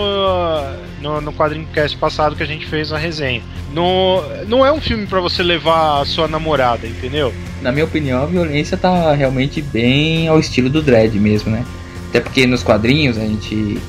no, 1.00 1.22
no 1.22 1.34
quadrinho 1.34 1.68
cast 1.72 1.96
passado 1.98 2.36
que 2.36 2.42
a 2.42 2.48
gente 2.48 2.66
fez 2.66 2.92
a 2.92 2.98
resenha. 2.98 3.44
No, 3.72 4.24
não 4.48 4.66
é 4.66 4.72
um 4.72 4.82
filme 4.82 5.06
para 5.06 5.20
você 5.20 5.44
levar 5.44 6.02
a 6.02 6.06
sua 6.06 6.28
namorada, 6.28 6.88
entendeu? 6.88 7.32
Na 7.64 7.72
minha 7.72 7.86
opinião, 7.86 8.22
a 8.22 8.26
violência 8.26 8.76
tá 8.76 9.14
realmente 9.14 9.62
bem 9.62 10.28
ao 10.28 10.38
estilo 10.38 10.70
do 10.70 10.82
Dredd 10.82 11.18
mesmo, 11.18 11.50
né? 11.50 11.64
Até 12.10 12.20
porque 12.20 12.46
nos 12.46 12.62
quadrinhos 12.62 13.18
a 13.18 13.22
gente 13.22 13.80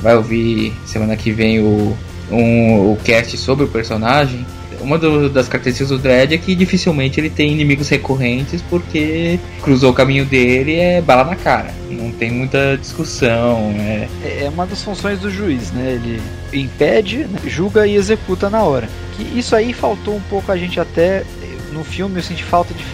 vai 0.00 0.16
ouvir 0.16 0.72
semana 0.86 1.16
que 1.16 1.32
vem 1.32 1.58
o, 1.58 1.96
um, 2.30 2.92
o 2.92 2.98
cast 3.04 3.36
sobre 3.36 3.64
o 3.64 3.68
personagem. 3.68 4.46
Uma 4.80 4.96
do, 4.96 5.28
das 5.28 5.48
características 5.48 5.88
do 5.88 5.98
Dredd 5.98 6.34
é 6.34 6.38
que 6.38 6.54
dificilmente 6.54 7.18
ele 7.18 7.28
tem 7.28 7.50
inimigos 7.50 7.88
recorrentes 7.88 8.62
porque 8.62 9.40
cruzou 9.60 9.90
o 9.90 9.94
caminho 9.94 10.24
dele 10.24 10.76
é 10.76 11.00
bala 11.00 11.24
na 11.24 11.34
cara. 11.34 11.74
Não 11.90 12.12
tem 12.12 12.30
muita 12.30 12.78
discussão. 12.78 13.74
É, 13.80 14.44
é 14.44 14.48
uma 14.48 14.66
das 14.66 14.84
funções 14.84 15.18
do 15.18 15.28
juiz, 15.28 15.72
né? 15.72 15.98
Ele 16.00 16.22
impede, 16.52 17.24
né? 17.24 17.40
julga 17.44 17.88
e 17.88 17.96
executa 17.96 18.48
na 18.48 18.62
hora. 18.62 18.88
Que 19.16 19.36
isso 19.36 19.56
aí 19.56 19.72
faltou 19.72 20.14
um 20.14 20.22
pouco 20.30 20.52
a 20.52 20.56
gente 20.56 20.78
até 20.78 21.24
no 21.72 21.84
filme 21.84 22.18
eu 22.18 22.22
senti 22.22 22.44
falta 22.44 22.72
de 22.74 22.84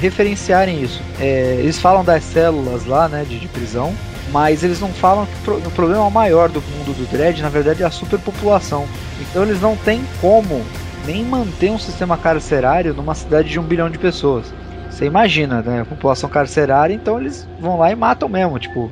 referenciarem 0.00 0.82
isso. 0.82 1.00
É, 1.20 1.56
eles 1.58 1.78
falam 1.78 2.04
das 2.04 2.22
células 2.24 2.86
lá, 2.86 3.08
né, 3.08 3.24
de, 3.28 3.38
de 3.38 3.48
prisão, 3.48 3.94
mas 4.30 4.62
eles 4.62 4.80
não 4.80 4.88
falam 4.88 5.26
que 5.26 5.50
o 5.50 5.70
problema 5.70 6.08
maior 6.10 6.48
do 6.48 6.60
mundo 6.60 6.96
do 6.96 7.10
Dredd, 7.10 7.40
na 7.40 7.48
verdade, 7.48 7.82
é 7.82 7.86
a 7.86 7.90
superpopulação. 7.90 8.86
Então 9.20 9.42
eles 9.42 9.60
não 9.60 9.76
têm 9.76 10.02
como 10.20 10.64
nem 11.06 11.24
manter 11.24 11.70
um 11.70 11.78
sistema 11.78 12.16
carcerário 12.16 12.94
numa 12.94 13.14
cidade 13.14 13.48
de 13.48 13.58
um 13.58 13.62
bilhão 13.62 13.90
de 13.90 13.98
pessoas. 13.98 14.52
Você 14.90 15.06
imagina, 15.06 15.62
né? 15.62 15.80
A 15.80 15.84
população 15.84 16.28
carcerária, 16.28 16.94
então 16.94 17.18
eles 17.18 17.48
vão 17.60 17.78
lá 17.78 17.90
e 17.90 17.96
matam 17.96 18.28
mesmo, 18.28 18.58
tipo, 18.58 18.90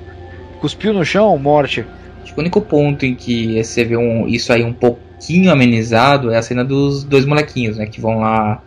cuspiu 0.61 0.93
no 0.93 1.05
chão, 1.05 1.37
morte. 1.39 1.85
O 2.37 2.41
único 2.41 2.61
ponto 2.61 3.05
em 3.05 3.15
que 3.15 3.63
você 3.63 3.85
vê 3.85 3.97
um, 3.97 4.27
isso 4.27 4.53
aí 4.53 4.63
um 4.63 4.73
pouquinho 4.73 5.51
amenizado 5.51 6.31
é 6.31 6.39
a 6.39 6.43
cena 6.43 6.65
dos 6.65 7.05
dois 7.05 7.25
molequinhos, 7.25 7.77
né? 7.77 7.87
Que 7.87 8.01
vão 8.01 8.19
lá 8.19 8.63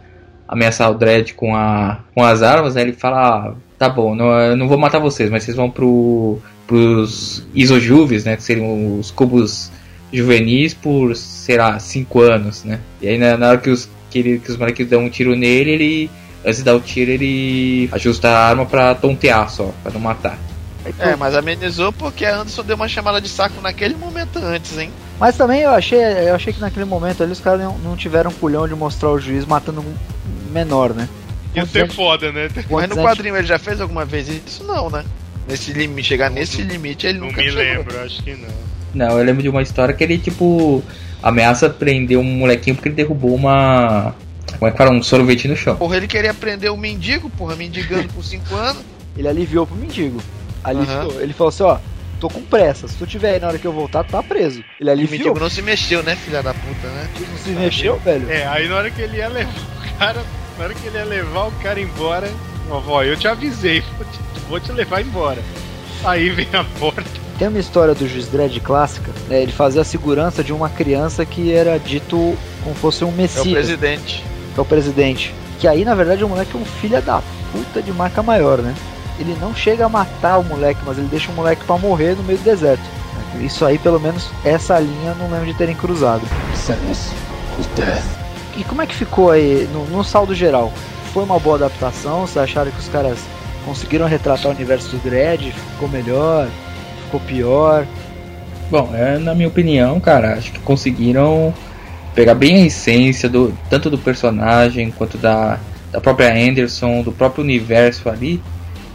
ameaçar 0.47 0.91
o 0.91 0.95
Dredd 0.95 1.33
com, 1.33 1.55
a, 1.55 1.99
com 2.13 2.23
as 2.23 2.41
armas, 2.41 2.75
né, 2.75 2.81
ele 2.81 2.93
fala: 2.93 3.17
ah, 3.17 3.53
tá 3.77 3.89
bom, 3.89 4.15
não, 4.15 4.27
eu 4.39 4.55
não 4.55 4.67
vou 4.67 4.77
matar 4.77 4.99
vocês, 4.99 5.29
mas 5.29 5.43
vocês 5.43 5.57
vão 5.57 5.69
pro, 5.69 6.39
pros 6.67 7.45
isojuves, 7.53 8.25
né, 8.25 8.35
que 8.35 8.43
seriam 8.43 8.99
os 8.99 9.11
cubos 9.11 9.71
juvenis 10.11 10.73
por, 10.73 11.15
sei 11.15 11.57
lá, 11.57 11.79
5 11.79 12.21
anos, 12.21 12.63
né. 12.63 12.79
E 13.01 13.07
aí 13.07 13.17
na, 13.17 13.37
na 13.37 13.49
hora 13.49 13.57
que 13.57 13.69
os, 13.69 13.89
que, 14.09 14.19
ele, 14.19 14.39
que 14.39 14.51
os 14.51 14.57
moleques 14.57 14.87
dão 14.87 15.01
um 15.01 15.09
tiro 15.09 15.35
nele, 15.35 15.71
ele, 15.71 16.11
antes 16.45 16.59
de 16.59 16.63
dar 16.63 16.75
o 16.75 16.79
tiro, 16.79 17.11
ele 17.11 17.89
ajusta 17.91 18.29
a 18.29 18.47
arma 18.49 18.65
pra 18.65 18.93
tontear 18.93 19.49
só, 19.49 19.73
pra 19.81 19.91
não 19.91 19.99
matar. 19.99 20.37
É, 20.99 21.15
mas 21.15 21.33
amenizou 21.33 21.93
porque 21.93 22.25
a 22.25 22.35
Anderson 22.35 22.63
deu 22.63 22.75
uma 22.75 22.89
chamada 22.89 23.21
de 23.21 23.29
saco 23.29 23.61
naquele 23.61 23.95
momento 23.95 24.37
antes, 24.37 24.77
hein? 24.77 24.91
Mas 25.19 25.37
também 25.37 25.61
eu 25.61 25.71
achei, 25.71 25.99
eu 25.99 26.35
achei 26.35 26.51
que 26.51 26.59
naquele 26.59 26.85
momento 26.85 27.23
ali 27.23 27.31
os 27.31 27.39
caras 27.39 27.61
não, 27.61 27.77
não 27.77 27.95
tiveram 27.95 28.31
culhão 28.31 28.67
de 28.67 28.75
mostrar 28.75 29.09
o 29.09 29.19
juiz 29.19 29.45
matando 29.45 29.81
um 29.81 30.51
menor, 30.51 30.93
né? 30.93 31.07
Ia 31.55 31.65
ser 31.65 31.89
foda, 31.91 32.31
né? 32.31 32.49
Mas 32.69 32.89
no 32.89 32.95
quadrinho 32.95 33.37
ele 33.37 33.45
já 33.45 33.59
fez 33.59 33.79
alguma 33.79 34.05
vez 34.05 34.27
isso? 34.27 34.63
Não, 34.63 34.89
né? 34.89 35.03
Nesse 35.47 35.71
limite, 35.71 36.07
chegar 36.07 36.29
nesse 36.29 36.61
limite 36.61 37.05
ele 37.05 37.19
nunca 37.19 37.37
Não 37.37 37.43
me 37.43 37.51
chegou. 37.51 37.63
lembro, 37.63 38.01
acho 38.01 38.23
que 38.23 38.33
não. 38.35 38.49
Não, 38.93 39.17
eu 39.17 39.23
lembro 39.23 39.41
de 39.41 39.49
uma 39.49 39.61
história 39.61 39.93
que 39.93 40.03
ele, 40.03 40.17
tipo, 40.17 40.83
ameaça 41.21 41.69
prender 41.69 42.17
um 42.17 42.23
molequinho 42.23 42.75
porque 42.75 42.89
ele 42.89 42.95
derrubou 42.95 43.35
uma. 43.35 44.15
Como 44.57 44.67
é 44.67 44.71
que 44.71 44.77
fala? 44.77 44.91
Um 44.91 45.01
sorvete 45.01 45.47
no 45.47 45.55
chão. 45.55 45.75
Porra, 45.75 45.97
ele 45.97 46.07
queria 46.07 46.33
prender 46.33 46.69
o 46.71 46.75
um 46.75 46.77
mendigo, 46.77 47.29
porra, 47.31 47.55
mendigando 47.55 48.07
por 48.09 48.23
5 48.23 48.53
anos. 48.55 48.83
Ele 49.17 49.27
aliviou 49.27 49.65
pro 49.65 49.75
mendigo. 49.75 50.21
Aliviou. 50.63 51.11
Uhum. 51.11 51.21
Ele 51.21 51.33
falou 51.33 51.49
assim: 51.49 51.63
ó, 51.63 51.77
tô 52.19 52.29
com 52.29 52.41
pressa. 52.41 52.87
Se 52.87 52.95
tu 52.95 53.05
tiver 53.05 53.33
aí 53.33 53.39
na 53.39 53.47
hora 53.47 53.57
que 53.57 53.65
eu 53.65 53.71
voltar, 53.73 54.03
tu 54.03 54.11
tá 54.11 54.23
preso. 54.23 54.63
Ele 54.79 54.89
aliviou. 54.89 55.09
O 55.15 55.19
mendigo 55.19 55.39
não 55.39 55.49
se 55.49 55.61
mexeu, 55.61 56.01
né, 56.03 56.15
filha 56.15 56.41
da 56.41 56.53
puta, 56.53 56.87
né? 56.87 57.09
Não 57.29 57.37
se 57.37 57.49
mexeu, 57.49 57.97
velho? 57.99 58.29
É, 58.31 58.45
aí 58.47 58.67
na 58.67 58.75
hora 58.75 58.89
que 58.91 59.01
ele 59.01 59.17
ia 59.17 59.27
levar 59.27 59.51
o 59.51 59.97
cara 59.97 60.23
na 60.57 60.65
hora 60.65 60.73
que 60.75 60.87
ele 60.87 60.97
ia 60.97 61.03
levar 61.05 61.47
o 61.47 61.51
cara 61.63 61.79
embora, 61.81 62.29
vovó, 62.69 63.01
eu 63.03 63.17
te 63.17 63.27
avisei, 63.27 63.81
vou 63.97 64.05
te, 64.05 64.19
vou 64.49 64.59
te 64.59 64.71
levar 64.71 65.01
embora. 65.01 65.41
Aí 66.05 66.29
vem 66.29 66.47
a 66.53 66.63
porta. 66.79 67.03
Tem 67.39 67.47
uma 67.47 67.59
história 67.59 67.95
do 67.95 68.07
Juiz 68.07 68.27
Dredd 68.27 68.59
clássica, 68.59 69.11
né, 69.27 69.41
ele 69.41 69.51
fazia 69.51 69.81
a 69.81 69.85
segurança 69.85 70.43
de 70.43 70.53
uma 70.53 70.69
criança 70.69 71.25
que 71.25 71.51
era 71.51 71.77
dito 71.79 72.37
como 72.63 72.75
fosse 72.75 73.03
um 73.03 73.09
É 73.09 73.11
o 73.11 73.15
messias. 73.15 73.47
presidente. 73.51 74.23
que 74.53 74.59
é 74.59 74.61
o 74.61 74.65
presidente. 74.65 75.33
Que 75.59 75.67
aí, 75.67 75.83
na 75.83 75.95
verdade, 75.95 76.23
o 76.23 76.29
moleque 76.29 76.55
é 76.55 76.59
um 76.59 76.65
filho 76.65 77.01
da 77.01 77.21
puta 77.51 77.81
de 77.81 77.91
marca 77.91 78.21
maior, 78.21 78.59
né? 78.59 78.75
Ele 79.23 79.37
não 79.39 79.55
chega 79.55 79.85
a 79.85 79.89
matar 79.89 80.37
o 80.37 80.43
moleque, 80.43 80.81
mas 80.85 80.97
ele 80.97 81.07
deixa 81.07 81.31
o 81.31 81.33
moleque 81.33 81.63
pra 81.63 81.77
morrer 81.77 82.13
no 82.13 82.23
meio 82.23 82.37
do 82.37 82.43
deserto. 82.43 82.83
Isso 83.39 83.65
aí, 83.65 83.77
pelo 83.77 83.99
menos, 83.99 84.29
essa 84.43 84.77
linha 84.79 85.11
eu 85.11 85.15
não 85.15 85.31
lembro 85.31 85.45
de 85.45 85.53
terem 85.53 85.75
cruzado. 85.75 86.21
Sentence 86.53 87.09
is 87.57 87.65
death. 87.75 88.03
E 88.57 88.65
como 88.65 88.81
é 88.81 88.85
que 88.85 88.93
ficou 88.93 89.31
aí, 89.31 89.67
no, 89.71 89.85
no 89.85 90.03
saldo 90.03 90.35
geral? 90.35 90.73
Foi 91.13 91.23
uma 91.23 91.39
boa 91.39 91.55
adaptação? 91.55 92.27
Vocês 92.27 92.43
acharam 92.43 92.69
que 92.69 92.79
os 92.79 92.89
caras 92.89 93.17
conseguiram 93.65 94.07
retratar 94.07 94.47
o 94.47 94.55
universo 94.55 94.89
do 94.89 94.97
Dredd? 94.97 95.51
Ficou 95.51 95.87
melhor? 95.87 96.49
Ficou 97.05 97.21
pior? 97.21 97.87
Bom, 98.69 98.91
é, 98.93 99.17
na 99.17 99.33
minha 99.33 99.47
opinião, 99.47 100.01
cara, 100.01 100.33
acho 100.33 100.51
que 100.51 100.59
conseguiram 100.59 101.53
pegar 102.13 102.35
bem 102.35 102.63
a 102.63 102.65
essência 102.65 103.29
do 103.29 103.53
tanto 103.69 103.89
do 103.89 103.97
personagem 103.97 104.91
quanto 104.91 105.17
da, 105.17 105.59
da 105.91 106.01
própria 106.01 106.33
Anderson, 106.33 107.01
do 107.01 107.11
próprio 107.11 107.41
universo 107.41 108.09
ali 108.09 108.41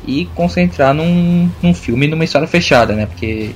e 0.09 0.25
concentrar 0.35 0.95
num, 0.95 1.51
num 1.63 1.75
filme, 1.75 2.07
numa 2.07 2.25
história 2.25 2.49
fechada, 2.49 2.95
né? 2.95 3.05
Porque 3.05 3.51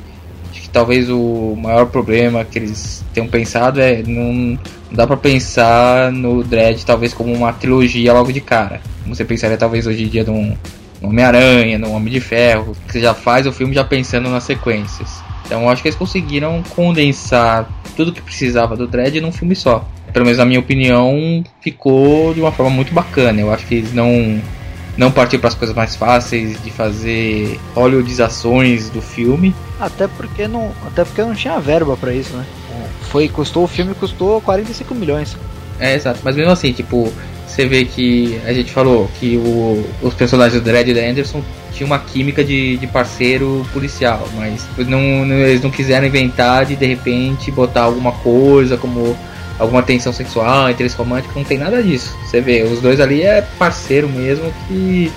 acho 0.51 0.61
que 0.61 0.69
talvez 0.69 1.09
o 1.09 1.57
maior 1.57 1.87
problema 1.87 2.45
que 2.45 2.59
eles 2.59 3.03
tenham 3.15 3.27
pensado 3.27 3.81
é 3.81 4.03
não, 4.07 4.33
não 4.35 4.59
dá 4.93 5.07
pra 5.07 5.17
pensar 5.17 6.13
no 6.13 6.45
Dredd 6.45 6.85
talvez 6.85 7.15
como 7.15 7.33
uma 7.33 7.55
trilogia 7.55 8.13
logo 8.13 8.31
de 8.31 8.43
cara. 8.43 8.83
Como 9.03 9.17
você 9.17 9.25
pensaria 9.25 9.57
talvez 9.57 9.87
hoje 9.87 10.05
em 10.05 10.09
dia 10.09 10.25
num, 10.25 10.55
num 11.01 11.09
Homem-Aranha, 11.09 11.79
num 11.79 11.95
Homem 11.95 12.13
de 12.13 12.21
Ferro, 12.21 12.77
que 12.87 12.93
você 12.93 13.01
já 13.01 13.15
faz 13.15 13.47
o 13.47 13.53
filme 13.53 13.75
já 13.75 13.83
pensando 13.83 14.29
nas 14.29 14.45
sequências. 14.45 15.23
Então 15.47 15.71
acho 15.71 15.81
que 15.81 15.89
eles 15.89 15.99
conseguiram 15.99 16.63
condensar 16.77 17.67
tudo 17.97 18.13
que 18.13 18.21
precisava 18.21 18.77
do 18.77 18.87
Dredd 18.87 19.23
num 19.23 19.33
filme 19.33 19.57
só. 19.57 19.89
Pelo 20.13 20.27
menos 20.27 20.39
na 20.39 20.45
minha 20.45 20.61
opinião, 20.61 21.43
ficou 21.63 22.35
de 22.35 22.43
uma 22.43 22.53
forma 22.53 22.71
muito 22.71 22.93
bacana. 22.93 23.41
Eu 23.41 23.51
acho 23.51 23.67
que 23.67 23.77
eles 23.77 23.95
não 23.95 24.39
não 24.97 25.11
partiram 25.11 25.41
para 25.41 25.49
as 25.49 25.55
coisas 25.55 25.75
mais 25.75 25.97
fáceis 25.97 26.63
de 26.63 26.71
fazer 26.71 27.59
hollywoodizações 27.75 28.91
do 28.91 29.01
filme. 29.01 29.55
Até 29.81 30.07
porque 30.07 30.47
não, 30.47 30.73
até 30.87 31.05
porque 31.05 31.23
não 31.23 31.35
tinha 31.35 31.59
verba 31.61 31.97
pra 31.97 32.13
isso, 32.13 32.35
né? 32.37 32.45
Foi, 33.11 33.29
custou 33.29 33.65
o 33.65 33.69
filme 33.69 33.95
custou 33.95 34.41
45 34.41 34.95
milhões. 34.95 35.37
É, 35.79 35.95
exato. 35.95 36.21
Mas 36.23 36.37
mesmo 36.37 36.51
assim, 36.53 36.73
tipo, 36.73 37.13
você 37.47 37.67
vê 37.67 37.85
que 37.85 38.41
a 38.47 38.53
gente 38.53 38.73
falou 38.73 39.11
que 39.19 39.37
o, 39.37 39.85
os 40.03 40.15
personagens 40.15 40.61
do 40.61 40.65
Dredd 40.65 40.89
e 40.91 40.95
da 40.95 41.01
Anderson 41.01 41.43
tinham 41.73 41.87
uma 41.87 41.99
química 41.99 42.45
de, 42.45 42.77
de 42.77 42.87
parceiro 42.87 43.67
policial, 43.73 44.27
mas 44.37 44.67
não, 44.79 45.25
não- 45.27 45.37
eles 45.37 45.63
não 45.63 45.71
quiseram 45.71 46.07
inventar 46.07 46.65
de 46.67 46.77
de 46.77 46.87
repente 46.87 47.51
botar 47.51 47.83
alguma 47.83 48.13
coisa 48.13 48.77
como 48.77 49.17
alguma 49.59 49.83
tensão 49.83 50.13
sexual, 50.13 50.71
interesse 50.71 50.97
romântico, 50.97 51.33
não 51.37 51.45
tem 51.45 51.59
nada 51.59 51.83
disso. 51.83 52.17
Você 52.25 52.41
vê, 52.41 52.63
os 52.63 52.81
dois 52.81 53.01
ali 53.01 53.23
é 53.23 53.43
parceiro 53.59 54.09
mesmo 54.09 54.53
que 54.69 55.11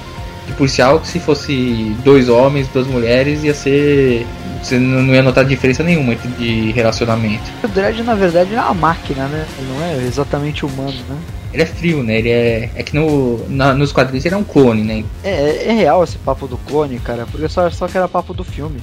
de 0.47 0.53
policial 0.53 0.99
que 0.99 1.07
se 1.07 1.19
fosse 1.19 1.95
dois 2.03 2.29
homens, 2.29 2.67
duas 2.67 2.85
mulheres 2.85 3.43
ia 3.43 3.53
ser 3.53 4.27
você 4.61 4.77
não 4.79 5.13
ia 5.13 5.21
notar 5.23 5.43
diferença 5.45 5.81
nenhuma 5.83 6.15
de 6.15 6.71
relacionamento. 6.71 7.43
O 7.63 7.67
Dredd, 7.67 8.01
na 8.03 8.15
verdade, 8.15 8.53
é 8.55 8.61
uma 8.61 8.73
máquina, 8.73 9.27
né? 9.27 9.45
Ele 9.59 9.67
não 9.69 9.83
é 9.85 10.07
exatamente 10.07 10.65
humano, 10.65 10.95
né? 11.09 11.17
Ele 11.53 11.63
é 11.63 11.65
frio, 11.65 12.03
né? 12.03 12.17
Ele 12.17 12.29
é. 12.29 12.69
É 12.75 12.83
que 12.83 12.95
no, 12.95 13.39
na- 13.47 13.73
nos 13.73 13.91
quadrinhos 13.91 14.25
ele 14.25 14.35
é 14.35 14.37
um 14.37 14.43
clone, 14.43 14.83
né? 14.83 15.03
É, 15.23 15.67
é 15.67 15.71
real 15.71 16.03
esse 16.03 16.17
papo 16.17 16.47
do 16.47 16.57
clone, 16.57 16.99
cara, 16.99 17.25
porque 17.31 17.47
só, 17.47 17.69
só 17.69 17.87
que 17.87 17.95
era 17.97 18.07
papo 18.07 18.33
do 18.33 18.43
filme. 18.43 18.79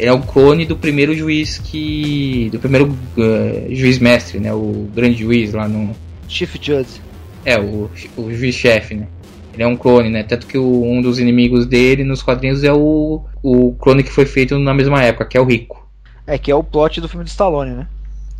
Ele 0.00 0.08
é 0.08 0.12
o 0.14 0.22
clone 0.22 0.64
do 0.64 0.76
primeiro 0.76 1.14
juiz 1.14 1.58
que. 1.58 2.48
do 2.50 2.58
primeiro 2.58 2.96
eh, 3.18 3.66
juiz 3.70 3.98
mestre, 3.98 4.40
né? 4.40 4.50
O 4.52 4.88
grande 4.94 5.18
juiz 5.18 5.52
lá 5.52 5.68
no. 5.68 5.94
Chief 6.26 6.54
Judge. 6.60 7.02
É, 7.44 7.58
o, 7.60 7.90
o 8.16 8.32
juiz-chefe, 8.32 8.94
né? 8.94 9.06
Ele 9.52 9.62
é 9.62 9.66
um 9.66 9.76
clone, 9.76 10.08
né? 10.08 10.22
Tanto 10.22 10.46
que 10.46 10.56
o- 10.56 10.82
um 10.84 11.02
dos 11.02 11.18
inimigos 11.18 11.66
dele 11.66 12.02
nos 12.02 12.22
quadrinhos 12.22 12.64
é 12.64 12.72
o, 12.72 13.22
o 13.42 13.72
clone 13.78 14.02
que 14.02 14.10
foi 14.12 14.24
feito 14.24 14.58
na 14.58 14.72
mesma 14.72 15.02
época, 15.02 15.26
que 15.26 15.36
é 15.36 15.40
o 15.40 15.44
Rico. 15.44 15.86
É, 16.26 16.38
que 16.38 16.50
é 16.50 16.54
o 16.54 16.64
plot 16.64 16.98
do 17.00 17.08
filme 17.08 17.24
do 17.24 17.28
Stallone, 17.28 17.72
né? 17.72 17.86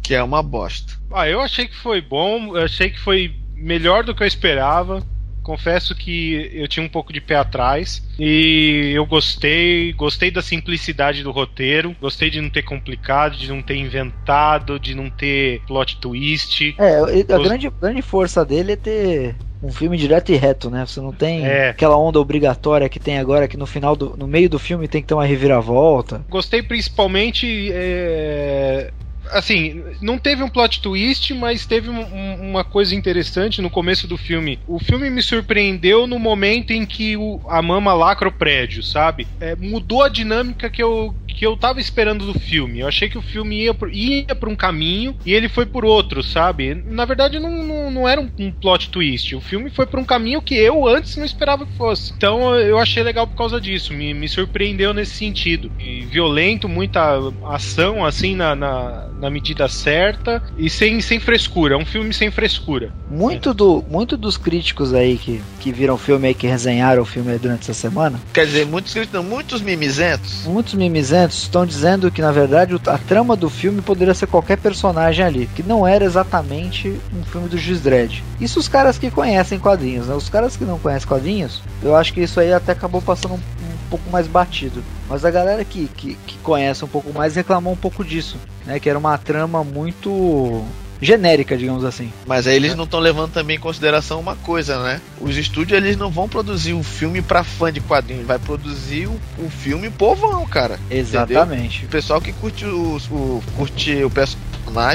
Que 0.03 0.15
é 0.15 0.23
uma 0.23 0.43
bosta. 0.43 0.95
Ah, 1.13 1.29
eu 1.29 1.41
achei 1.43 1.67
que 1.67 1.77
foi 1.77 2.01
bom, 2.01 2.57
eu 2.57 2.63
achei 2.65 2.89
que 2.89 2.99
foi 3.01 3.35
melhor 3.55 4.03
do 4.05 4.15
que 4.15 4.23
eu 4.23 4.27
esperava. 4.27 5.03
Confesso 5.43 5.95
que 5.95 6.51
eu 6.53 6.69
tinha 6.69 6.85
um 6.85 6.89
pouco 6.89 7.13
de 7.13 7.21
pé 7.21 7.37
atrás 7.37 8.03
e 8.19 8.93
eu 8.95 9.07
gostei, 9.07 9.93
gostei 9.95 10.31
da 10.31 10.43
simplicidade 10.43 11.23
do 11.23 11.31
roteiro, 11.31 11.97
gostei 12.01 12.29
de 12.31 12.41
não 12.41 12.51
ter 12.51 12.63
complicado, 12.63 13.37
de 13.37 13.49
não 13.49 13.63
ter 13.63 13.77
inventado, 13.77 14.79
de 14.79 14.95
não 14.95 15.09
ter 15.11 15.63
plot 15.67 15.99
twist. 16.01 16.75
É, 16.79 16.97
a 16.99 17.01
Gost- 17.37 17.49
grande, 17.49 17.71
grande 17.81 18.03
força 18.03 18.45
dele 18.45 18.73
é 18.73 18.77
ter 18.77 19.37
um 19.63 19.71
filme 19.71 19.97
direto 19.97 20.31
e 20.33 20.37
reto, 20.37 20.71
né? 20.71 20.87
Você 20.87 21.01
não 21.01 21.13
tem 21.13 21.45
É. 21.47 21.71
aquela 21.71 21.97
onda 21.97 22.19
obrigatória 22.21 22.89
que 22.89 22.99
tem 23.01 23.19
agora 23.19 23.49
que 23.49 23.57
no 23.57 23.67
final 23.67 23.95
do, 23.97 24.17
no 24.17 24.27
meio 24.27 24.49
do 24.49 24.59
filme 24.59 24.89
tem 24.89 25.03
que 25.03 25.09
ter 25.09 25.15
uma 25.15 25.25
reviravolta. 25.27 26.25
Gostei 26.29 26.63
principalmente. 26.63 27.71
é, 27.73 28.93
Assim, 29.33 29.83
não 30.01 30.19
teve 30.19 30.43
um 30.43 30.49
plot 30.49 30.81
twist, 30.81 31.33
mas 31.35 31.67
teve 31.67 31.89
um- 31.89 32.01
um- 32.15 32.51
uma 32.51 32.65
coisa 32.65 32.95
interessante 32.95 33.63
no 33.63 33.71
começo 33.71 34.07
do 34.09 34.17
filme. 34.17 34.61
O 34.67 34.79
filme 34.79 35.09
me 35.11 35.23
surpreendeu 35.23 36.07
no 36.07 36.19
momento 36.19 36.73
em 36.73 36.85
que 36.87 37.17
o- 37.17 37.41
a 37.49 37.63
mama 37.63 37.93
lacra 37.95 38.29
o 38.29 38.33
prédio, 38.33 38.83
sabe? 38.83 39.29
É, 39.41 39.55
mudou 39.57 40.03
a 40.03 40.09
dinâmica 40.09 40.71
que 40.71 40.83
eu, 40.83 41.15
que 41.35 41.47
eu 41.47 41.57
tava 41.57 41.81
esperando 41.81 42.27
do 42.27 42.39
filme. 42.39 42.81
Eu 42.81 42.89
achei 42.89 43.09
que 43.09 43.19
o 43.19 43.23
filme 43.23 43.63
ia, 43.65 43.75
por- 43.75 43.93
ia 43.93 44.35
por 44.35 44.49
um 44.49 44.57
caminho 44.57 45.15
e 45.25 45.33
ele 45.33 45.49
foi 45.49 45.67
por 45.67 45.85
outro, 45.85 46.23
sabe? 46.23 46.75
Na 46.87 47.05
verdade, 47.05 47.39
não, 47.39 47.63
não, 47.65 47.91
não 47.91 48.09
era 48.09 48.21
um, 48.21 48.31
um 48.39 48.51
plot 48.53 48.91
twist. 48.91 49.35
O 49.35 49.41
filme 49.41 49.71
foi 49.71 49.87
por 49.87 49.99
um 50.01 50.05
caminho 50.05 50.43
que 50.43 50.55
eu 50.55 50.87
antes 50.87 51.17
não 51.17 51.25
esperava 51.25 51.67
que 51.67 51.77
fosse. 51.77 52.13
Então 52.17 52.55
eu 52.57 52.79
achei 52.79 53.03
legal 53.03 53.27
por 53.27 53.37
causa 53.37 53.61
disso. 53.61 53.93
Me, 53.93 54.13
me 54.15 54.29
surpreendeu 54.29 54.93
nesse 54.95 55.13
sentido. 55.17 55.71
E 55.79 56.01
violento, 56.03 56.69
muita 56.69 57.19
ação, 57.49 58.05
assim, 58.05 58.35
na, 58.35 58.55
na, 58.55 59.09
na 59.19 59.31
medida 59.31 59.69
certa 59.69 60.43
e 60.57 60.69
sem, 60.71 61.01
sem 61.01 61.19
frescura. 61.21 61.75
É 61.75 61.79
um 61.79 61.85
filme 61.87 62.13
sem 62.13 62.31
frescura. 62.31 62.93
Muito, 63.11 63.53
do, 63.55 63.85
muito 63.89 64.17
dos 64.17 64.37
críticos 64.37 64.95
aí 64.95 65.17
que, 65.19 65.41
que 65.61 65.73
viram 65.73 65.95
o 65.95 65.99
filme 65.99 66.29
aí, 66.29 66.35
que 66.35 66.47
resenharam 66.47 67.03
o 67.03 67.07
filme 67.07 67.33
aí 67.33 67.39
durante 67.39 67.63
essa 67.63 67.75
semana, 67.75 68.21
Quer 68.33 68.47
dizer, 68.47 68.67
muitos 68.67 68.93
críticos, 68.93 69.15
não, 69.23 69.29
muitos 69.29 69.61
mimizentos. 69.61 70.45
muitos 70.47 70.75
mimizentos 70.75 71.20
estão 71.25 71.67
dizendo 71.67 72.11
que 72.11 72.23
na 72.23 72.33
verdade 72.33 72.75
a 72.87 72.99
trama 72.99 73.37
do 73.37 73.51
filme 73.51 73.81
poderia 73.83 74.15
ser 74.15 74.27
qualquer 74.27 74.59
personagem 74.59 75.25
ali, 75.25 75.47
que 75.55 75.63
não 75.63 75.87
era 75.87 76.05
exatamente 76.05 77.01
um 77.15 77.25
filme 77.25 77.49
do 77.49 77.59
Juiz 77.59 77.81
Dredd. 77.81 78.23
Isso 78.41 78.59
os 78.59 78.69
caras 78.69 78.99
que 78.99 79.11
conhecem 79.11 79.59
quadrinhos, 79.59 80.07
né? 80.07 80.15
Os 80.15 80.29
caras 80.29 80.57
que 80.57 80.65
não 80.65 80.79
conhecem 80.79 81.09
quadrinhos, 81.09 81.63
eu 81.83 81.97
acho 81.97 82.13
que 82.13 82.21
isso 82.21 82.41
aí 82.41 82.53
até 82.53 82.73
acabou 82.73 83.03
passando 83.03 83.35
um, 83.35 83.37
um 83.37 83.89
pouco 83.91 84.09
mais 84.11 84.27
batido. 84.27 84.83
Mas 85.09 85.25
a 85.25 85.31
galera 85.31 85.65
que, 85.65 85.89
que, 85.89 86.15
que 86.27 86.39
conhece 86.39 86.85
um 86.85 86.89
pouco 86.89 87.13
mais 87.13 87.35
reclamou 87.35 87.73
um 87.73 87.77
pouco 87.77 88.05
disso, 88.05 88.37
né? 88.65 88.79
Que 88.79 88.89
era 88.89 88.99
uma 88.99 89.19
trama 89.19 89.65
muito 89.65 90.65
genérica, 91.01 91.57
digamos 91.57 91.85
assim. 91.85 92.13
Mas 92.27 92.47
aí 92.47 92.57
eles 92.57 92.75
não 92.75 92.85
estão 92.85 93.01
levando 93.01 93.33
também 93.33 93.57
em 93.57 93.61
consideração 93.61 94.21
uma 94.21 94.37
coisa, 94.37 94.83
né? 94.83 95.01
Os 95.21 95.37
estúdios 95.37 95.77
eles 95.77 95.97
não 95.97 96.11
vão 96.11 96.29
produzir 96.29 96.75
um 96.75 96.83
filme 96.83 97.23
pra 97.23 97.43
fã 97.43 97.73
de 97.73 97.81
quadrinhos, 97.81 98.27
vai 98.27 98.39
produzir 98.39 99.07
um, 99.09 99.19
um 99.39 99.51
filme 99.51 99.91
povão, 99.91 100.47
cara. 100.47 100.79
Exatamente. 100.91 101.87
O 101.87 101.89
pessoal 101.89 102.21
que 102.21 102.33
curte 102.33 102.65
os, 102.65 103.07
o, 103.11 103.43
curte 103.57 104.05
o 104.05 104.11
personagem, 104.11 104.50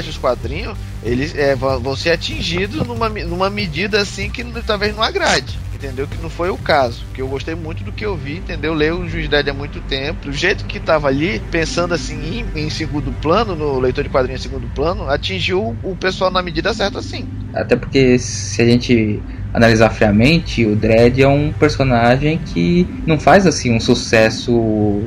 os 0.08 0.16
quadrinhos, 0.16 0.76
eles 1.02 1.34
é, 1.36 1.54
vão 1.54 1.94
ser 1.96 2.10
atingidos 2.10 2.86
numa, 2.86 3.08
numa 3.08 3.50
medida 3.50 4.00
assim 4.00 4.30
que 4.30 4.44
talvez 4.62 4.94
não 4.94 5.02
agrade. 5.02 5.58
Entendeu? 5.76 6.06
Que 6.06 6.16
não 6.22 6.30
foi 6.30 6.48
o 6.48 6.56
caso. 6.56 7.04
Que 7.12 7.20
eu 7.20 7.28
gostei 7.28 7.54
muito 7.54 7.84
do 7.84 7.92
que 7.92 8.04
eu 8.04 8.16
vi, 8.16 8.38
entendeu? 8.38 8.72
Leio 8.72 9.00
o 9.00 9.08
Juiz 9.08 9.28
Dredd 9.28 9.50
há 9.50 9.54
muito 9.54 9.78
tempo. 9.82 10.24
Do 10.24 10.32
jeito 10.32 10.64
que 10.64 10.80
tava 10.80 11.08
ali, 11.08 11.38
pensando 11.50 11.92
assim 11.92 12.46
em, 12.54 12.64
em 12.64 12.70
segundo 12.70 13.12
plano, 13.20 13.54
no 13.54 13.78
leitor 13.78 14.02
de 14.02 14.08
quadrinhos 14.08 14.40
em 14.40 14.48
segundo 14.48 14.66
plano, 14.74 15.06
atingiu 15.08 15.76
o 15.82 15.94
pessoal 15.94 16.30
na 16.30 16.40
medida 16.40 16.72
certa, 16.72 17.02
sim. 17.02 17.28
Até 17.52 17.76
porque 17.76 18.18
se 18.18 18.62
a 18.62 18.64
gente 18.64 19.22
analisar 19.52 19.90
friamente, 19.90 20.64
o 20.64 20.74
Dredd 20.74 21.20
é 21.20 21.28
um 21.28 21.52
personagem 21.52 22.38
que 22.38 22.86
não 23.06 23.18
faz 23.18 23.46
assim 23.46 23.74
um 23.74 23.80
sucesso. 23.80 25.02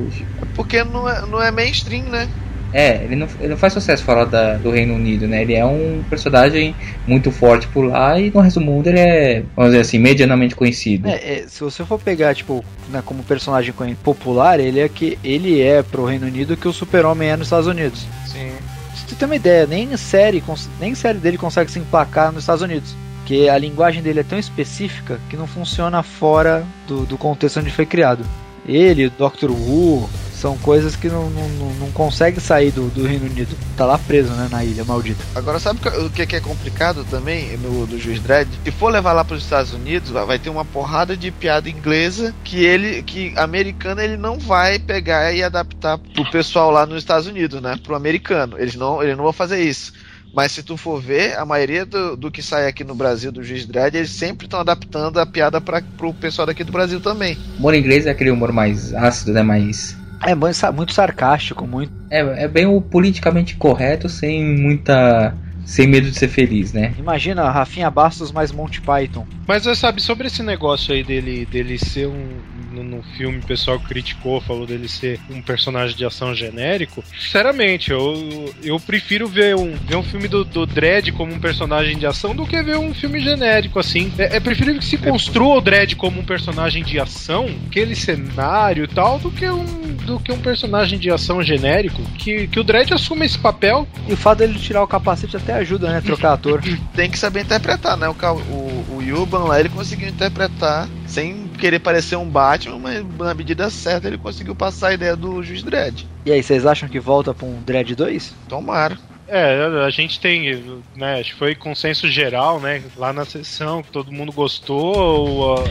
Porque 0.55 0.83
não 0.83 1.09
é, 1.09 1.25
não 1.25 1.41
é 1.41 1.49
mainstream, 1.49 2.05
né? 2.05 2.29
É, 2.73 3.03
ele 3.03 3.15
não, 3.15 3.27
ele 3.39 3.49
não 3.49 3.57
faz 3.57 3.73
sucesso 3.73 4.03
fora 4.03 4.25
da- 4.25 4.55
do 4.57 4.69
Reino 4.69 4.93
Unido, 4.93 5.27
né? 5.27 5.41
Ele 5.41 5.55
é 5.55 5.65
um 5.65 6.03
personagem 6.09 6.75
muito 7.07 7.31
forte 7.31 7.67
por 7.67 7.81
lá 7.85 8.19
e 8.19 8.29
no 8.29 8.41
resto 8.41 8.59
do 8.59 8.65
mundo 8.65 8.87
ele 8.87 8.99
é, 8.99 9.43
vamos 9.55 9.71
dizer 9.71 9.81
assim, 9.81 9.97
medianamente 9.97 10.55
conhecido. 10.55 11.07
É, 11.09 11.15
é, 11.15 11.45
se 11.47 11.61
você 11.61 11.83
for 11.83 11.99
pegar, 11.99 12.35
tipo, 12.35 12.63
né, 12.89 13.01
como 13.03 13.23
personagem 13.23 13.73
popular, 14.03 14.59
ele 14.59 14.79
é 14.79 14.87
que 14.89 15.17
ele 15.23 15.61
é 15.61 15.81
pro 15.81 16.05
Reino 16.05 16.27
Unido 16.27 16.53
o 16.53 16.57
que 16.57 16.67
o 16.67 16.73
Super-Homem 16.73 17.29
é 17.29 17.37
nos 17.37 17.47
Estados 17.47 17.67
Unidos. 17.67 18.05
Sim. 18.27 18.51
Se 18.95 19.05
tu 19.07 19.15
tem 19.15 19.25
uma 19.27 19.35
ideia, 19.35 19.65
nem 19.65 19.95
série, 19.97 20.43
nem 20.79 20.93
série 20.93 21.17
dele 21.17 21.37
consegue 21.37 21.71
se 21.71 21.79
emplacar 21.79 22.31
nos 22.31 22.43
Estados 22.43 22.61
Unidos. 22.61 22.95
Porque 23.19 23.47
a 23.47 23.57
linguagem 23.57 24.01
dele 24.01 24.19
é 24.21 24.23
tão 24.23 24.37
específica 24.39 25.19
que 25.29 25.37
não 25.37 25.45
funciona 25.47 26.01
fora 26.03 26.63
do, 26.87 27.05
do 27.05 27.17
contexto 27.17 27.59
onde 27.59 27.69
foi 27.71 27.85
criado. 27.85 28.25
Ele, 28.67 29.05
o 29.07 29.09
Doctor 29.11 29.51
Who, 29.51 30.09
São 30.39 30.57
coisas 30.57 30.95
que 30.95 31.09
não, 31.09 31.29
não, 31.29 31.49
não, 31.73 31.91
consegue 31.91 32.39
sair 32.39 32.71
do, 32.71 32.87
do 32.87 33.05
Reino 33.05 33.25
Unido. 33.25 33.53
Tá 33.75 33.85
lá 33.85 33.97
preso, 33.97 34.31
né, 34.31 34.47
na 34.49 34.63
ilha 34.63 34.85
maldita. 34.85 35.21
Agora, 35.35 35.59
sabe 35.59 35.81
o 36.05 36.09
que, 36.09 36.33
é 36.33 36.39
complicado 36.39 37.03
também 37.09 37.57
no 37.57 37.85
do 37.85 37.99
Juiz 37.99 38.21
Dredd? 38.21 38.47
Se 38.63 38.71
for 38.71 38.89
levar 38.89 39.11
lá 39.11 39.25
para 39.25 39.35
os 39.35 39.43
Estados 39.43 39.73
Unidos, 39.73 40.11
vai 40.11 40.39
ter 40.39 40.49
uma 40.49 40.63
porrada 40.63 41.17
de 41.17 41.29
piada 41.29 41.69
inglesa 41.69 42.33
que 42.41 42.63
ele, 42.63 43.03
que 43.03 43.33
americano, 43.35 43.99
ele 43.99 44.15
não 44.15 44.39
vai 44.39 44.79
pegar 44.79 45.33
e 45.33 45.43
adaptar 45.43 45.97
pro 45.97 46.31
pessoal 46.31 46.71
lá 46.71 46.85
nos 46.85 46.99
Estados 46.99 47.27
Unidos, 47.27 47.61
né? 47.61 47.77
Pro 47.83 47.93
americano. 47.93 48.57
Eles 48.57 48.75
não, 48.75 49.03
eles 49.03 49.17
não 49.17 49.25
vão 49.25 49.33
fazer 49.33 49.61
isso. 49.61 49.91
Mas 50.33 50.51
se 50.51 50.63
tu 50.63 50.77
for 50.77 51.01
ver, 51.01 51.37
a 51.37 51.45
maioria 51.45 51.85
do, 51.85 52.15
do 52.15 52.31
que 52.31 52.41
sai 52.41 52.67
aqui 52.67 52.83
no 52.83 52.93
Brasil 52.93 53.31
do 53.31 53.43
Juiz 53.43 53.65
Dredd, 53.65 53.95
eles 53.95 54.11
sempre 54.11 54.45
estão 54.45 54.59
adaptando 54.59 55.19
a 55.19 55.25
piada 55.25 55.59
para 55.59 55.81
pro 55.81 56.13
pessoal 56.13 56.45
daqui 56.45 56.63
do 56.63 56.71
Brasil 56.71 56.99
também. 56.99 57.37
O 57.55 57.59
humor 57.59 57.73
inglês 57.73 58.05
é 58.05 58.11
aquele 58.11 58.31
humor 58.31 58.51
mais 58.51 58.93
ácido, 58.93 59.33
né? 59.33 59.41
Mais. 59.41 59.97
É 60.25 60.35
muito 60.35 60.93
sarcástico, 60.93 61.65
muito. 61.65 61.91
É, 62.09 62.43
é 62.43 62.47
bem 62.47 62.65
o 62.65 62.81
politicamente 62.81 63.55
correto, 63.55 64.09
sem 64.09 64.43
muita. 64.43 65.33
Sem 65.65 65.85
medo 65.85 66.09
de 66.09 66.17
ser 66.17 66.29
feliz, 66.29 66.73
né? 66.73 66.95
Imagina 66.97 67.47
Rafinha 67.51 67.91
Bastos 67.91 68.31
mais 68.31 68.51
Monty 68.51 68.81
Python. 68.81 69.23
Mas 69.47 69.63
você 69.63 69.75
sabe, 69.75 70.01
sobre 70.01 70.25
esse 70.25 70.41
negócio 70.41 70.91
aí 70.91 71.03
dele, 71.03 71.45
dele 71.45 71.77
ser 71.77 72.07
um, 72.07 72.27
no, 72.71 72.83
no, 72.83 73.03
filme 73.17 73.39
o 73.39 73.45
pessoal 73.45 73.79
criticou, 73.79 74.39
falou 74.41 74.65
dele 74.65 74.87
ser 74.87 75.19
um 75.29 75.41
personagem 75.41 75.95
de 75.95 76.05
ação 76.05 76.33
genérico. 76.33 77.03
Sinceramente, 77.19 77.91
eu, 77.91 78.53
eu 78.63 78.79
prefiro 78.79 79.27
ver 79.27 79.55
um, 79.55 79.75
ver 79.75 79.95
um 79.95 80.03
filme 80.03 80.27
do, 80.27 80.43
do 80.43 80.65
Dredd 80.65 81.11
como 81.11 81.33
um 81.33 81.39
personagem 81.39 81.97
de 81.97 82.05
ação 82.05 82.35
do 82.35 82.45
que 82.45 82.61
ver 82.61 82.77
um 82.77 82.93
filme 82.93 83.19
genérico, 83.19 83.79
assim. 83.79 84.11
É, 84.17 84.37
é 84.37 84.39
preferível 84.39 84.79
que 84.79 84.85
se 84.85 84.97
construa 84.97 85.57
o 85.57 85.61
Dredd 85.61 85.95
como 85.95 86.19
um 86.19 86.25
personagem 86.25 86.83
de 86.83 86.99
ação, 86.99 87.49
aquele 87.67 87.95
cenário 87.95 88.83
e 88.83 88.87
tal, 88.87 89.19
do 89.19 89.31
que 89.31 89.49
um, 89.49 89.63
do 90.05 90.19
que 90.19 90.31
um 90.31 90.39
personagem 90.39 90.99
de 90.99 91.09
ação 91.09 91.41
genérico. 91.41 92.01
Que, 92.17 92.47
que 92.47 92.59
o 92.59 92.63
Dredd 92.63 92.93
assuma 92.93 93.25
esse 93.25 93.37
papel. 93.37 93.87
E 94.07 94.13
o 94.13 94.17
fato 94.17 94.39
dele 94.39 94.59
tirar 94.59 94.83
o 94.83 94.87
capacete 94.87 95.35
até 95.37 95.53
ajuda, 95.53 95.89
né? 95.91 96.01
Trocar 96.01 96.33
ator. 96.33 96.61
Tem 96.95 97.09
que 97.09 97.19
saber 97.19 97.41
interpretar, 97.41 97.97
né? 97.97 98.07
O, 98.07 98.13
o, 98.13 98.97
o 98.97 99.01
Yuban 99.01 99.45
lá, 99.45 99.59
ele 99.59 99.69
conseguiu 99.69 100.09
interpretar 100.09 100.87
sem 101.09 101.47
querer 101.59 101.79
parecer 101.79 102.15
um 102.15 102.29
Batman, 102.29 102.79
mas 102.79 103.05
na 103.17 103.33
medida 103.33 103.69
certa 103.69 104.07
ele 104.07 104.17
conseguiu 104.17 104.55
passar 104.55 104.89
a 104.89 104.93
ideia 104.93 105.15
do 105.15 105.41
Juiz 105.43 105.63
Dredd. 105.63 106.05
E 106.25 106.31
aí, 106.31 106.41
vocês 106.41 106.65
acham 106.65 106.87
que 106.87 106.99
volta 106.99 107.33
pra 107.33 107.45
um 107.47 107.61
Dredd 107.63 107.95
2? 107.95 108.33
Tomara. 108.47 108.97
É, 109.31 109.85
a 109.85 109.89
gente 109.91 110.19
tem, 110.19 110.81
né, 110.95 111.19
acho 111.19 111.33
que 111.33 111.39
foi 111.39 111.53
consenso 111.53 112.09
geral, 112.09 112.59
né, 112.59 112.81
lá 112.97 113.13
na 113.13 113.25
sessão, 113.25 113.83
que 113.83 113.91
todo 113.91 114.11
mundo 114.11 114.31
gostou, 114.31 115.55
o, 115.55 115.63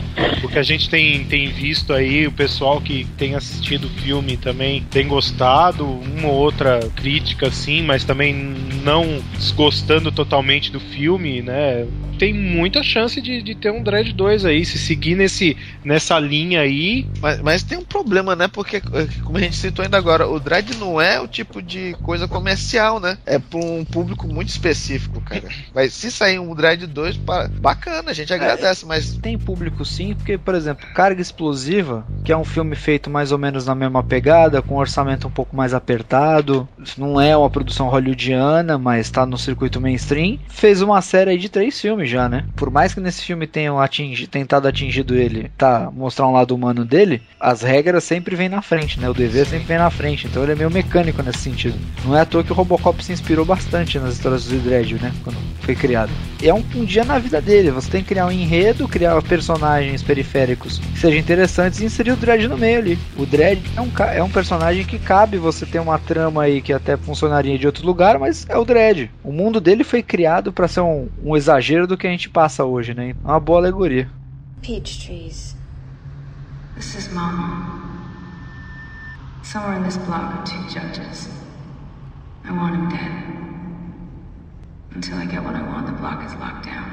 o 0.43 0.49
que 0.49 0.57
a 0.57 0.63
gente 0.63 0.89
tem, 0.89 1.25
tem 1.25 1.49
visto 1.49 1.91
aí, 1.91 2.25
o 2.25 2.31
pessoal 2.31 2.79
que 2.79 3.05
tem 3.17 3.35
assistido 3.35 3.85
o 3.85 3.89
filme 3.89 4.37
também 4.37 4.83
tem 4.89 5.07
gostado, 5.07 5.85
uma 5.85 6.29
ou 6.29 6.35
outra 6.35 6.79
crítica 6.95 7.51
sim, 7.51 7.81
mas 7.81 8.05
também 8.05 8.33
não 8.33 9.21
desgostando 9.33 10.09
totalmente 10.09 10.71
do 10.71 10.79
filme, 10.79 11.41
né, 11.41 11.85
tem 12.19 12.33
muita 12.33 12.83
chance 12.83 13.21
de, 13.21 13.41
de 13.41 13.55
ter 13.55 13.71
um 13.71 13.81
Dread 13.81 14.11
2 14.11 14.43
aí, 14.43 14.65
se 14.65 14.77
seguir 14.77 15.15
nesse, 15.15 15.55
nessa 15.83 16.19
linha 16.19 16.59
aí. 16.59 17.07
Mas, 17.21 17.41
mas 17.41 17.63
tem 17.63 17.77
um 17.77 17.85
problema, 17.85 18.35
né, 18.35 18.49
porque, 18.49 18.81
como 19.23 19.37
a 19.37 19.41
gente 19.41 19.55
citou 19.55 19.83
ainda 19.83 19.97
agora, 19.97 20.27
o 20.27 20.37
Dread 20.37 20.75
não 20.77 20.99
é 20.99 21.19
o 21.21 21.27
tipo 21.27 21.61
de 21.61 21.95
coisa 22.03 22.27
comercial, 22.27 22.99
né, 22.99 23.17
é 23.25 23.39
para 23.49 23.59
um 23.59 23.83
público 23.83 24.27
muito 24.27 24.49
específico, 24.49 25.19
cara. 25.21 25.43
Mas 25.73 25.93
se 25.93 26.11
sair 26.11 26.39
um 26.39 26.53
Dread 26.53 26.85
2, 26.85 27.17
bacana, 27.59 28.11
a 28.11 28.13
gente 28.13 28.33
agradece, 28.33 28.85
é, 28.85 28.87
mas. 28.87 29.17
Tem 29.19 29.37
público 29.37 29.83
sim, 29.83 30.13
porque, 30.13 30.37
por 30.37 30.55
exemplo, 30.55 30.85
Carga 30.93 31.21
Explosiva, 31.21 32.05
que 32.23 32.31
é 32.31 32.37
um 32.37 32.45
filme 32.45 32.75
feito 32.75 33.09
mais 33.09 33.31
ou 33.31 33.37
menos 33.37 33.65
na 33.65 33.75
mesma 33.75 34.03
pegada, 34.03 34.61
com 34.61 34.75
um 34.75 34.79
orçamento 34.79 35.27
um 35.27 35.31
pouco 35.31 35.55
mais 35.55 35.73
apertado, 35.73 36.67
não 36.97 37.19
é 37.19 37.35
uma 37.35 37.49
produção 37.49 37.89
hollywoodiana, 37.89 38.77
mas 38.77 39.07
está 39.07 39.25
no 39.25 39.37
circuito 39.37 39.81
mainstream, 39.81 40.37
fez 40.47 40.81
uma 40.81 41.01
série 41.01 41.37
de 41.37 41.49
três 41.49 41.79
filmes 41.79 42.09
já, 42.09 42.29
né? 42.29 42.45
Por 42.55 42.69
mais 42.69 42.93
que 42.93 42.99
nesse 42.99 43.23
filme 43.23 43.47
tenham 43.47 43.79
atingi 43.79 44.27
tentado 44.27 44.67
atingido 44.67 45.15
ele, 45.15 45.51
tá, 45.57 45.89
mostrar 45.91 46.27
um 46.27 46.33
lado 46.33 46.53
humano 46.53 46.85
dele, 46.85 47.21
as 47.39 47.61
regras 47.61 48.03
sempre 48.03 48.35
vêm 48.35 48.49
na 48.49 48.61
frente, 48.61 48.99
né? 48.99 49.09
O 49.09 49.13
dever 49.13 49.45
sempre 49.45 49.65
vem 49.65 49.77
na 49.77 49.89
frente, 49.89 50.27
então 50.27 50.43
ele 50.43 50.51
é 50.51 50.55
meio 50.55 50.71
mecânico 50.71 51.21
nesse 51.23 51.39
sentido. 51.39 51.77
Não 52.05 52.15
é 52.15 52.21
à 52.21 52.25
toa 52.25 52.43
que 52.43 52.51
o 52.51 52.55
Robocop 52.55 53.03
se 53.03 53.11
inspirou 53.11 53.38
inspirou 53.39 53.45
bastante 53.45 53.99
nas 53.99 54.15
histórias 54.15 54.45
do 54.45 54.59
Dredd, 54.59 54.93
né? 55.01 55.13
Quando 55.23 55.37
foi 55.61 55.75
criado. 55.75 56.11
E 56.41 56.49
é 56.49 56.53
um, 56.53 56.63
um, 56.75 56.83
dia 56.83 57.03
na 57.05 57.17
vida 57.19 57.41
dele. 57.41 57.71
Você 57.71 57.89
tem 57.89 58.01
que 58.01 58.09
criar 58.09 58.25
um 58.25 58.31
enredo, 58.31 58.87
criar 58.87 59.21
personagens 59.21 60.03
periféricos 60.03 60.79
que 60.79 60.99
sejam 60.99 61.19
interessantes 61.19 61.79
e 61.79 61.85
inserir 61.85 62.11
o 62.11 62.17
Dredd 62.17 62.47
no 62.47 62.57
meio 62.57 62.79
ali. 62.79 62.99
O 63.17 63.25
Dredd 63.25 63.61
é 63.75 63.81
um, 63.81 63.91
é 64.13 64.23
um 64.23 64.29
personagem 64.29 64.85
que 64.85 64.99
cabe 64.99 65.37
você 65.37 65.65
ter 65.65 65.79
uma 65.79 65.97
trama 65.97 66.43
aí 66.43 66.61
que 66.61 66.73
até 66.73 66.97
funcionaria 66.97 67.57
de 67.57 67.65
outro 67.65 67.85
lugar, 67.85 68.19
mas 68.19 68.45
é 68.49 68.57
o 68.57 68.65
Dredd. 68.65 69.09
O 69.23 69.31
mundo 69.31 69.61
dele 69.61 69.83
foi 69.83 70.03
criado 70.03 70.51
para 70.51 70.67
ser 70.67 70.81
um, 70.81 71.07
um 71.23 71.37
exagero 71.37 71.87
do 71.87 71.97
que 71.97 72.07
a 72.07 72.11
gente 72.11 72.29
passa 72.29 72.65
hoje, 72.65 72.93
né? 72.93 73.11
É 73.23 73.27
uma 73.27 73.39
boa 73.39 73.59
alegoria. 73.59 74.09
Peach 74.61 75.05
trees. 75.05 75.55
This 76.75 76.95
is 76.95 77.13
Mama. 77.13 77.87
Somewhere 79.43 79.77
in 79.77 79.83
this 79.83 79.97
block 79.97 80.33
are 80.33 80.43
two 80.45 80.61
judges. 80.69 81.38
I 82.49 82.51
want 82.51 82.75
him 82.75 82.89
dead. 82.89 83.11
Until 84.95 85.17
I 85.17 85.25
get 85.27 85.43
what 85.43 85.55
I 85.55 85.61
want, 85.61 85.85
the 85.85 85.93
block 85.93 86.25
is 86.25 86.33
locked 86.39 86.65
down. 86.65 86.89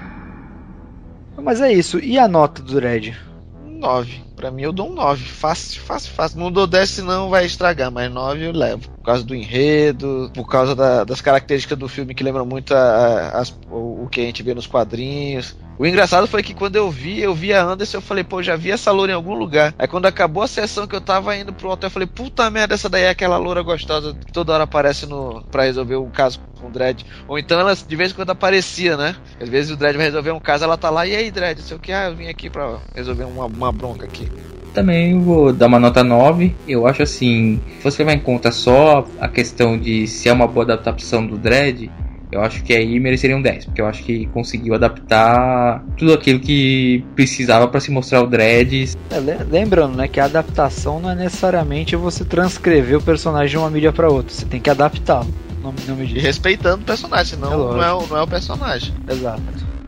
Mas 1.42 1.62
é 1.62 1.72
isso. 1.72 1.98
E 1.98 2.18
a 2.18 2.28
nota 2.28 2.62
do 2.62 2.78
Red? 2.78 3.16
9. 3.64 4.22
Pra 4.36 4.50
mim 4.50 4.62
eu 4.62 4.72
dou 4.72 4.90
um 4.90 4.94
9. 4.94 5.24
Fácil, 5.24 5.80
fácil, 5.80 6.12
fácil. 6.12 6.38
Não 6.38 6.52
dou 6.52 6.66
10 6.66 6.90
senão 6.90 7.30
vai 7.30 7.46
estragar, 7.46 7.90
mas 7.90 8.12
9 8.12 8.44
eu 8.44 8.52
levo. 8.52 8.90
Por 8.90 9.04
causa 9.04 9.24
do 9.24 9.34
enredo, 9.34 10.30
por 10.34 10.46
causa 10.46 10.74
da, 10.74 11.04
das 11.04 11.22
características 11.22 11.78
do 11.78 11.88
filme 11.88 12.14
que 12.14 12.24
lembram 12.24 12.44
muito 12.44 12.74
a, 12.74 12.78
a, 12.78 13.40
as, 13.40 13.50
o, 13.70 14.04
o 14.04 14.08
que 14.10 14.20
a 14.20 14.24
gente 14.24 14.42
vê 14.42 14.52
nos 14.52 14.66
quadrinhos. 14.66 15.56
O 15.78 15.86
engraçado 15.86 16.26
foi 16.26 16.42
que 16.42 16.54
quando 16.54 16.76
eu 16.76 16.90
vi, 16.90 17.20
eu 17.20 17.34
vi 17.34 17.52
a 17.52 17.62
Anderson, 17.62 17.98
eu 17.98 18.02
falei, 18.02 18.24
pô, 18.24 18.42
já 18.42 18.56
vi 18.56 18.70
essa 18.70 18.90
loura 18.90 19.12
em 19.12 19.14
algum 19.14 19.34
lugar. 19.34 19.74
Aí 19.78 19.86
quando 19.86 20.06
acabou 20.06 20.42
a 20.42 20.46
sessão 20.46 20.86
que 20.86 20.96
eu 20.96 21.00
tava 21.00 21.36
indo 21.36 21.52
pro 21.52 21.68
hotel, 21.68 21.88
eu 21.88 21.90
falei, 21.90 22.08
puta 22.08 22.48
merda, 22.50 22.74
essa 22.74 22.88
daí 22.88 23.02
é 23.02 23.10
aquela 23.10 23.36
loura 23.36 23.62
gostosa 23.62 24.14
que 24.14 24.32
toda 24.32 24.54
hora 24.54 24.64
aparece 24.64 25.06
no 25.06 25.42
para 25.50 25.64
resolver 25.64 25.96
um 25.96 26.08
caso 26.08 26.40
com 26.58 26.68
o 26.68 26.70
Dredd. 26.70 27.04
Ou 27.28 27.38
então 27.38 27.60
ela 27.60 27.74
de 27.74 27.96
vez 27.96 28.12
em 28.12 28.14
quando 28.14 28.30
aparecia, 28.30 28.96
né? 28.96 29.16
Às 29.40 29.48
vezes 29.48 29.70
o 29.70 29.76
Dredd 29.76 29.96
vai 29.96 30.06
resolver 30.06 30.30
um 30.30 30.40
caso, 30.40 30.64
ela 30.64 30.78
tá 30.78 30.88
lá, 30.88 31.06
e 31.06 31.14
aí, 31.14 31.30
Dredd, 31.30 31.60
sei 31.60 31.76
o 31.76 31.80
que, 31.80 31.92
ah, 31.92 32.08
eu 32.08 32.16
vim 32.16 32.28
aqui 32.28 32.48
pra 32.48 32.78
resolver 32.94 33.24
uma, 33.24 33.44
uma 33.44 33.72
bronca 33.72 34.06
aqui 34.06 34.30
também 34.76 35.18
vou 35.18 35.54
dar 35.54 35.68
uma 35.68 35.78
nota 35.78 36.04
9. 36.04 36.54
Eu 36.68 36.86
acho 36.86 37.02
assim, 37.02 37.58
se 37.78 37.82
você 37.82 38.04
levar 38.04 38.12
em 38.12 38.20
conta 38.20 38.52
só 38.52 39.06
a 39.18 39.26
questão 39.26 39.78
de 39.78 40.06
se 40.06 40.28
é 40.28 40.32
uma 40.32 40.46
boa 40.46 40.64
adaptação 40.64 41.26
do 41.26 41.38
Dredd, 41.38 41.90
eu 42.30 42.40
acho 42.40 42.62
que 42.62 42.72
aí 42.72 42.98
mereceria 42.98 43.36
um 43.36 43.42
10, 43.42 43.66
porque 43.66 43.80
eu 43.80 43.86
acho 43.86 44.02
que 44.02 44.26
conseguiu 44.26 44.74
adaptar 44.74 45.84
tudo 45.96 46.12
aquilo 46.12 46.40
que 46.40 47.04
precisava 47.14 47.68
para 47.68 47.80
se 47.80 47.90
mostrar 47.90 48.22
o 48.22 48.26
Dredd. 48.26 48.96
É, 49.10 49.44
lembrando, 49.48 49.96
né, 49.96 50.08
que 50.08 50.20
a 50.20 50.24
adaptação 50.24 51.00
não 51.00 51.10
é 51.10 51.14
necessariamente 51.14 51.94
você 51.96 52.24
transcrever 52.24 52.98
o 52.98 53.02
personagem 53.02 53.50
de 53.50 53.58
uma 53.58 53.70
mídia 53.70 53.92
para 53.92 54.08
outra, 54.08 54.32
você 54.32 54.44
tem 54.44 54.60
que 54.60 54.70
adaptá-lo. 54.70 55.32
E 56.14 56.20
respeitando 56.20 56.82
o 56.82 56.86
personagem, 56.86 57.34
senão 57.34 57.52
é 57.52 57.56
não, 57.56 57.82
é, 57.82 58.08
não 58.08 58.16
é 58.16 58.22
o 58.22 58.26
personagem. 58.26 58.94
Exato. 59.08 59.42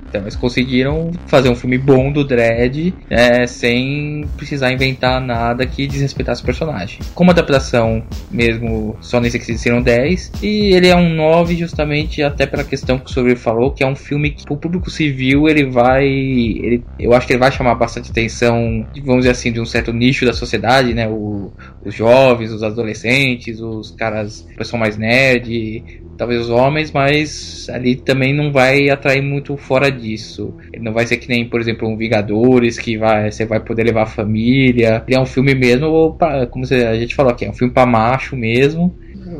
Então 0.08 0.22
eles 0.22 0.36
conseguiram 0.36 1.10
fazer 1.26 1.48
um 1.48 1.54
filme 1.54 1.78
bom 1.78 2.10
do 2.10 2.24
Dredd 2.24 2.94
é, 3.10 3.46
sem 3.46 4.24
precisar 4.36 4.72
inventar 4.72 5.20
nada 5.20 5.66
que 5.66 5.86
desrespeitasse 5.86 6.42
o 6.42 6.46
personagem. 6.46 7.00
Como 7.14 7.30
adaptação 7.30 8.02
mesmo, 8.30 8.96
só 9.00 9.20
nesse 9.20 9.38
que 9.38 9.58
serão 9.58 9.82
10. 9.82 10.32
E 10.42 10.74
ele 10.74 10.88
é 10.88 10.96
um 10.96 11.14
9 11.14 11.56
justamente 11.56 12.22
até 12.22 12.46
pela 12.46 12.64
questão 12.64 12.98
que 12.98 13.10
o 13.10 13.12
senhor 13.12 13.36
falou, 13.36 13.70
que 13.70 13.82
é 13.82 13.86
um 13.86 13.96
filme 13.96 14.30
que 14.30 14.44
o 14.50 14.56
público 14.56 14.90
civil 14.90 15.48
ele 15.48 15.66
vai. 15.66 16.06
Ele, 16.06 16.84
eu 16.98 17.12
acho 17.12 17.26
que 17.26 17.32
ele 17.32 17.40
vai 17.40 17.52
chamar 17.52 17.74
bastante 17.74 18.10
atenção, 18.10 18.86
vamos 19.04 19.22
dizer 19.22 19.30
assim, 19.30 19.52
de 19.52 19.60
um 19.60 19.66
certo 19.66 19.92
nicho 19.92 20.24
da 20.24 20.32
sociedade, 20.32 20.94
né? 20.94 21.08
O, 21.08 21.52
os 21.84 21.94
jovens, 21.94 22.52
os 22.52 22.62
adolescentes, 22.62 23.60
os 23.60 23.90
caras, 23.92 24.46
o 24.52 24.56
pessoal 24.56 24.80
mais 24.80 24.96
nerd, 24.96 26.02
talvez 26.18 26.42
os 26.42 26.50
homens, 26.50 26.90
mas 26.90 27.68
ali 27.70 27.94
também 27.94 28.34
não 28.34 28.52
vai 28.52 28.90
atrair 28.90 29.22
muito 29.22 29.56
fora 29.56 29.90
disso. 29.98 30.54
Ele 30.72 30.82
não 30.82 30.92
vai 30.92 31.06
ser 31.06 31.16
que 31.16 31.28
nem, 31.28 31.48
por 31.48 31.60
exemplo, 31.60 31.88
um 31.88 31.96
Vingadores, 31.96 32.78
que 32.78 32.96
vai, 32.96 33.30
você 33.30 33.44
vai 33.44 33.60
poder 33.60 33.84
levar 33.84 34.02
a 34.02 34.06
família. 34.06 35.02
Ele 35.06 35.16
é 35.16 35.20
um 35.20 35.26
filme 35.26 35.54
mesmo, 35.54 36.14
pra, 36.14 36.46
como 36.46 36.64
a 36.64 36.96
gente 36.96 37.14
falou 37.14 37.32
aqui, 37.32 37.44
é 37.44 37.50
um 37.50 37.54
filme 37.54 37.72
para 37.72 37.84
macho 37.84 38.36
mesmo. 38.36 38.94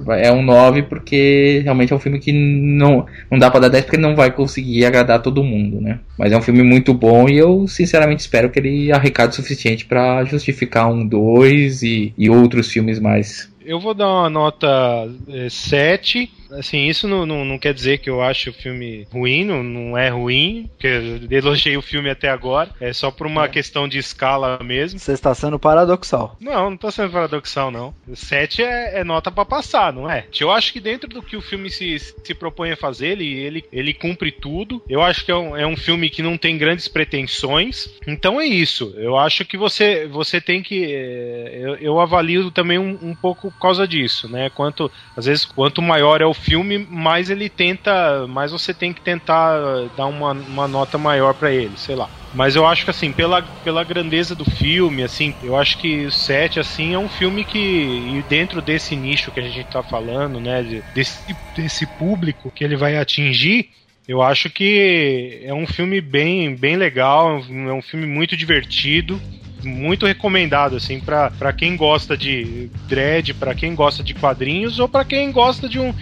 É 0.08 0.30
um 0.32 0.42
9 0.42 0.82
porque 0.82 1.60
realmente 1.64 1.92
é 1.92 1.96
um 1.96 2.00
filme 2.00 2.18
que 2.18 2.32
não, 2.32 3.06
não 3.30 3.38
dá 3.38 3.50
para 3.50 3.60
dar 3.60 3.68
10 3.68 3.84
porque 3.84 3.96
não 3.96 4.14
vai 4.14 4.30
conseguir 4.30 4.84
agradar 4.84 5.22
todo 5.22 5.42
mundo, 5.42 5.80
né? 5.80 6.00
Mas 6.18 6.32
é 6.32 6.36
um 6.36 6.42
filme 6.42 6.62
muito 6.62 6.92
bom 6.92 7.28
e 7.28 7.38
eu 7.38 7.66
sinceramente 7.66 8.20
espero 8.20 8.50
que 8.50 8.58
ele 8.58 8.92
arrecade 8.92 9.32
o 9.32 9.36
suficiente 9.36 9.86
para 9.86 10.24
justificar 10.24 10.90
um 10.90 11.06
2 11.06 11.82
e, 11.82 12.12
e 12.18 12.28
outros 12.28 12.70
filmes 12.70 12.98
mais. 12.98 13.50
Eu 13.64 13.80
vou 13.80 13.94
dar 13.94 14.08
uma 14.08 14.30
nota 14.30 15.08
é, 15.28 15.48
7 15.48 16.30
Assim, 16.52 16.86
isso 16.86 17.06
não, 17.06 17.26
não, 17.26 17.44
não 17.44 17.58
quer 17.58 17.74
dizer 17.74 17.98
que 17.98 18.08
eu 18.10 18.22
acho 18.22 18.50
o 18.50 18.52
filme 18.54 19.06
ruim, 19.12 19.44
não, 19.44 19.62
não 19.62 19.98
é 19.98 20.08
ruim, 20.08 20.68
porque 20.68 20.86
eu 20.86 21.38
elogiei 21.38 21.76
o 21.76 21.82
filme 21.82 22.10
até 22.10 22.28
agora. 22.28 22.70
É 22.80 22.92
só 22.92 23.10
por 23.10 23.26
uma 23.26 23.48
questão 23.48 23.88
de 23.88 23.98
escala 23.98 24.58
mesmo. 24.62 24.98
Você 24.98 25.12
está 25.12 25.34
sendo 25.34 25.58
paradoxal. 25.58 26.36
Não, 26.40 26.70
não 26.70 26.76
tô 26.76 26.90
sendo 26.90 27.10
paradoxal, 27.12 27.70
não. 27.70 27.94
7 28.14 28.62
é, 28.62 29.00
é 29.00 29.04
nota 29.04 29.30
pra 29.30 29.44
passar, 29.44 29.92
não 29.92 30.10
é? 30.10 30.26
Eu 30.38 30.50
acho 30.50 30.72
que 30.72 30.80
dentro 30.80 31.08
do 31.08 31.22
que 31.22 31.36
o 31.36 31.42
filme 31.42 31.70
se, 31.70 31.98
se 31.98 32.34
propõe 32.34 32.70
a 32.70 32.76
fazer, 32.76 33.08
ele, 33.08 33.26
ele, 33.26 33.64
ele 33.72 33.94
cumpre 33.94 34.30
tudo. 34.30 34.82
Eu 34.88 35.02
acho 35.02 35.24
que 35.24 35.30
é 35.30 35.36
um, 35.36 35.56
é 35.56 35.66
um 35.66 35.76
filme 35.76 36.08
que 36.08 36.22
não 36.22 36.38
tem 36.38 36.56
grandes 36.56 36.88
pretensões. 36.88 37.88
Então 38.06 38.40
é 38.40 38.46
isso. 38.46 38.94
Eu 38.96 39.16
acho 39.16 39.44
que 39.44 39.56
você, 39.56 40.06
você 40.06 40.40
tem 40.40 40.62
que. 40.62 40.84
é, 40.92 41.58
Eu, 41.60 41.74
eu 41.76 42.00
avalio 42.00 42.50
também 42.50 42.78
um, 42.78 42.98
um 43.02 43.14
pouco 43.14 43.50
por 43.50 43.58
causa 43.58 43.86
disso, 43.86 44.28
né? 44.28 44.50
Quanto, 44.50 44.90
às 45.16 45.26
vezes, 45.26 45.44
quanto 45.44 45.82
maior 45.82 46.20
é 46.20 46.26
o 46.26 46.34
filme, 46.38 46.78
mais 46.78 47.30
ele 47.30 47.48
tenta. 47.48 48.26
Mais 48.26 48.52
você 48.52 48.72
tem 48.72 48.92
que 48.92 49.00
tentar 49.00 49.88
dar 49.96 50.06
uma, 50.06 50.32
uma 50.32 50.68
nota 50.68 50.96
maior 50.98 51.34
pra 51.34 51.52
ele, 51.52 51.76
sei 51.76 51.94
lá. 51.94 52.08
Mas 52.32 52.56
eu 52.56 52.66
acho 52.66 52.84
que 52.84 52.90
assim, 52.90 53.12
pela, 53.12 53.42
pela 53.64 53.82
grandeza 53.84 54.34
do 54.34 54.44
filme, 54.44 55.02
assim, 55.02 55.34
eu 55.42 55.56
acho 55.56 55.78
que 55.78 56.04
o 56.06 56.10
7, 56.12 56.60
assim, 56.60 56.92
é 56.92 56.98
um 56.98 57.08
filme 57.08 57.44
que, 57.44 57.58
e 57.58 58.22
dentro 58.22 58.60
desse 58.60 58.94
nicho 58.94 59.32
que 59.32 59.40
a 59.40 59.42
gente 59.42 59.64
tá 59.64 59.82
falando, 59.82 60.38
né, 60.38 60.62
de- 60.62 60.84
desse, 60.92 61.34
desse 61.54 61.86
público 61.86 62.52
que 62.54 62.62
ele 62.62 62.76
vai 62.76 62.98
atingir, 62.98 63.70
eu 64.06 64.22
acho 64.22 64.50
que 64.50 65.40
é 65.42 65.54
um 65.54 65.66
filme 65.66 66.00
bem, 66.00 66.54
bem 66.54 66.76
legal, 66.76 67.38
é 67.38 67.72
um 67.72 67.82
filme 67.82 68.06
muito 68.06 68.36
divertido, 68.36 69.20
muito 69.62 70.06
recomendado, 70.06 70.76
assim, 70.76 71.00
pra 71.00 71.52
quem 71.52 71.76
gosta 71.76 72.16
de 72.16 72.70
dread, 72.88 73.34
pra 73.34 73.54
quem 73.54 73.74
gosta 73.74 74.02
de 74.02 74.14
quadrinhos, 74.14 74.78
ou 74.78 74.88
pra 74.88 75.04
quem 75.04 75.30
gosta 75.32 75.68
de 75.68 75.78
um, 75.78 75.92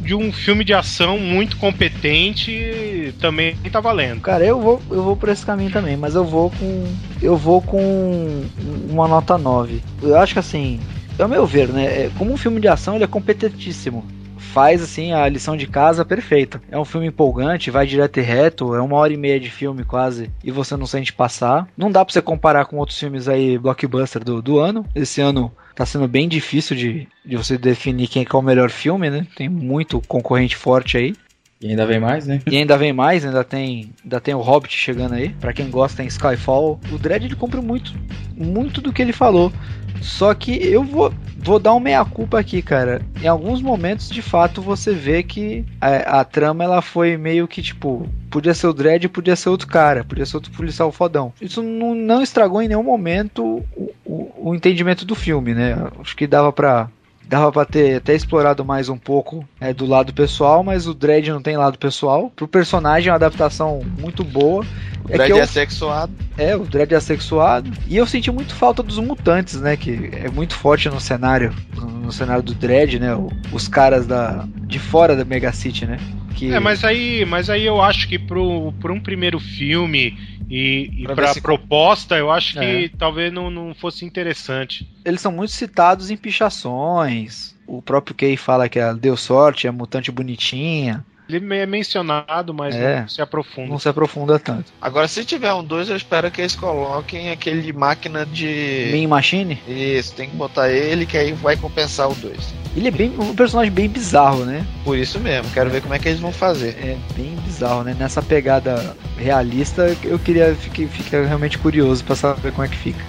de 0.00 0.14
um 0.14 0.32
filme 0.32 0.64
de 0.64 0.72
ação 0.72 1.18
muito 1.18 1.56
competente, 1.56 3.14
também 3.20 3.56
tá 3.70 3.80
valendo. 3.80 4.20
Cara, 4.20 4.44
eu 4.44 4.60
vou, 4.60 4.80
eu 4.90 5.02
vou 5.02 5.16
por 5.16 5.28
esse 5.28 5.44
caminho 5.44 5.70
também, 5.70 5.96
mas 5.96 6.14
eu 6.14 6.24
vou 6.24 6.50
com. 6.50 6.84
Eu 7.22 7.36
vou 7.36 7.60
com 7.62 8.42
uma 8.88 9.06
nota 9.06 9.36
9. 9.38 9.82
Eu 10.02 10.16
acho 10.16 10.32
que 10.32 10.38
assim, 10.38 10.80
ao 11.18 11.28
meu 11.28 11.46
ver, 11.46 11.68
né? 11.68 11.84
é- 11.84 12.10
Como 12.18 12.32
um 12.32 12.36
filme 12.36 12.60
de 12.60 12.68
ação, 12.68 12.94
ele 12.94 13.04
é 13.04 13.08
competentíssimo. 13.08 14.04
Faz 14.38 14.82
assim 14.82 15.12
a 15.12 15.28
lição 15.28 15.56
de 15.56 15.66
casa 15.66 16.04
perfeita. 16.04 16.60
É 16.70 16.78
um 16.78 16.84
filme 16.84 17.06
empolgante, 17.06 17.70
vai 17.70 17.86
direto 17.86 18.18
e 18.18 18.22
reto, 18.22 18.74
é 18.74 18.80
uma 18.80 18.96
hora 18.96 19.12
e 19.12 19.16
meia 19.16 19.38
de 19.38 19.48
filme 19.50 19.84
quase, 19.84 20.28
e 20.42 20.50
você 20.50 20.76
não 20.76 20.86
sente 20.86 21.12
passar. 21.12 21.68
Não 21.76 21.90
dá 21.90 22.04
pra 22.04 22.12
você 22.12 22.20
comparar 22.20 22.64
com 22.64 22.78
outros 22.78 22.98
filmes 22.98 23.28
aí, 23.28 23.56
blockbuster 23.58 24.24
do, 24.24 24.42
do 24.42 24.58
ano. 24.58 24.84
Esse 24.94 25.20
ano 25.20 25.52
tá 25.80 25.86
sendo 25.86 26.06
bem 26.06 26.28
difícil 26.28 26.76
de, 26.76 27.08
de 27.24 27.38
você 27.38 27.56
definir 27.56 28.06
quem 28.06 28.22
é, 28.22 28.38
o 28.38 28.42
melhor 28.42 28.68
filme, 28.68 29.08
né? 29.08 29.26
Tem 29.34 29.48
muito 29.48 29.98
concorrente 30.06 30.54
forte 30.54 30.98
aí. 30.98 31.14
E 31.60 31.68
ainda 31.68 31.84
vem 31.84 32.00
mais, 32.00 32.26
né? 32.26 32.40
E 32.50 32.56
ainda 32.56 32.78
vem 32.78 32.92
mais, 32.92 33.24
ainda 33.24 33.44
tem, 33.44 33.92
ainda 34.02 34.18
tem 34.18 34.34
o 34.34 34.40
Hobbit 34.40 34.74
chegando 34.74 35.14
aí. 35.14 35.28
Pra 35.28 35.52
quem 35.52 35.70
gosta 35.70 35.98
tem 35.98 36.06
Skyfall. 36.06 36.80
O 36.90 36.96
Dredd 36.96 37.24
ele 37.24 37.36
cumpre 37.36 37.60
muito, 37.60 37.92
muito 38.34 38.80
do 38.80 38.92
que 38.92 39.02
ele 39.02 39.12
falou. 39.12 39.52
Só 40.00 40.32
que 40.32 40.52
eu 40.52 40.82
vou, 40.82 41.12
vou 41.36 41.58
dar 41.58 41.74
um 41.74 41.80
meia 41.80 42.02
culpa 42.02 42.40
aqui, 42.40 42.62
cara. 42.62 43.02
Em 43.22 43.26
alguns 43.26 43.60
momentos, 43.60 44.08
de 44.08 44.22
fato, 44.22 44.62
você 44.62 44.94
vê 44.94 45.22
que 45.22 45.62
a, 45.78 46.20
a 46.20 46.24
trama 46.24 46.64
ela 46.64 46.80
foi 46.80 47.18
meio 47.18 47.46
que 47.46 47.60
tipo, 47.60 48.08
podia 48.30 48.54
ser 48.54 48.66
o 48.66 48.72
Dredd, 48.72 49.06
podia 49.08 49.36
ser 49.36 49.50
outro 49.50 49.68
cara, 49.68 50.02
podia 50.02 50.24
ser 50.24 50.36
outro 50.36 50.52
policial 50.52 50.90
fodão. 50.90 51.30
Isso 51.42 51.62
não, 51.62 51.94
não 51.94 52.22
estragou 52.22 52.62
em 52.62 52.68
nenhum 52.68 52.82
momento 52.82 53.62
o, 53.76 53.92
o, 54.06 54.50
o 54.50 54.54
entendimento 54.54 55.04
do 55.04 55.14
filme, 55.14 55.52
né? 55.52 55.76
Acho 56.00 56.16
que 56.16 56.26
dava 56.26 56.50
pra 56.50 56.88
dava 57.30 57.52
pra 57.52 57.64
ter 57.64 57.94
até 57.98 58.12
explorado 58.12 58.64
mais 58.64 58.88
um 58.88 58.98
pouco 58.98 59.48
é, 59.60 59.72
do 59.72 59.86
lado 59.86 60.12
pessoal, 60.12 60.64
mas 60.64 60.88
o 60.88 60.92
Dredd 60.92 61.28
não 61.28 61.40
tem 61.40 61.56
lado 61.56 61.78
pessoal. 61.78 62.28
Pro 62.34 62.48
personagem 62.48 63.08
é 63.08 63.12
uma 63.12 63.16
adaptação 63.16 63.82
muito 64.00 64.24
boa. 64.24 64.64
O 65.08 65.12
É 65.12 65.16
Dredd 65.16 65.32
que 65.32 65.38
é, 65.38 65.42
eu- 65.42 65.46
sexuado. 65.46 66.12
É, 66.36 66.56
o 66.56 66.64
Dredd 66.64 66.92
é 66.92 66.96
assexuado. 66.96 67.70
E 67.86 67.96
eu 67.96 68.04
senti 68.04 68.32
muito 68.32 68.52
falta 68.52 68.82
dos 68.82 68.98
mutantes, 68.98 69.60
né? 69.60 69.76
Que 69.76 70.10
é 70.12 70.28
muito 70.28 70.56
forte 70.56 70.88
no 70.88 71.00
cenário, 71.00 71.54
no, 71.76 72.10
cenário 72.10 72.42
do 72.42 72.52
Dredd, 72.52 72.98
né? 72.98 73.10
os 73.52 73.68
caras 73.68 74.08
da 74.08 74.44
de 74.66 74.80
fora 74.80 75.14
da 75.14 75.24
Mega 75.24 75.52
City, 75.52 75.86
né? 75.86 75.98
Que 76.34 76.52
É, 76.52 76.58
mas 76.58 76.82
aí, 76.82 77.24
mas 77.24 77.48
aí 77.48 77.64
eu 77.64 77.80
acho 77.80 78.08
que 78.08 78.18
pro, 78.18 78.72
pro 78.80 78.92
um 78.92 79.00
primeiro 79.00 79.38
filme 79.38 80.18
e, 80.50 80.90
e 81.04 81.06
ver 81.06 81.28
se- 81.28 81.40
proposta, 81.40 82.16
eu 82.18 82.30
acho 82.30 82.58
que 82.58 82.86
É. 82.86 82.88
talvez 82.98 83.32
não, 83.32 83.50
não 83.50 83.74
fosse 83.74 84.04
interessante. 84.04 84.84
eles 85.04 85.20
são 85.20 85.32
muito 85.32 85.52
citados 85.52 86.10
em 86.10 86.16
pichações. 86.16 87.54
O 87.66 87.82
próprio 87.82 88.14
Kay 88.16 88.36
fala 88.36 88.68
que 88.68 88.78
ela 88.78 88.94
deu 88.94 89.16
sorte, 89.16 89.66
é 89.66 89.70
mutante 89.70 90.10
bonitinha. 90.10 91.06
Ele 91.36 91.54
é 91.56 91.66
mencionado, 91.66 92.52
mas 92.52 92.74
É. 92.74 93.00
não 93.00 93.08
se 93.08 93.22
aprofunda. 93.22 93.68
Não 93.68 93.78
se 93.78 93.88
aprofunda 93.88 94.38
tanto. 94.38 94.72
Agora, 94.80 95.06
se 95.08 95.24
tiver 95.24 95.52
um 95.52 95.62
2, 95.64 95.88
eu 95.90 95.96
espero 95.96 96.30
que 96.30 96.40
eles 96.40 96.54
coloquem 96.54 97.30
aquele 97.30 97.72
máquina 97.72 98.24
de. 98.26 98.88
Mean 98.92 99.08
Machine, 99.08 99.58
Isso, 99.66 100.14
tem 100.14 100.28
que 100.30 100.36
botar 100.36 100.70
ele, 100.70 101.06
que 101.06 101.16
aí 101.16 101.32
vai 101.32 101.56
compensar 101.56 102.10
o 102.10 102.14
2. 102.14 102.54
ele 102.76 102.88
é 102.88 102.90
bem 102.90 103.12
um 103.18 103.34
personagem 103.34 103.72
bem 103.72 103.88
bizarro, 103.88 104.44
né? 104.44 104.66
Por 104.84 104.96
isso 104.96 105.18
mesmo, 105.20 105.50
quero 105.52 105.70
ver 105.70 105.80
como 105.82 105.94
é 105.94 105.98
que 105.98 106.08
eles 106.08 106.20
vão 106.20 106.32
fazer. 106.32 106.70
É 106.80 106.96
bem 107.14 107.34
bizarro, 107.44 107.82
né? 107.82 107.96
Nessa 107.98 108.22
pegada 108.22 108.96
realista, 109.16 109.96
eu 110.04 110.18
queria 110.18 110.54
fiquei 110.54 110.88
realmente 111.26 111.58
curioso 111.58 112.04
pra 112.04 112.14
saber 112.16 112.52
como 112.52 112.64
é 112.64 112.68
que 112.68 112.76
fica. 112.76 113.04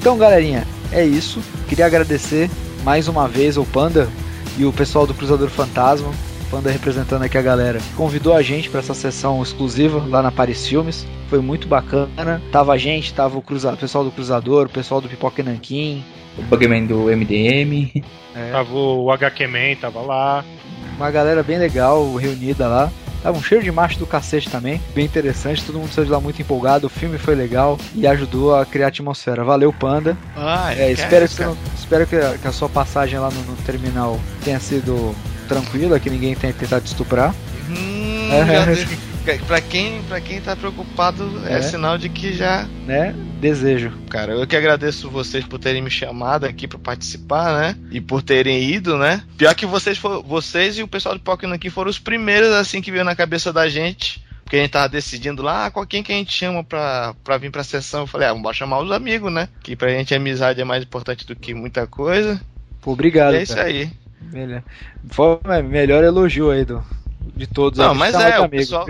Então, 0.00 0.16
galerinha, 0.16 0.66
é 0.90 1.04
isso. 1.04 1.40
Queria 1.68 1.84
agradecer 1.84 2.50
mais 2.82 3.06
uma 3.06 3.28
vez 3.28 3.58
ao 3.58 3.66
Panda 3.66 4.08
e 4.56 4.64
o 4.64 4.72
pessoal 4.72 5.06
do 5.06 5.12
Cruzador 5.12 5.50
Fantasma. 5.50 6.10
Panda 6.50 6.70
representando 6.70 7.22
aqui 7.22 7.36
a 7.36 7.42
galera. 7.42 7.78
Convidou 7.94 8.34
a 8.34 8.40
gente 8.40 8.70
para 8.70 8.80
essa 8.80 8.94
sessão 8.94 9.42
exclusiva 9.42 10.02
lá 10.08 10.22
na 10.22 10.32
Paris 10.32 10.66
Filmes. 10.66 11.06
Foi 11.28 11.40
muito 11.40 11.68
bacana. 11.68 12.40
Tava 12.50 12.72
a 12.72 12.78
gente, 12.78 13.12
tava 13.12 13.36
o 13.36 13.42
cruza... 13.42 13.76
pessoal 13.76 14.02
do 14.02 14.10
Cruzador, 14.10 14.66
o 14.66 14.70
pessoal 14.70 15.02
do 15.02 15.08
Pipoca 15.08 15.42
Nanquim. 15.42 16.02
O 16.38 16.42
Bugman 16.42 16.86
do 16.86 17.04
MDM. 17.04 18.02
É, 18.34 18.52
Tava 18.52 18.72
o 18.72 19.10
HQ 19.10 19.46
Man, 19.48 19.74
tava 19.80 20.00
lá. 20.00 20.44
uma 20.96 21.10
galera 21.10 21.42
bem 21.42 21.58
legal 21.58 22.14
reunida 22.14 22.66
lá. 22.66 22.90
Tava 23.22 23.36
um 23.36 23.42
cheiro 23.42 23.62
de 23.62 23.70
macho 23.70 23.98
do 23.98 24.06
cacete 24.06 24.48
também, 24.48 24.80
bem 24.94 25.04
interessante, 25.04 25.62
todo 25.64 25.78
mundo 25.78 25.92
saiu 25.92 26.06
de 26.06 26.10
lá 26.10 26.20
muito 26.20 26.40
empolgado, 26.40 26.86
o 26.86 26.90
filme 26.90 27.18
foi 27.18 27.34
legal 27.34 27.78
e 27.94 28.06
ajudou 28.06 28.54
a 28.56 28.64
criar 28.64 28.86
a 28.86 28.88
atmosfera. 28.88 29.44
Valeu, 29.44 29.72
Panda. 29.72 30.16
Ah, 30.36 30.72
É, 30.74 30.90
espero 30.92 31.28
que, 31.28 31.42
não- 31.44 31.56
espero 31.78 32.06
que 32.06 32.16
a, 32.16 32.38
que 32.38 32.48
a 32.48 32.52
sua 32.52 32.68
passagem 32.68 33.18
lá 33.18 33.30
no, 33.30 33.42
no 33.42 33.56
terminal 33.58 34.18
tenha 34.42 34.58
sido 34.58 35.14
tranquila, 35.48 36.00
que 36.00 36.08
ninguém 36.08 36.34
tenha 36.34 36.52
tentado 36.52 36.82
te 36.82 36.88
estuprar. 36.88 37.34
Hum, 37.68 38.28
É. 38.32 39.09
pra, 39.46 39.60
quem, 39.60 40.02
pra 40.02 40.20
quem 40.20 40.40
tá 40.40 40.56
preocupado, 40.56 41.42
é. 41.46 41.54
É. 41.54 41.62
sinal 41.62 41.98
de 41.98 42.08
que 42.08 42.32
já. 42.32 42.66
Né? 42.86 43.14
Desejo. 43.40 43.92
Cara, 44.08 44.32
eu 44.32 44.46
que 44.46 44.56
agradeço 44.56 45.10
vocês 45.10 45.44
por 45.44 45.58
terem 45.58 45.82
me 45.82 45.90
chamado 45.90 46.44
aqui 46.44 46.66
pra 46.66 46.78
participar, 46.78 47.60
né? 47.60 47.76
E 47.90 48.00
por 48.00 48.22
terem 48.22 48.62
ido, 48.70 48.98
né? 48.98 49.22
Pior 49.36 49.54
que 49.54 49.66
vocês, 49.66 49.96
for, 49.96 50.22
vocês 50.22 50.78
e 50.78 50.82
o 50.82 50.88
pessoal 50.88 51.14
do 51.14 51.20
Pokémon 51.20 51.54
aqui 51.54 51.70
foram 51.70 51.90
os 51.90 51.98
primeiros, 51.98 52.50
assim, 52.50 52.80
que 52.82 52.90
veio 52.90 53.04
na 53.04 53.16
cabeça 53.16 53.52
da 53.52 53.68
gente. 53.68 54.24
Porque 54.42 54.56
a 54.56 54.60
gente 54.60 54.72
tava 54.72 54.88
decidindo 54.88 55.42
lá, 55.42 55.66
ah, 55.66 55.70
qual 55.70 55.86
quem 55.86 56.02
que 56.02 56.12
a 56.12 56.16
gente 56.16 56.32
chama 56.32 56.64
pra, 56.64 57.14
pra 57.22 57.38
vir 57.38 57.52
pra 57.52 57.62
sessão. 57.62 58.00
Eu 58.00 58.06
falei, 58.06 58.26
ah, 58.26 58.32
vamos 58.32 58.56
chamar 58.56 58.80
os 58.80 58.90
amigos, 58.90 59.32
né? 59.32 59.48
Que 59.62 59.76
pra 59.76 59.90
gente 59.90 60.12
a 60.12 60.16
amizade 60.16 60.60
é 60.60 60.64
mais 60.64 60.82
importante 60.82 61.24
do 61.24 61.36
que 61.36 61.54
muita 61.54 61.86
coisa. 61.86 62.40
Pô, 62.80 62.92
obrigado. 62.92 63.34
e 63.34 63.36
é 63.36 63.42
isso 63.42 63.54
cara. 63.54 63.68
aí. 63.68 63.90
Melhor, 64.20 64.62
melhor 65.64 66.04
elogio 66.04 66.50
aí 66.50 66.64
do, 66.64 66.84
de 67.34 67.46
todos. 67.46 67.78
Não, 67.78 67.94
mas 67.94 68.14
é, 68.14 68.32
de 68.32 68.40
o 68.40 68.48
pessoal- 68.48 68.86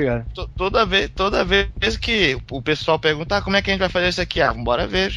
Toda 0.56 0.86
vez, 0.86 1.10
toda 1.14 1.44
vez 1.44 1.96
que 2.00 2.38
o 2.50 2.62
pessoal 2.62 2.98
pergunta 2.98 3.36
ah, 3.36 3.42
como 3.42 3.56
é 3.56 3.62
que 3.62 3.70
a 3.70 3.72
gente 3.72 3.80
vai 3.80 3.88
fazer 3.88 4.08
isso 4.08 4.20
aqui, 4.20 4.40
ah, 4.40 4.52
bora 4.52 4.86
ver. 4.86 5.12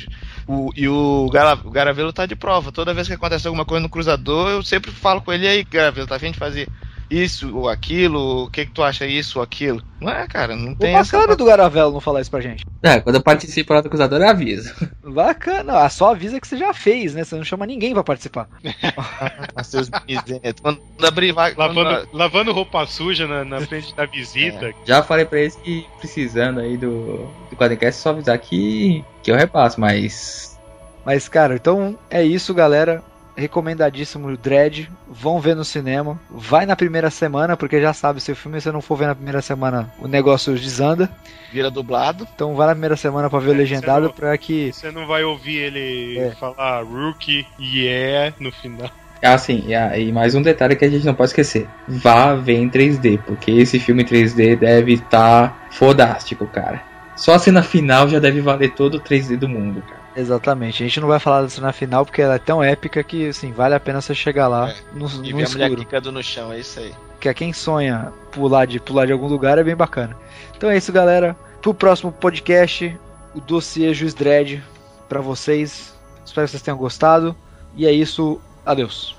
O, 0.48 0.70
e 0.76 0.88
o, 0.88 1.30
Gara, 1.32 1.54
o 1.64 1.72
Garavelo 1.72 2.12
tá 2.12 2.26
de 2.26 2.36
prova. 2.36 2.72
Toda 2.72 2.94
vez 2.94 3.08
que 3.08 3.14
acontece 3.14 3.48
alguma 3.48 3.66
coisa 3.66 3.82
no 3.82 3.90
cruzador, 3.90 4.50
eu 4.50 4.64
sempre 4.64 4.92
falo 4.92 5.22
com 5.22 5.32
ele, 5.32 5.46
e 5.46 5.50
aí, 5.50 5.64
Garavelo, 5.64 6.08
tá 6.08 6.16
a 6.16 6.20
gente 6.20 6.38
fazer 6.38 6.68
isso 7.14 7.56
ou 7.56 7.70
aquilo, 7.70 8.46
o 8.46 8.50
que 8.50 8.66
que 8.66 8.72
tu 8.72 8.82
acha 8.84 9.06
isso 9.06 9.40
ou 9.40 9.44
aquilo? 9.44 9.82
Não 10.02 10.12
é, 10.12 10.28
cara, 10.28 10.56
não 10.56 10.76
tem 10.76 10.96
essa. 10.96 11.18
bacana 11.18 11.36
do 11.36 11.46
Garavelo 11.46 11.94
não 11.94 12.02
falar 12.02 12.20
isso 12.22 12.30
pra 12.32 12.42
gente. 12.42 12.66
É, 12.82 13.00
quando 13.00 13.16
eu 13.16 13.22
participo 13.22 13.74
lá 13.74 13.80
do 13.82 13.90
Cruzador, 13.90 14.20
eu 14.22 14.28
aviso. 14.30 14.74
Bacana, 15.04 15.80
ah, 15.86 15.90
só 15.90 16.12
avisa 16.12 16.40
que 16.42 16.48
você 16.48 16.58
já 16.58 16.74
fez, 16.74 17.14
né? 17.14 17.24
Você 17.24 17.36
não 17.36 17.44
chama 17.44 17.66
ninguém 17.66 17.94
pra 17.94 18.04
participar. 18.04 18.48
Seus 19.64 19.90
miseráveis. 20.08 20.56
Quando 20.62 20.82
abrir 21.06 21.32
vaga. 21.32 21.56
quando- 21.56 21.76
Lavando, 21.84 22.10
lavando 22.14 22.52
roupa 22.54 22.86
suja 22.86 23.28
na, 23.28 23.46
na 23.46 23.62
frente 23.62 23.96
da 23.96 24.06
visita. 24.06 24.74
Já 24.86 25.02
falei 25.04 25.26
pra 25.26 25.40
eles 25.40 25.56
que 25.56 25.86
precisando 26.00 26.60
aí 26.60 26.76
do, 26.78 27.30
do 27.50 27.56
Quadrincast, 27.56 28.00
é 28.00 28.02
só 28.02 28.10
avisar 28.10 28.38
que, 28.40 29.04
que 29.22 29.32
eu 29.32 29.36
repasso, 29.36 29.80
mas. 29.80 30.60
Mas, 31.06 31.28
cara, 31.30 31.56
então 31.56 31.98
é 32.10 32.24
isso, 32.24 32.54
galera. 32.54 33.04
Recomendadíssimo 33.36 34.28
o 34.28 34.38
Dread. 34.38 34.90
Vão 35.08 35.40
ver 35.40 35.56
no 35.56 35.64
cinema. 35.66 36.20
Vai 36.30 36.66
na 36.66 36.76
primeira 36.76 37.10
semana, 37.10 37.56
porque 37.58 37.82
já 37.82 37.94
sabe, 37.94 38.22
se 38.22 38.32
o 38.32 38.36
filme 38.36 38.60
você 38.62 38.72
não 38.72 38.82
for 38.82 38.96
ver 38.98 39.08
na 39.08 39.16
primeira 39.16 39.42
semana, 39.42 39.92
o 40.00 40.08
negócio 40.08 40.54
desanda. 40.56 41.10
Vira 41.52 41.70
dublado. 41.70 42.28
Então 42.34 42.56
vai 42.56 42.68
na 42.68 42.74
primeira 42.74 42.96
semana 42.96 43.30
pra 43.30 43.40
ver 43.40 43.50
o 43.50 43.54
É, 43.54 43.58
legendado 43.58 44.02
você 44.02 44.08
não- 44.08 44.14
pra 44.14 44.38
que. 44.38 44.72
Você 44.74 44.92
não 44.92 45.06
vai 45.08 45.24
ouvir 45.24 45.58
ele 45.58 46.18
É. 46.20 46.32
falar 46.32 46.84
rookie, 46.84 47.46
yeah, 47.60 48.34
no 48.40 48.52
final. 48.52 48.90
Ah, 49.26 49.38
sim, 49.38 49.64
e, 49.68 49.74
ah, 49.74 49.98
e 49.98 50.12
mais 50.12 50.36
um 50.36 50.42
detalhe 50.42 50.76
que 50.76 50.84
a 50.84 50.90
gente 50.90 51.06
não 51.06 51.14
pode 51.14 51.30
esquecer. 51.30 51.66
Vá 51.88 52.36
ver 52.36 52.56
em 52.58 52.68
3D, 52.70 53.18
porque 53.26 53.52
esse 53.52 53.80
filme 53.80 54.04
em 54.04 54.06
3D 54.06 54.56
deve 54.58 54.94
estar 54.96 55.68
fodástico, 55.72 56.46
cara. 56.46 56.82
Só 57.16 57.36
a 57.36 57.40
cena 57.40 57.64
final 57.64 58.10
já 58.10 58.20
deve 58.20 58.42
valer 58.42 58.72
todo 58.74 58.96
o 58.96 59.00
3D 59.00 59.38
do 59.38 59.48
mundo, 59.48 59.82
cara. 59.88 60.03
Exatamente. 60.16 60.84
A 60.84 60.88
gente 60.88 61.00
não 61.00 61.08
vai 61.08 61.20
falar 61.20 61.46
disso 61.46 61.62
na 61.62 61.72
final, 61.74 62.06
porque 62.06 62.22
ela 62.22 62.36
é 62.36 62.40
tão 62.40 62.62
épica 62.64 63.04
que, 63.04 63.30
assim, 63.30 63.52
vale 63.52 63.74
a 63.76 63.80
pena 63.80 64.00
você 64.02 64.14
chegar 64.14 64.48
lá 64.48 64.70
É. 64.70 64.76
no, 64.94 65.08
E 65.24 65.32
no 65.32 65.38
ver 65.38 65.46
a 65.46 65.50
mulher 65.50 65.66
escuro. 65.70 65.76
quicando 65.86 66.12
no 66.12 66.22
chão, 66.24 66.52
é 66.54 66.60
isso 66.60 66.80
aí. 66.80 66.94
Que 67.20 67.30
é 67.30 67.34
quem 67.34 67.52
sonha 67.54 68.12
pular 68.32 68.66
de, 68.68 68.80
pular 68.80 69.06
de 69.08 69.12
algum 69.14 69.28
lugar 69.28 69.58
é 69.58 69.64
bem 69.64 69.76
bacana. 69.76 70.16
Então 70.56 70.70
é 70.70 70.78
isso, 70.78 70.92
galera. 70.92 71.36
Pro 71.62 71.74
próximo 71.74 72.12
podcast, 72.12 72.96
o 73.34 73.40
dossiê 73.42 73.94
Juiz 73.94 74.14
Dredd 74.14 74.62
pra 75.10 75.22
vocês. 75.22 75.94
Espero 76.26 76.46
que 76.46 76.52
vocês 76.52 76.62
tenham 76.62 76.78
gostado. 76.78 77.36
E 77.76 77.86
é 77.88 77.92
isso. 77.92 78.40
Adeus. 78.66 79.16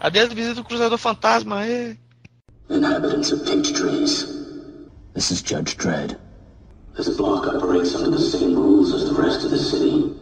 Adeus, 0.00 0.32
visita 0.32 0.54
do 0.54 0.64
Cruzador 0.64 0.96
Fantasma. 0.98 1.66
É. 1.66 1.96
Inhabitants 2.70 3.32
of 3.32 3.44
Peach 3.44 3.72
Trees. 3.74 4.26
This 5.14 5.30
is 5.32 5.42
Judge 5.44 5.76
Dredd. 5.76 6.16
This 7.00 7.16
block 7.16 7.46
operates 7.46 7.94
under 7.94 8.10
the 8.10 8.20
same 8.20 8.54
rules 8.54 8.92
as 8.92 9.08
the 9.08 9.14
rest 9.14 9.42
of 9.42 9.50
the 9.50 9.56
city. 9.56 10.12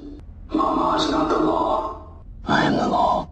Mama 0.54 0.96
is 0.96 1.10
not 1.10 1.28
the 1.28 1.36
law. 1.36 2.22
I 2.46 2.66
am 2.66 2.76
the 2.76 2.86
law. 2.86 3.28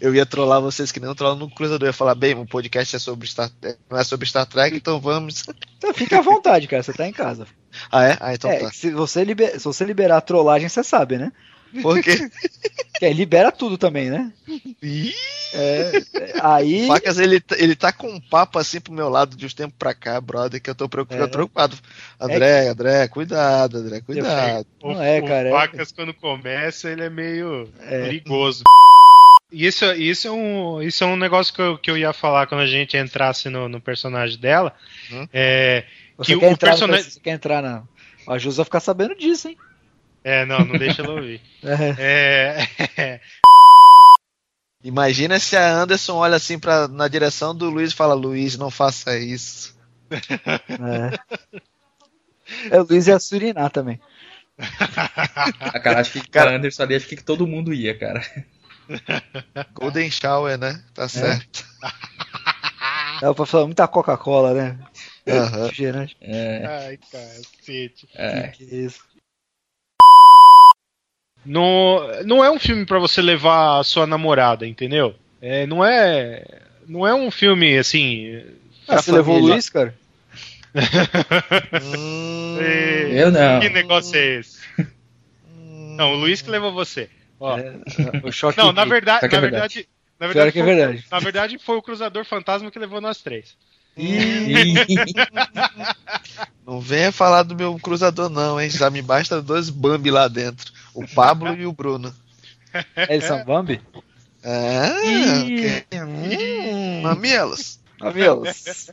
Eu 0.00 0.12
ia 0.12 0.26
trollar 0.26 0.60
vocês 0.60 0.90
que 0.90 0.98
nem 0.98 1.08
eu 1.08 1.14
trollo 1.14 1.36
no 1.36 1.48
Cruzador. 1.48 1.86
Eu 1.86 1.90
ia 1.90 1.92
falar, 1.92 2.16
bem, 2.16 2.34
o 2.34 2.44
podcast 2.44 2.96
é 2.96 2.98
sobre 2.98 3.28
Star 3.28 3.48
não 3.88 3.96
é 3.96 4.02
sobre 4.02 4.26
Star 4.26 4.44
Trek, 4.44 4.76
então 4.76 5.00
vamos. 5.00 5.44
Então 5.78 5.94
fica 5.94 6.18
à 6.18 6.20
vontade, 6.20 6.66
cara. 6.66 6.82
Você 6.82 6.92
tá 6.92 7.06
em 7.06 7.12
casa. 7.12 7.46
Ah, 7.92 8.04
é? 8.08 8.16
Ah, 8.20 8.34
então 8.34 8.50
é, 8.50 8.58
tá. 8.58 8.72
se 8.72 8.90
você, 8.90 9.22
liber- 9.22 9.52
se 9.58 9.64
você 9.64 9.84
liberar 9.84 10.16
a 10.16 10.20
trollagem, 10.20 10.68
você 10.68 10.82
sabe, 10.82 11.16
né? 11.16 11.32
Por 11.82 12.02
quê? 12.02 12.30
É, 12.98 13.12
libera 13.12 13.52
tudo 13.52 13.76
também, 13.76 14.08
né? 14.08 14.32
É, 15.52 15.92
é, 16.14 16.32
aí. 16.40 16.86
Facas, 16.86 17.18
ele, 17.18 17.40
tá- 17.40 17.56
ele 17.58 17.76
tá 17.76 17.92
com 17.92 18.08
um 18.08 18.18
papo 18.18 18.58
assim 18.58 18.80
pro 18.80 18.90
meu 18.90 19.10
lado 19.10 19.36
de 19.36 19.44
uns 19.44 19.52
tempos 19.52 19.76
pra 19.78 19.92
cá, 19.94 20.18
brother, 20.18 20.62
que 20.62 20.70
eu 20.70 20.74
tô 20.74 20.88
preocupado. 20.88 21.24
É. 21.24 21.28
preocupado. 21.28 21.76
André, 22.18 22.68
André, 22.68 23.06
cuidado, 23.08 23.76
André, 23.76 24.00
cuidado. 24.00 24.66
O, 24.82 24.94
Não 24.94 25.02
é, 25.02 25.18
o 25.20 25.26
cara, 25.26 25.48
é- 25.48 25.52
Vacas, 25.52 25.92
quando 25.92 26.14
começa, 26.14 26.90
ele 26.90 27.02
é 27.04 27.10
meio 27.10 27.68
É. 27.82 28.04
perigoso. 28.04 28.62
E 29.52 29.66
Isso, 29.66 29.84
isso, 29.92 30.26
é 30.28 30.30
um, 30.32 30.80
isso 30.82 31.04
é 31.04 31.06
um 31.06 31.16
negócio 31.16 31.52
que 31.54 31.60
eu, 31.60 31.76
que 31.78 31.90
eu 31.90 31.98
ia 31.98 32.14
falar 32.14 32.46
quando 32.46 32.62
a 32.62 32.66
gente 32.66 32.96
entrasse 32.96 33.50
no, 33.50 33.68
no 33.68 33.78
personagem 33.80 34.38
dela. 34.38 34.74
Hum. 35.12 35.28
É, 35.32 35.84
Você 36.16 36.32
que 36.34 36.40
quer, 36.40 36.48
o 36.48 36.50
entrar, 36.52 36.70
personagem- 36.70 37.10
você 37.10 37.20
quer 37.20 37.30
entrar 37.32 37.62
na. 37.62 37.82
A 38.26 38.38
Jus 38.38 38.56
vai 38.56 38.64
ficar 38.64 38.80
sabendo 38.80 39.14
disso, 39.14 39.48
hein? 39.48 39.56
É, 40.26 40.44
não, 40.44 40.58
não 40.60 40.76
deixa 40.78 41.02
ela 41.02 41.14
ouvir. 41.14 41.40
É. 41.98 42.66
É, 42.96 43.20
Imagina 44.84 45.38
se 45.40 45.56
a 45.56 45.68
Anderson 45.72 46.14
olha 46.16 46.36
assim 46.36 46.58
pra, 46.58 46.86
na 46.86 47.08
direção 47.08 47.54
do 47.54 47.68
Luiz 47.70 47.90
e 47.92 47.94
fala: 47.96 48.14
Luiz, 48.14 48.56
não 48.56 48.70
faça 48.70 49.18
isso. 49.18 49.76
É. 50.10 51.60
É, 52.70 52.80
o 52.80 52.86
Luiz 52.88 53.08
ia 53.08 53.18
surinar 53.18 53.70
também. 53.72 54.00
Ah, 54.56 55.80
cara, 55.80 55.98
acho 56.00 56.12
que 56.12 56.20
Cara- 56.28 56.46
cara, 56.46 56.56
Anderson 56.58 56.84
ali, 56.84 56.94
acho 56.94 57.08
que 57.08 57.16
todo 57.16 57.44
mundo 57.44 57.74
ia, 57.74 57.98
cara. 57.98 58.24
Golden 59.74 60.08
Shower, 60.08 60.56
né? 60.56 60.80
Tá 60.94 61.08
certo. 61.08 61.64
Dá 63.20 63.34
pra 63.34 63.46
falar 63.46 63.66
muita 63.66 63.88
Coca-Cola, 63.88 64.54
né? 64.54 64.78
Aham. 65.28 65.62
Refrigerante. 65.64 66.16
É, 66.20 66.64
ai, 66.66 66.98
cacete. 67.10 68.08
é. 68.14 68.48
Que 68.48 68.62
isso. 68.62 69.00
Não, 71.46 72.00
não 72.24 72.44
é 72.44 72.50
um 72.50 72.58
filme 72.58 72.84
pra 72.84 72.98
você 72.98 73.22
levar 73.22 73.78
a 73.80 73.84
sua 73.84 74.06
namorada, 74.06 74.66
entendeu? 74.66 75.14
É, 75.40 75.66
não 75.66 75.84
é. 75.84 76.44
Não 76.88 77.06
é 77.06 77.14
um 77.14 77.30
filme 77.30 77.76
assim. 77.78 78.42
Ah, 78.88 79.00
você 79.00 79.12
levou 79.12 79.34
o 79.34 79.38
família. 79.38 79.54
Luiz, 79.54 79.68
cara? 79.68 79.94
Hum, 81.82 82.58
é, 82.60 83.22
Eu 83.22 83.30
não. 83.32 83.60
Que 83.60 83.68
negócio 83.68 84.16
é 84.16 84.38
esse? 84.40 84.58
Não, 85.96 86.12
o 86.12 86.16
Luiz 86.16 86.42
que 86.42 86.50
levou 86.50 86.72
você. 86.72 87.08
Ó, 87.40 87.56
É, 87.58 87.74
o 88.22 88.30
choque. 88.32 88.58
não, 88.58 88.72
na 88.72 88.84
de- 88.84 88.90
verdade, 88.90 89.26
na 89.30 89.38
é 89.38 89.40
verdade, 89.40 89.88
na 90.18 90.26
verdade, 90.26 90.52
que 90.52 90.58
é 90.58 90.64
foi, 90.64 90.74
verdade. 90.74 91.04
na 91.10 91.18
verdade 91.18 91.58
foi 91.58 91.76
o 91.76 91.82
Cruzador 91.82 92.24
Fantasma 92.24 92.70
que 92.70 92.78
levou 92.78 93.00
nós 93.00 93.20
três. 93.22 93.56
Não 96.66 96.80
venha 96.80 97.12
falar 97.12 97.42
do 97.44 97.54
meu 97.54 97.78
cruzador, 97.78 98.28
não, 98.28 98.60
hein? 98.60 98.68
Já 98.68 98.90
me 98.90 99.00
basta 99.00 99.40
dois 99.40 99.70
Bambi 99.70 100.10
lá 100.10 100.28
dentro: 100.28 100.70
o 100.96 101.06
Pablo 101.14 101.54
e 101.54 101.66
o 101.66 101.72
Bruno. 101.72 102.14
Eles 103.08 103.24
são 103.24 103.44
Bambi? 103.44 103.80
Ah, 104.44 105.02
Ih. 105.04 105.66
ok. 105.66 105.86
Hum, 106.02 107.02
mamilos. 107.02 107.80
Mamilos. 108.00 108.90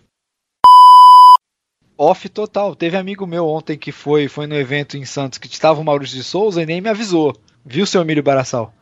Off 1.97 2.27
total. 2.29 2.75
Teve 2.75 2.97
amigo 2.97 3.25
meu 3.27 3.47
ontem 3.47 3.77
que 3.77 3.91
foi, 3.91 4.27
foi 4.27 4.47
no 4.47 4.55
evento 4.55 4.97
em 4.97 5.05
Santos 5.05 5.37
que 5.37 5.47
estava 5.47 5.79
o 5.79 5.83
Maurício 5.83 6.17
de 6.17 6.23
Souza 6.23 6.61
e 6.61 6.65
nem 6.65 6.81
me 6.81 6.89
avisou. 6.89 7.35
Viu, 7.65 7.85
seu 7.85 8.01
Emílio 8.01 8.23
Baraçal? 8.23 8.73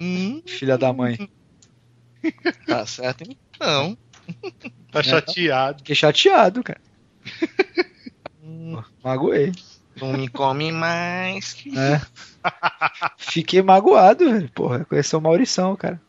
Hum, 0.00 0.42
Filha 0.46 0.78
da 0.78 0.92
mãe. 0.92 1.28
tá 2.66 2.86
certo. 2.86 3.24
Não. 3.60 3.96
Tá 4.90 5.02
chateado. 5.02 5.78
Fiquei 5.78 5.94
chateado, 5.94 6.62
cara. 6.62 6.80
Magoei. 9.04 9.52
Não 10.00 10.12
me 10.12 10.28
come 10.28 10.72
mais. 10.72 11.56
né? 11.66 12.00
Fiquei 13.18 13.62
magoado, 13.62 14.30
velho. 14.30 14.50
Porra, 14.54 14.84
conheceu 14.84 15.18
o 15.18 15.22
Maurição, 15.22 15.76
cara. 15.76 16.00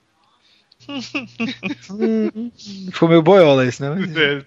Hum, 1.89 2.51
Foi 2.91 3.07
meio 3.07 3.21
boiola 3.21 3.65
isso, 3.65 3.81
né? 3.83 3.89
Mas- 3.89 4.15
É, 4.17 4.43